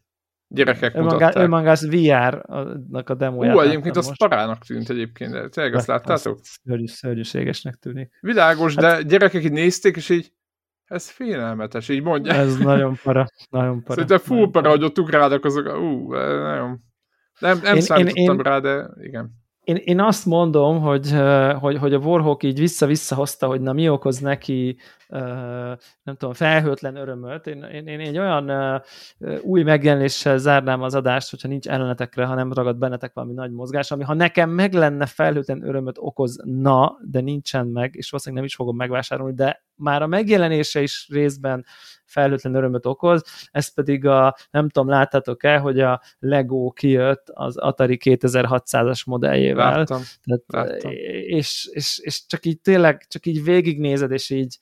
[0.47, 1.43] Gyerekek Ömanga, mutatták.
[1.43, 3.55] Ömangaz VR-nak a demóját.
[3.55, 4.19] Ú, egyébként az most.
[4.19, 6.39] parának tűnt egyébként, de tényleg azt láttátok?
[6.41, 8.17] Szörnyű, szörnyűségesnek tűnik.
[8.21, 10.31] Világos, hát, de gyerekek így nézték, és így
[10.85, 12.33] ez félelmetes, így mondja.
[12.33, 13.93] Ez nagyon para, nagyon para.
[13.93, 16.79] Szerintem full para, hogy ott ugrálnak azok, ú, nagyon...
[17.39, 21.11] Nem, nem én, számítottam én, rá, de igen én, én azt mondom, hogy,
[21.59, 24.77] hogy, hogy a Warhawk így vissza-vissza hozta, hogy na mi okoz neki,
[26.03, 27.47] nem tudom, felhőtlen örömöt.
[27.47, 28.81] Én, én, én egy olyan
[29.41, 33.91] új megjelenéssel zárnám az adást, hogyha nincs ellenetekre, ha nem ragad bennetek valami nagy mozgás,
[33.91, 38.55] ami ha nekem meg lenne felhőtlen örömöt okozna, de nincsen meg, és valószínűleg nem is
[38.55, 41.65] fogom megvásárolni, de már a megjelenése is részben
[42.05, 47.99] felhőtlen örömöt okoz, ez pedig a, nem tudom, láttátok-e, hogy a Lego kijött az Atari
[48.03, 49.77] 2600-as modelljével.
[49.77, 50.91] Láttam, Tehát, láttam.
[50.91, 54.57] És, és, és, csak így tényleg, csak így végignézed, és így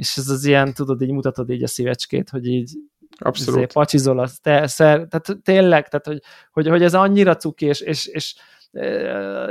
[0.00, 2.78] és ez az ilyen, tudod, így mutatod így a szívecskét, hogy így
[3.18, 3.60] Abszolút.
[3.60, 6.20] Izé, pacsizol, az te, szer, tehát tényleg, tehát hogy,
[6.52, 8.34] hogy, hogy ez annyira cuki, és, és, és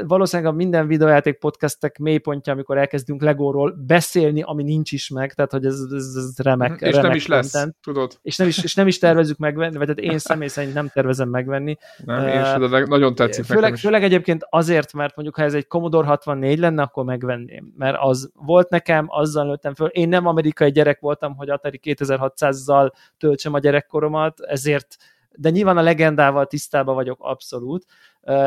[0.05, 5.51] valószínűleg a minden videójáték podcastek mélypontja, amikor elkezdünk Legóról beszélni, ami nincs is meg, tehát
[5.51, 6.81] hogy ez, ez, ez remek.
[6.81, 7.53] És remek nem is content.
[7.53, 8.19] lesz, tudod.
[8.21, 11.29] És nem is, és nem is tervezünk megvenni, vagy tehát én személy szerint nem tervezem
[11.29, 11.77] megvenni.
[12.05, 13.81] Nem, én sem, de nagyon tetszik főleg, nekem is.
[13.81, 18.31] Főleg egyébként azért, mert mondjuk ha ez egy Commodore 64 lenne, akkor megvenném, mert az
[18.33, 19.87] volt nekem, azzal nőttem föl.
[19.87, 24.97] Én nem amerikai gyerek voltam, hogy Atari 2600-zal töltsem a gyerekkoromat, ezért
[25.39, 27.85] de nyilván a legendával tisztában vagyok abszolút,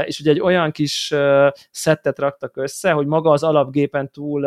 [0.04, 1.14] és ugye egy olyan kis
[1.70, 4.40] szettet raktak össze, hogy maga az alapgépen túl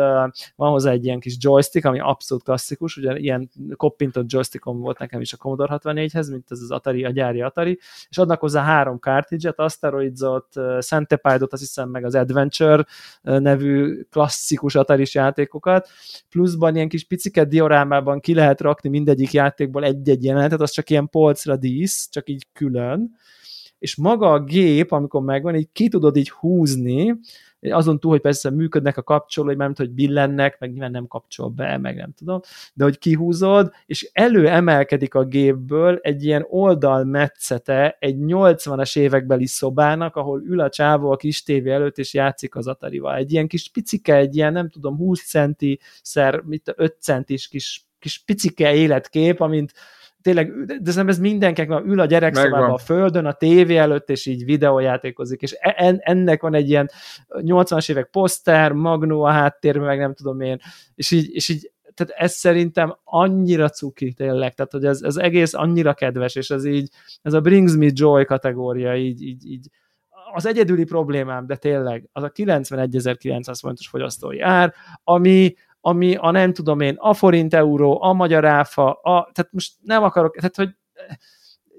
[0.56, 5.20] van hozzá egy ilyen kis joystick, ami abszolút klasszikus, ugye ilyen koppintott joystickon volt nekem
[5.20, 7.78] is a Commodore 64-hez, mint ez az Atari, a gyári Atari,
[8.08, 10.46] és adnak hozzá három cartridge-et, Asteroids-ot,
[10.78, 12.84] Centipede-ot, azt hiszem meg az Adventure
[13.22, 15.88] nevű klasszikus atari játékokat,
[16.28, 21.08] pluszban ilyen kis picike diorámában ki lehet rakni mindegyik játékból egy-egy jelenetet, az csak ilyen
[21.08, 23.16] polcra dísz, csak így külön,
[23.78, 27.18] és maga a gép, amikor megvan, így ki tudod így húzni,
[27.60, 31.78] azon túl, hogy persze működnek a kapcsolói, mert hogy billennek, meg nyilván nem kapcsol be,
[31.78, 32.40] meg nem tudom,
[32.74, 40.42] de hogy kihúzod, és előemelkedik a gépből egy ilyen oldalmetszete egy 80-as évekbeli szobának, ahol
[40.44, 43.16] ül a csávó a kis tévé előtt, és játszik az Atarival.
[43.16, 47.86] Egy ilyen kis picike, egy ilyen nem tudom, 20 centi szer, mit 5 centis kis,
[47.98, 49.72] kis picike életkép, amint
[50.26, 54.44] tényleg, de szerintem ez mindenkinek ül a gyerekszobában a földön, a tévé előtt, és így
[54.44, 56.90] videójátékozik, és en, ennek van egy ilyen
[57.28, 60.60] 80-as évek poszter, magnó a háttérben, meg nem tudom én,
[60.94, 65.54] és így, és így tehát ez szerintem annyira cuki tényleg, tehát hogy ez, ez egész
[65.54, 66.88] annyira kedves, és ez így,
[67.22, 69.68] ez a brings me joy kategória, így, így, így.
[70.34, 74.74] Az egyedüli problémám, de tényleg, az a 91.900 fontos fogyasztói ár,
[75.04, 75.54] ami
[75.86, 80.02] ami a nem tudom én, a forint euró, a magyar áfa, a, tehát most nem
[80.02, 80.68] akarok, tehát hogy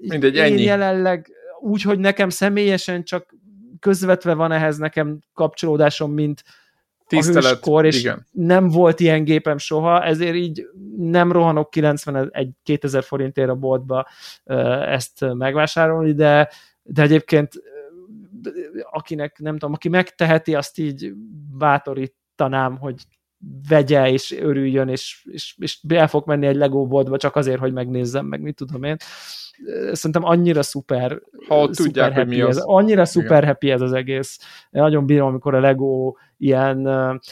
[0.00, 0.62] Mindegy, én ennyi.
[0.62, 1.30] jelenleg
[1.60, 3.34] úgy, hogy nekem személyesen csak
[3.80, 6.42] közvetve van ehhez nekem kapcsolódásom, mint
[7.06, 8.26] Tisztelet, a hőskor, és igen.
[8.30, 10.66] nem volt ilyen gépem soha, ezért így
[10.96, 14.06] nem rohanok 91 2000 forintért a boltba
[14.84, 16.50] ezt megvásárolni, de,
[16.82, 17.52] de egyébként
[18.90, 21.12] akinek nem tudom, aki megteheti, azt így
[21.58, 22.94] bátorítanám, hogy
[23.68, 27.72] vegye és örüljön, és, és, és el fog menni egy Lego boltba csak azért, hogy
[27.72, 28.96] megnézzem, meg mit tudom én.
[29.92, 32.56] Szerintem annyira szuper, ha szuper tudják, happy hogy mi az.
[32.56, 34.38] Ez, annyira szuper happy ez az egész.
[34.70, 36.88] Én nagyon bírom, amikor a Lego ilyen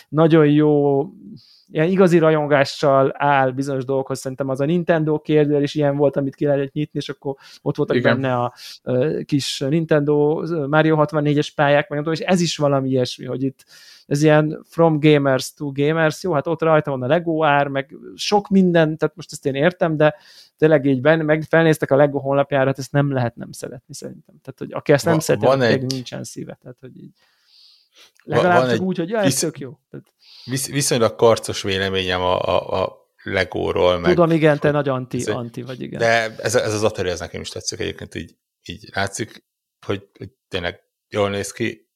[0.08, 1.02] nagyon jó
[1.70, 6.34] ilyen igazi rajongással áll bizonyos dolgokhoz, szerintem az a Nintendo kérdő is ilyen volt, amit
[6.34, 8.20] ki lehetett nyitni, és akkor ott voltak Igen.
[8.20, 8.54] benne a
[9.24, 13.64] kis Nintendo Mario 64-es pályák, meg és ez is valami ilyesmi, hogy itt
[14.06, 17.94] ez ilyen from gamers to gamers, jó, hát ott rajta van a Lego ár, meg
[18.14, 20.14] sok minden, tehát most ezt én értem, de
[20.58, 24.34] tényleg így benne, meg felnéztek a Lego honlapjára, hát ezt nem lehet nem szeretni szerintem.
[24.42, 25.84] Tehát, hogy aki ezt nem Va, szereti, van egy...
[25.84, 26.58] nincsen szíve.
[26.62, 27.10] Tehát, hogy így.
[28.24, 29.38] Legalább van csak egy úgy, hogy ja, ez visz...
[29.38, 29.78] tök jó.
[30.44, 33.98] Visz, viszonylag karcos véleményem a, a, a Legóról.
[33.98, 35.98] Meg, Tudom, igen, te nagy anti, ez, anti vagy, igen.
[35.98, 39.44] De ez, ez az Atari, ez nekem is tetszik egyébként, így, így látszik,
[39.86, 41.90] hogy, hogy tényleg jól néz ki.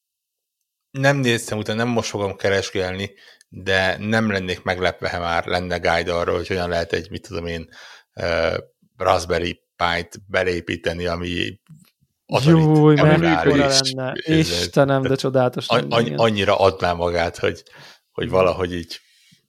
[0.90, 3.14] Nem néztem utána, nem most fogom keresgélni,
[3.48, 7.46] de nem lennék meglepve, ha már lenne guide arról, hogy hogyan lehet egy, mit tudom
[7.46, 7.68] én,
[8.14, 8.56] uh,
[8.96, 11.60] Raspberry Pi-t belépíteni, ami
[12.44, 14.12] Júj, mekkora lenne.
[14.24, 15.96] Istenem, de csodálatos lenne.
[15.96, 17.62] An, annyira adná magát, hogy,
[18.12, 19.00] hogy valahogy így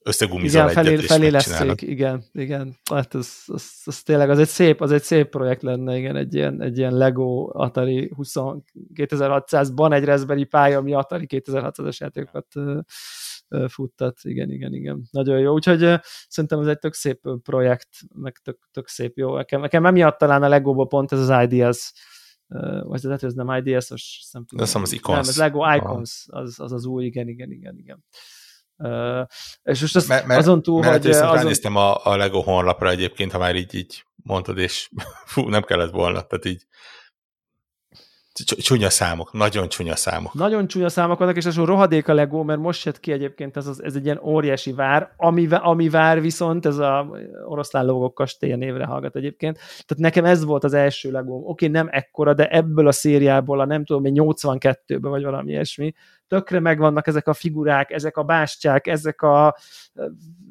[0.04, 2.76] összegumizol igen, felé, felé leszék, igen, igen.
[2.90, 6.34] Hát az, az, az, tényleg, az egy szép, az egy szép projekt lenne, igen, egy
[6.34, 8.32] ilyen, egy ilyen Lego Atari 20,
[8.94, 12.46] 2600-ban egy Raspberry Pi, ami Atari 2600-as játékokat
[13.68, 15.02] futtat, igen, igen, igen.
[15.10, 19.36] Nagyon jó, úgyhogy szerintem ez egy tök szép projekt, meg tök, tök szép jó.
[19.36, 21.92] Nekem, nekem emiatt talán a Legóban pont ez az Ideas
[22.82, 24.64] vagy lehet, hogy ez nem IDS, most nem tudom.
[24.64, 25.18] Ez az Icons.
[25.18, 28.04] Nem, ez Lego Icons, az, az az új, igen, igen, igen, igen.
[28.76, 29.26] Uh,
[29.62, 31.10] és most azt mert, azon túl, mert hogy...
[31.10, 31.34] Azon...
[31.34, 34.90] Ránéztem a, a Lego honlapra egyébként, ha már így, így mondtad, és
[35.32, 36.66] fú, nem kellett volna, tehát így
[38.34, 40.34] Csúnya számok, nagyon csúnya számok.
[40.34, 43.56] Nagyon csúnya számok vannak, és ez a rohadék a Lego, mert most jött ki egyébként
[43.56, 47.06] ez, az, ez egy ilyen óriási vár, ami, ami vár viszont ez a
[47.44, 49.56] oroszlán logok kastélya névre hallgat egyébként.
[49.56, 51.34] Tehát nekem ez volt az első Lego.
[51.34, 55.92] Oké, nem ekkora, de ebből a szériából, a nem tudom, 82-ben vagy valami ilyesmi,
[56.28, 59.56] tökre megvannak ezek a figurák, ezek a bástyák, ezek a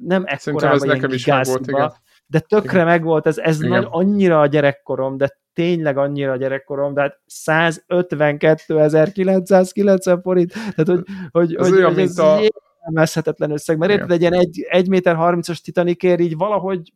[0.04, 1.92] nem ekkora, ez nekem is volt, igen
[2.32, 2.86] de tökre Igen.
[2.86, 10.20] megvolt, ez, ez nagy, annyira a gyerekkorom, de tényleg annyira a gyerekkorom, de hát 152.990
[10.22, 12.40] forint, tehát hogy, hogy, ez hogy, olyan, hogy ez a...
[12.42, 16.92] értelmezhetetlen összeg, mert érted, egy ilyen 1 méter 30-as Titanicért így valahogy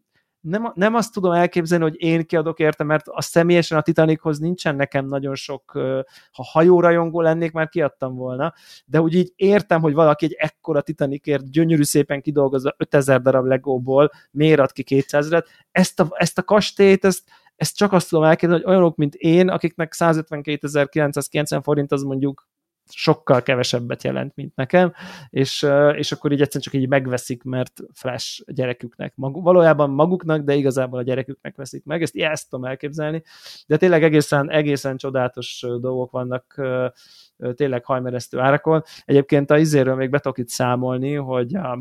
[0.45, 4.75] nem, nem azt tudom elképzelni, hogy én kiadok érte, mert a személyesen a Titanichoz nincsen
[4.75, 5.71] nekem nagyon sok,
[6.31, 8.53] ha hajórajongó lennék, már kiadtam volna,
[8.85, 14.11] de úgy így értem, hogy valaki egy ekkora Titanicért gyönyörű szépen kidolgozza 5000 darab legóból,
[14.31, 17.23] miért ad ki 200-et, ezt a, ezt a kastélyt, ezt,
[17.55, 22.47] ezt csak azt tudom elképzelni, hogy olyanok, mint én, akiknek 152.990 forint az mondjuk
[22.89, 24.93] sokkal kevesebbet jelent, mint nekem,
[25.29, 30.55] és, és akkor így egyszerűen csak így megveszik, mert flash gyereküknek, mag, valójában maguknak, de
[30.55, 33.23] igazából a gyereküknek veszik meg, ezt, ezt tudom elképzelni,
[33.67, 36.61] de tényleg egészen, egészen csodálatos dolgok vannak
[37.53, 38.83] tényleg hajmeresztő árakon.
[39.05, 41.79] Egyébként a izéről még be tudok itt számolni, hogy a,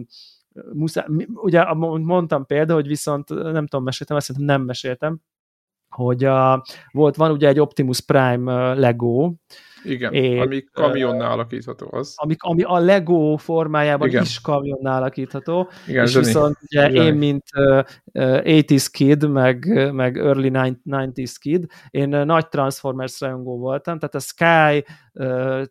[0.73, 5.21] muszá, ugye mondtam példa, hogy viszont nem tudom, meséltem, azt nem meséltem,
[5.95, 9.33] hogy a, volt, van ugye egy Optimus Prime Lego,
[9.85, 12.15] igen, é, ami kamionná alakítható az.
[12.17, 14.23] Ami, ami a Lego formájában Igen.
[14.23, 15.69] is kamionná alakítható.
[15.87, 16.25] Igen, és zseni.
[16.25, 17.07] viszont ugye zseni.
[17.07, 23.99] én, mint uh, 80s kid, meg, meg early 90s kid, én nagy Transformers rajongó voltam,
[23.99, 25.63] tehát a Sky uh,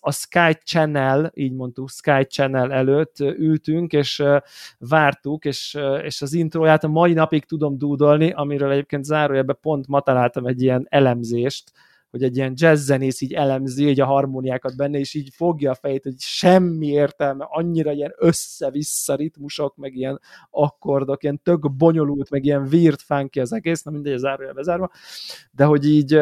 [0.00, 4.36] a Sky Channel, így mondtuk, Sky Channel előtt ültünk, és uh,
[4.78, 9.86] vártuk, és, uh, és az intróját a mai napig tudom dúdolni, amiről egyébként zárójelben pont
[9.86, 11.72] ma találtam egy ilyen elemzést,
[12.10, 15.74] hogy egy ilyen jazz zenész így elemzi így a harmóniákat benne, és így fogja a
[15.74, 20.20] fejét, hogy semmi értelme, annyira ilyen össze-vissza ritmusok, meg ilyen
[20.50, 24.90] akkordok, ilyen tök bonyolult, meg ilyen weird funky az egész, na mindegy, zárója bezárva,
[25.50, 26.20] de hogy így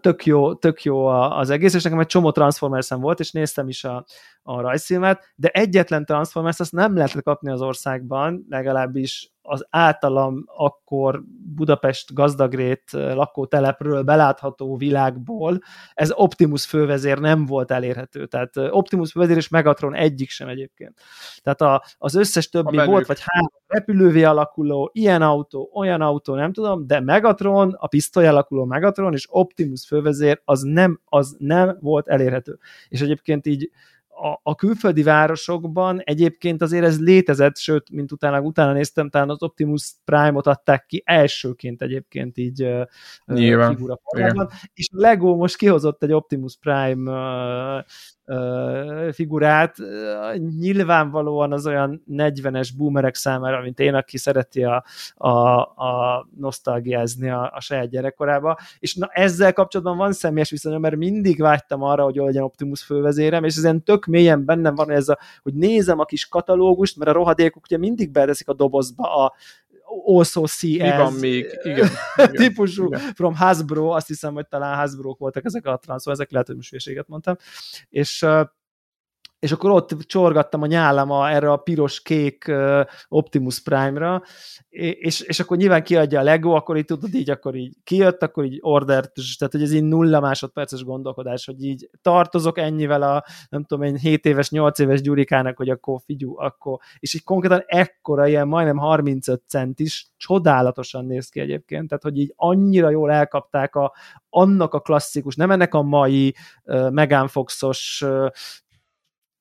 [0.00, 3.84] tök jó, tök jó az egész, és nekem egy csomó transformers volt, és néztem is
[3.84, 4.04] a,
[4.42, 11.22] a rajzfilmet, de egyetlen Transformers azt nem lehetett kapni az országban, legalábbis az általam akkor
[11.54, 15.58] Budapest gazdagrét lakótelepről belátható világból
[15.94, 18.26] ez Optimus fővezér nem volt elérhető.
[18.26, 21.00] Tehát Optimus fővezér és Megatron egyik sem egyébként.
[21.42, 26.52] Tehát a, az összes többi volt, vagy három repülővé alakuló, ilyen autó, olyan autó, nem
[26.52, 32.08] tudom, de Megatron, a pisztoly alakuló Megatron és Optimus fővezér az nem, az nem volt
[32.08, 32.58] elérhető.
[32.88, 33.70] És egyébként így
[34.20, 39.42] a, a külföldi városokban egyébként azért ez létezett, sőt, mint utána, utána néztem, talán az
[39.42, 42.68] Optimus Prime-ot adták ki elsőként egyébként így
[43.26, 43.74] Nyilván.
[43.74, 47.12] figura formában, és a Lego most kihozott egy Optimus Prime
[49.12, 49.76] figurát.
[50.58, 54.84] Nyilvánvalóan az olyan 40-es boomerek számára, mint én, aki szereti a,
[55.14, 58.58] a, a nosztalgiázni a, a saját gyerekkorába.
[58.78, 63.44] És na, ezzel kapcsolatban van személyes viszonyom, mert mindig vágytam arra, hogy legyen Optimus fővezérem,
[63.44, 67.14] és ezen tök mélyen bennem van ez a, hogy nézem a kis katalógust, mert a
[67.14, 69.32] rohadékok ugye mindig beteszik a dobozba a
[70.06, 71.58] also see Mi van még?
[71.62, 73.00] Igen, igen, típusú igen.
[73.14, 76.72] from Hasbro, azt hiszem, hogy talán Hasbro voltak ezek a transzó, ezek lehet, hogy most
[77.06, 77.36] mondtam,
[77.88, 78.26] és
[79.38, 82.52] és akkor ott csorgattam a nyálam a, erre a piros-kék
[83.08, 84.22] Optimus Prime-ra,
[84.68, 88.44] és, és akkor nyilván kiadja a Lego, akkor így tudod, így akkor így kijött, akkor
[88.44, 93.64] így ordert, tehát hogy ez így nulla másodperces gondolkodás, hogy így tartozok ennyivel a, nem
[93.64, 98.26] tudom én, 7 éves, 8 éves gyurikának, hogy akkor figyú, akkor, és így konkrétan ekkora,
[98.26, 103.92] ilyen majdnem 35 centis, csodálatosan néz ki egyébként, tehát hogy így annyira jól elkapták a,
[104.30, 106.34] annak a klasszikus, nem ennek a mai
[106.64, 108.26] uh, Megan Foxos uh,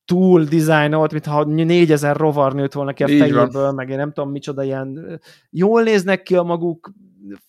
[0.07, 3.75] túl dizájnolt, mintha 4000 rovar nőtt volna ki a Így fejéből, van.
[3.75, 5.19] meg én nem tudom micsoda ilyen,
[5.49, 6.91] jól néznek ki a maguk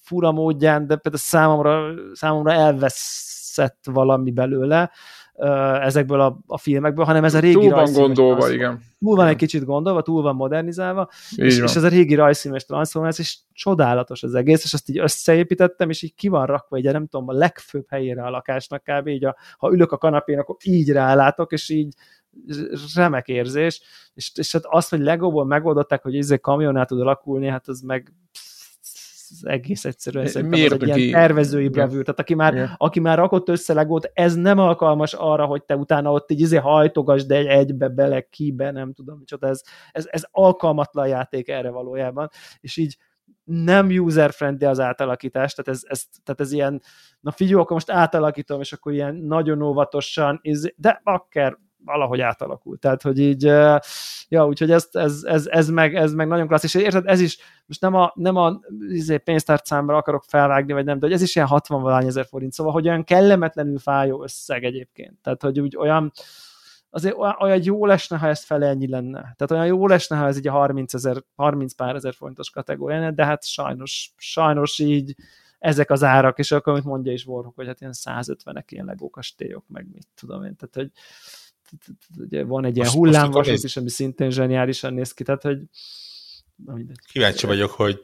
[0.01, 4.90] fura módján, de például számomra, számomra elveszett valami belőle
[5.82, 8.80] ezekből a, a filmekből, hanem ez a régi Túl van gondolva, az, igen.
[8.98, 13.24] Túl van egy kicsit gondolva, túl van modernizálva, és, és ez a régi rajzfilmes transformáció,
[13.24, 17.06] és csodálatos az egész, és azt így összeépítettem, és így ki van rakva, egy nem
[17.06, 19.06] tudom, a legfőbb helyére a lakásnak kb.
[19.06, 21.94] Így a, ha ülök a kanapén, akkor így rálátok, és így
[22.94, 23.82] remek érzés,
[24.15, 28.12] és, és hát azt, hogy Legóból megoldották, hogy ezzel kamionát tud alakulni, hát az meg
[29.31, 32.70] ez egész egyszerűen szerintem az egy ilyen tervezői bravűr, tehát aki már, yeah.
[32.77, 36.56] aki már rakott össze legót, ez nem alkalmas arra, hogy te utána ott így izé
[36.56, 42.28] hajtogasd egy egybe, bele, kibe, nem tudom micsoda, ez, ez, ez alkalmatlan játék erre valójában,
[42.60, 42.97] és így
[43.44, 46.82] nem user-friendly az átalakítás, tehát ez, ez, tehát ez ilyen,
[47.20, 50.40] na figyelj, akkor most átalakítom, és akkor ilyen nagyon óvatosan,
[50.77, 52.80] de akár valahogy átalakult.
[52.80, 53.42] Tehát, hogy így,
[54.28, 57.38] ja, úgyhogy ez, ez, ez, ez, meg, ez meg nagyon klassz, és érted, ez is,
[57.66, 61.36] most nem a, nem a izé, pénztárcámra akarok felvágni, vagy nem, de hogy ez is
[61.36, 65.18] ilyen 60 valány ezer forint, szóval, hogy olyan kellemetlenül fájó összeg egyébként.
[65.22, 66.12] Tehát, hogy úgy olyan,
[66.90, 69.18] azért olyan jó lesne, ha ez fele ennyi lenne.
[69.20, 73.10] Tehát olyan jó lesne, ha ez így a 30, ezer, 30 pár ezer forintos kategória
[73.10, 75.14] de hát sajnos, sajnos így
[75.59, 79.64] ezek az árak, és akkor, amit mondja is Warhawk, hogy hát ilyen 150-ek ilyen legókastélyok,
[79.68, 80.90] meg mit tudom én, tehát hogy
[82.19, 85.59] ugye van egy ilyen hullámvasút is, ami szintén zseniálisan néz ki, tehát hogy
[87.12, 88.01] Kíváncsi vagyok, hogy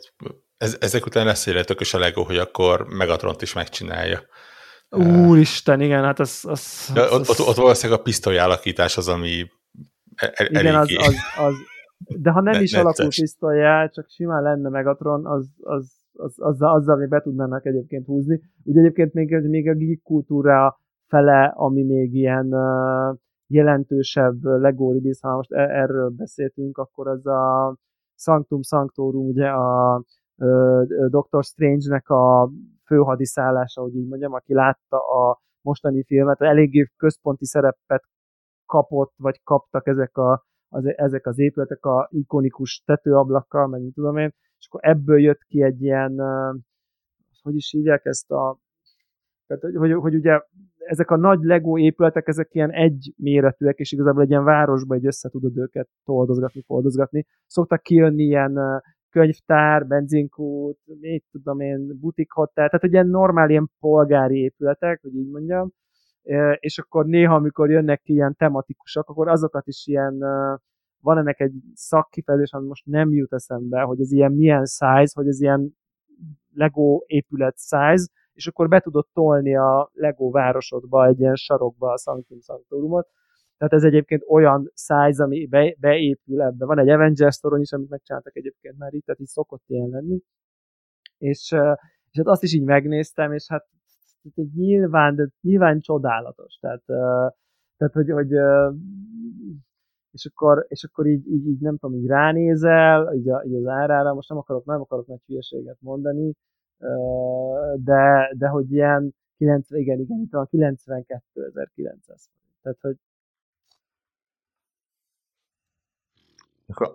[0.57, 4.21] ez, ezek után lesz egy tökös a Lego, hogy akkor Megatront is megcsinálja.
[5.27, 6.45] Úristen, igen, hát az...
[6.49, 9.51] az, az, az ott, ott, valószínűleg a pisztoly alakítás az, ami
[10.15, 11.55] el, e- igen, az, az, az,
[12.19, 16.75] de ha nem ne, is alakul pisztolyá, csak simán lenne Megatron, az, az, az, azzal,
[16.75, 18.41] azzal még be tudnának egyébként húzni.
[18.63, 25.29] Ugye egyébként még, még a geek kultúra fele, ami még ilyen uh, jelentősebb Lego release,
[25.29, 27.77] ha most e- erről beszéltünk, akkor az a
[28.17, 30.03] Sanctum Sanctorum, ugye a
[31.09, 32.51] Doctor Strange-nek a
[32.85, 38.05] főhadiszállása, hogy így mondjam, aki látta a mostani filmet, eléggé központi szerepet
[38.67, 44.17] kapott, vagy kaptak ezek, a, az, ezek az épületek a ikonikus tetőablakkal, meg mit tudom
[44.17, 46.21] én, és akkor ebből jött ki egy ilyen,
[47.43, 48.59] hogy is hívják ezt a,
[49.47, 50.41] tehát, hogy, hogy, ugye
[50.79, 55.07] ezek a nagy Lego épületek, ezek ilyen egy méretűek, és igazából egy ilyen városba egy
[55.07, 57.27] össze tudod őket toldozgatni, foldozgatni.
[57.47, 64.39] Szoktak kijönni ilyen könyvtár, benzinkút, mit tudom én, butikhotel, tehát egy ilyen normál, ilyen polgári
[64.39, 65.73] épületek, hogy így mondjam,
[66.59, 70.19] és akkor néha, amikor jönnek ki ilyen tematikusak, akkor azokat is ilyen,
[71.01, 75.27] van ennek egy szakkifejezés, ami most nem jut eszembe, hogy ez ilyen milyen size, hogy
[75.27, 75.77] ez ilyen
[76.53, 81.99] Lego épület size, és akkor be tudod tolni a Lego városodba egy ilyen sarokba a
[81.99, 83.09] Sanctum Sanctorumot.
[83.57, 86.65] Tehát ez egyébként olyan size, ami be, beépül ebbe.
[86.65, 90.21] Van egy Avengers torony is, amit megcsináltak egyébként már itt, tehát így szokott ilyen lenni.
[91.19, 91.51] És,
[92.11, 93.67] és hát azt is így megnéztem, és hát
[94.55, 96.55] nyilván, de nyilván csodálatos.
[96.61, 96.83] Tehát,
[97.77, 98.31] tehát hogy, hogy
[100.15, 103.67] és akkor, és akkor így, így, így, nem tudom, így ránézel, így, a, így az
[103.67, 106.35] árára, most nem akarok, nem akarok nagy hülyeséget mondani,
[107.77, 112.27] de, de hogy ilyen 90, igen, igen, itt van 92.900
[112.63, 112.97] Tehát, hogy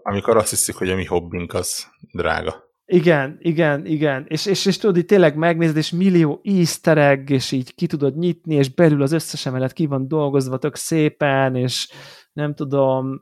[0.01, 2.67] amikor azt hiszik, hogy a mi hobbink az drága.
[2.85, 4.25] Igen, igen, igen.
[4.27, 8.17] És, és, és tudod, így tényleg megnézed, és millió easter egg, és így ki tudod
[8.17, 11.91] nyitni, és belül az összes emelet ki van dolgozva tök szépen, és
[12.39, 13.19] nem tudom,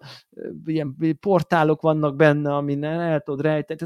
[0.66, 3.80] ilyen portálok vannak benne, amin el tudod rejteni.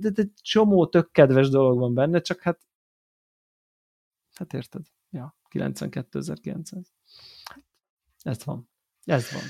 [0.00, 2.60] Tehát egy csomó tök kedves dolog van benne, csak hát
[4.34, 4.82] hát érted.
[5.10, 6.84] Ja, 92.900.
[8.22, 8.68] Ez van.
[9.04, 9.42] Ez van.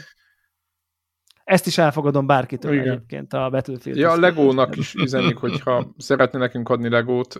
[1.44, 2.88] Ezt is elfogadom bárkitől Igen.
[2.88, 3.98] egyébként a Battlefield.
[3.98, 7.34] Ja, a Legónak is üzenik, hogyha szeretne nekünk adni Legót,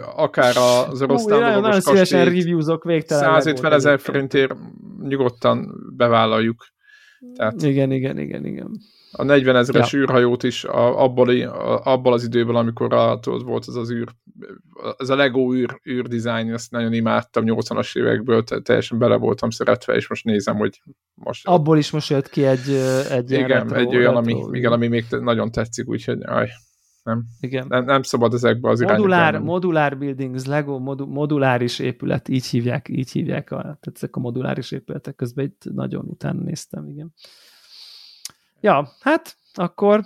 [0.00, 4.54] akár az nagyon szívesen reviewzok végtelen 150 ezer forintért
[5.02, 6.66] nyugodtan bevállaljuk.
[7.34, 7.62] Tehát...
[7.62, 8.80] Igen, igen, igen, igen.
[9.12, 9.98] a 40 ezeres ja.
[9.98, 14.08] űrhajót is a, abból, a, abból az időből, amikor a, volt az az űr,
[14.96, 19.94] ez a Lego űr, űr design, ezt nagyon imádtam 80-as évekből, teljesen bele voltam szeretve,
[19.94, 20.82] és most nézem, hogy
[21.14, 21.46] most...
[21.46, 22.70] Abból is most jött ki egy,
[23.10, 26.48] egy Igen, retro, egy olyan, retro, ami, igen, ami még nagyon tetszik, úgyhogy aj,
[27.08, 27.66] nem, igen.
[27.68, 29.38] Nem, nem szabad ezekbe az modulár.
[29.38, 34.70] Modulár buildings, Lego modu, moduláris épület, így hívják, így hívják, a, tehát ezek a moduláris
[34.70, 37.14] épületek közben itt nagyon utána néztem, igen.
[38.60, 40.04] Ja, hát akkor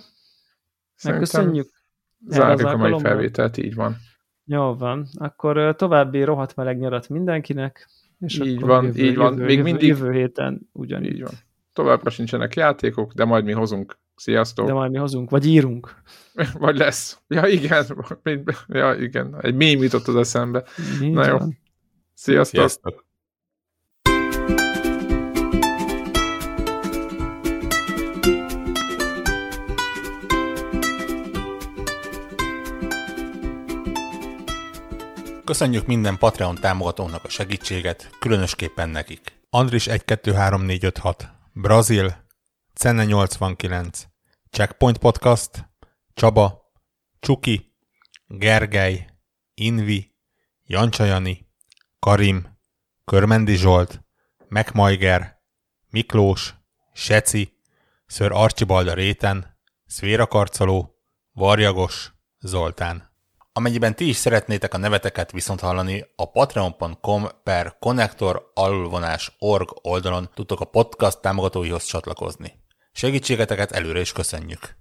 [1.03, 1.69] megköszönjük.
[2.27, 3.95] Zárjuk a mai felvételt, így van.
[4.45, 7.89] Jó van, akkor további rohadt meleg nyarat mindenkinek.
[8.19, 9.33] És így van, jövő, így van.
[9.33, 9.87] Jövő, Még jövő, mindig...
[9.87, 11.13] Jövő héten ugyanígy.
[11.13, 11.33] Így van.
[11.73, 13.97] Továbbra sincsenek játékok, de majd mi hozunk.
[14.15, 14.67] Sziasztok!
[14.67, 16.01] De majd mi hozunk, vagy írunk.
[16.53, 17.21] vagy lesz.
[17.27, 17.85] Ja, igen.
[18.67, 19.35] Ja, igen.
[19.41, 20.63] Egy mém jutott az eszembe.
[21.01, 21.37] Így Na jó.
[22.13, 22.59] Sziasztok!
[22.59, 23.05] Sziasztok.
[35.45, 39.21] Köszönjük minden Patreon támogatónak a segítséget, különösképpen nekik.
[39.49, 42.22] Andris 123456, Brazil,
[42.73, 44.07] Cenne 89,
[44.49, 45.69] Checkpoint Podcast,
[46.13, 46.71] Csaba,
[47.19, 47.75] Csuki,
[48.27, 49.07] Gergely,
[49.53, 50.15] Invi,
[50.63, 51.49] Jancsajani,
[51.99, 52.57] Karim,
[53.05, 54.03] Körmendi Zsolt,
[54.47, 55.41] Megmajger,
[55.89, 56.55] Miklós,
[56.93, 57.57] Seci,
[58.05, 60.95] Ször Archibalda Réten, Szvéra Karcoló,
[61.31, 63.11] Varjagos, Zoltán.
[63.53, 68.51] Amennyiben ti is szeretnétek a neveteket viszont hallani, a patreon.com per connector
[69.39, 72.62] org oldalon tudtok a podcast támogatóihoz csatlakozni.
[72.93, 74.75] Segítségeteket előre is köszönjük!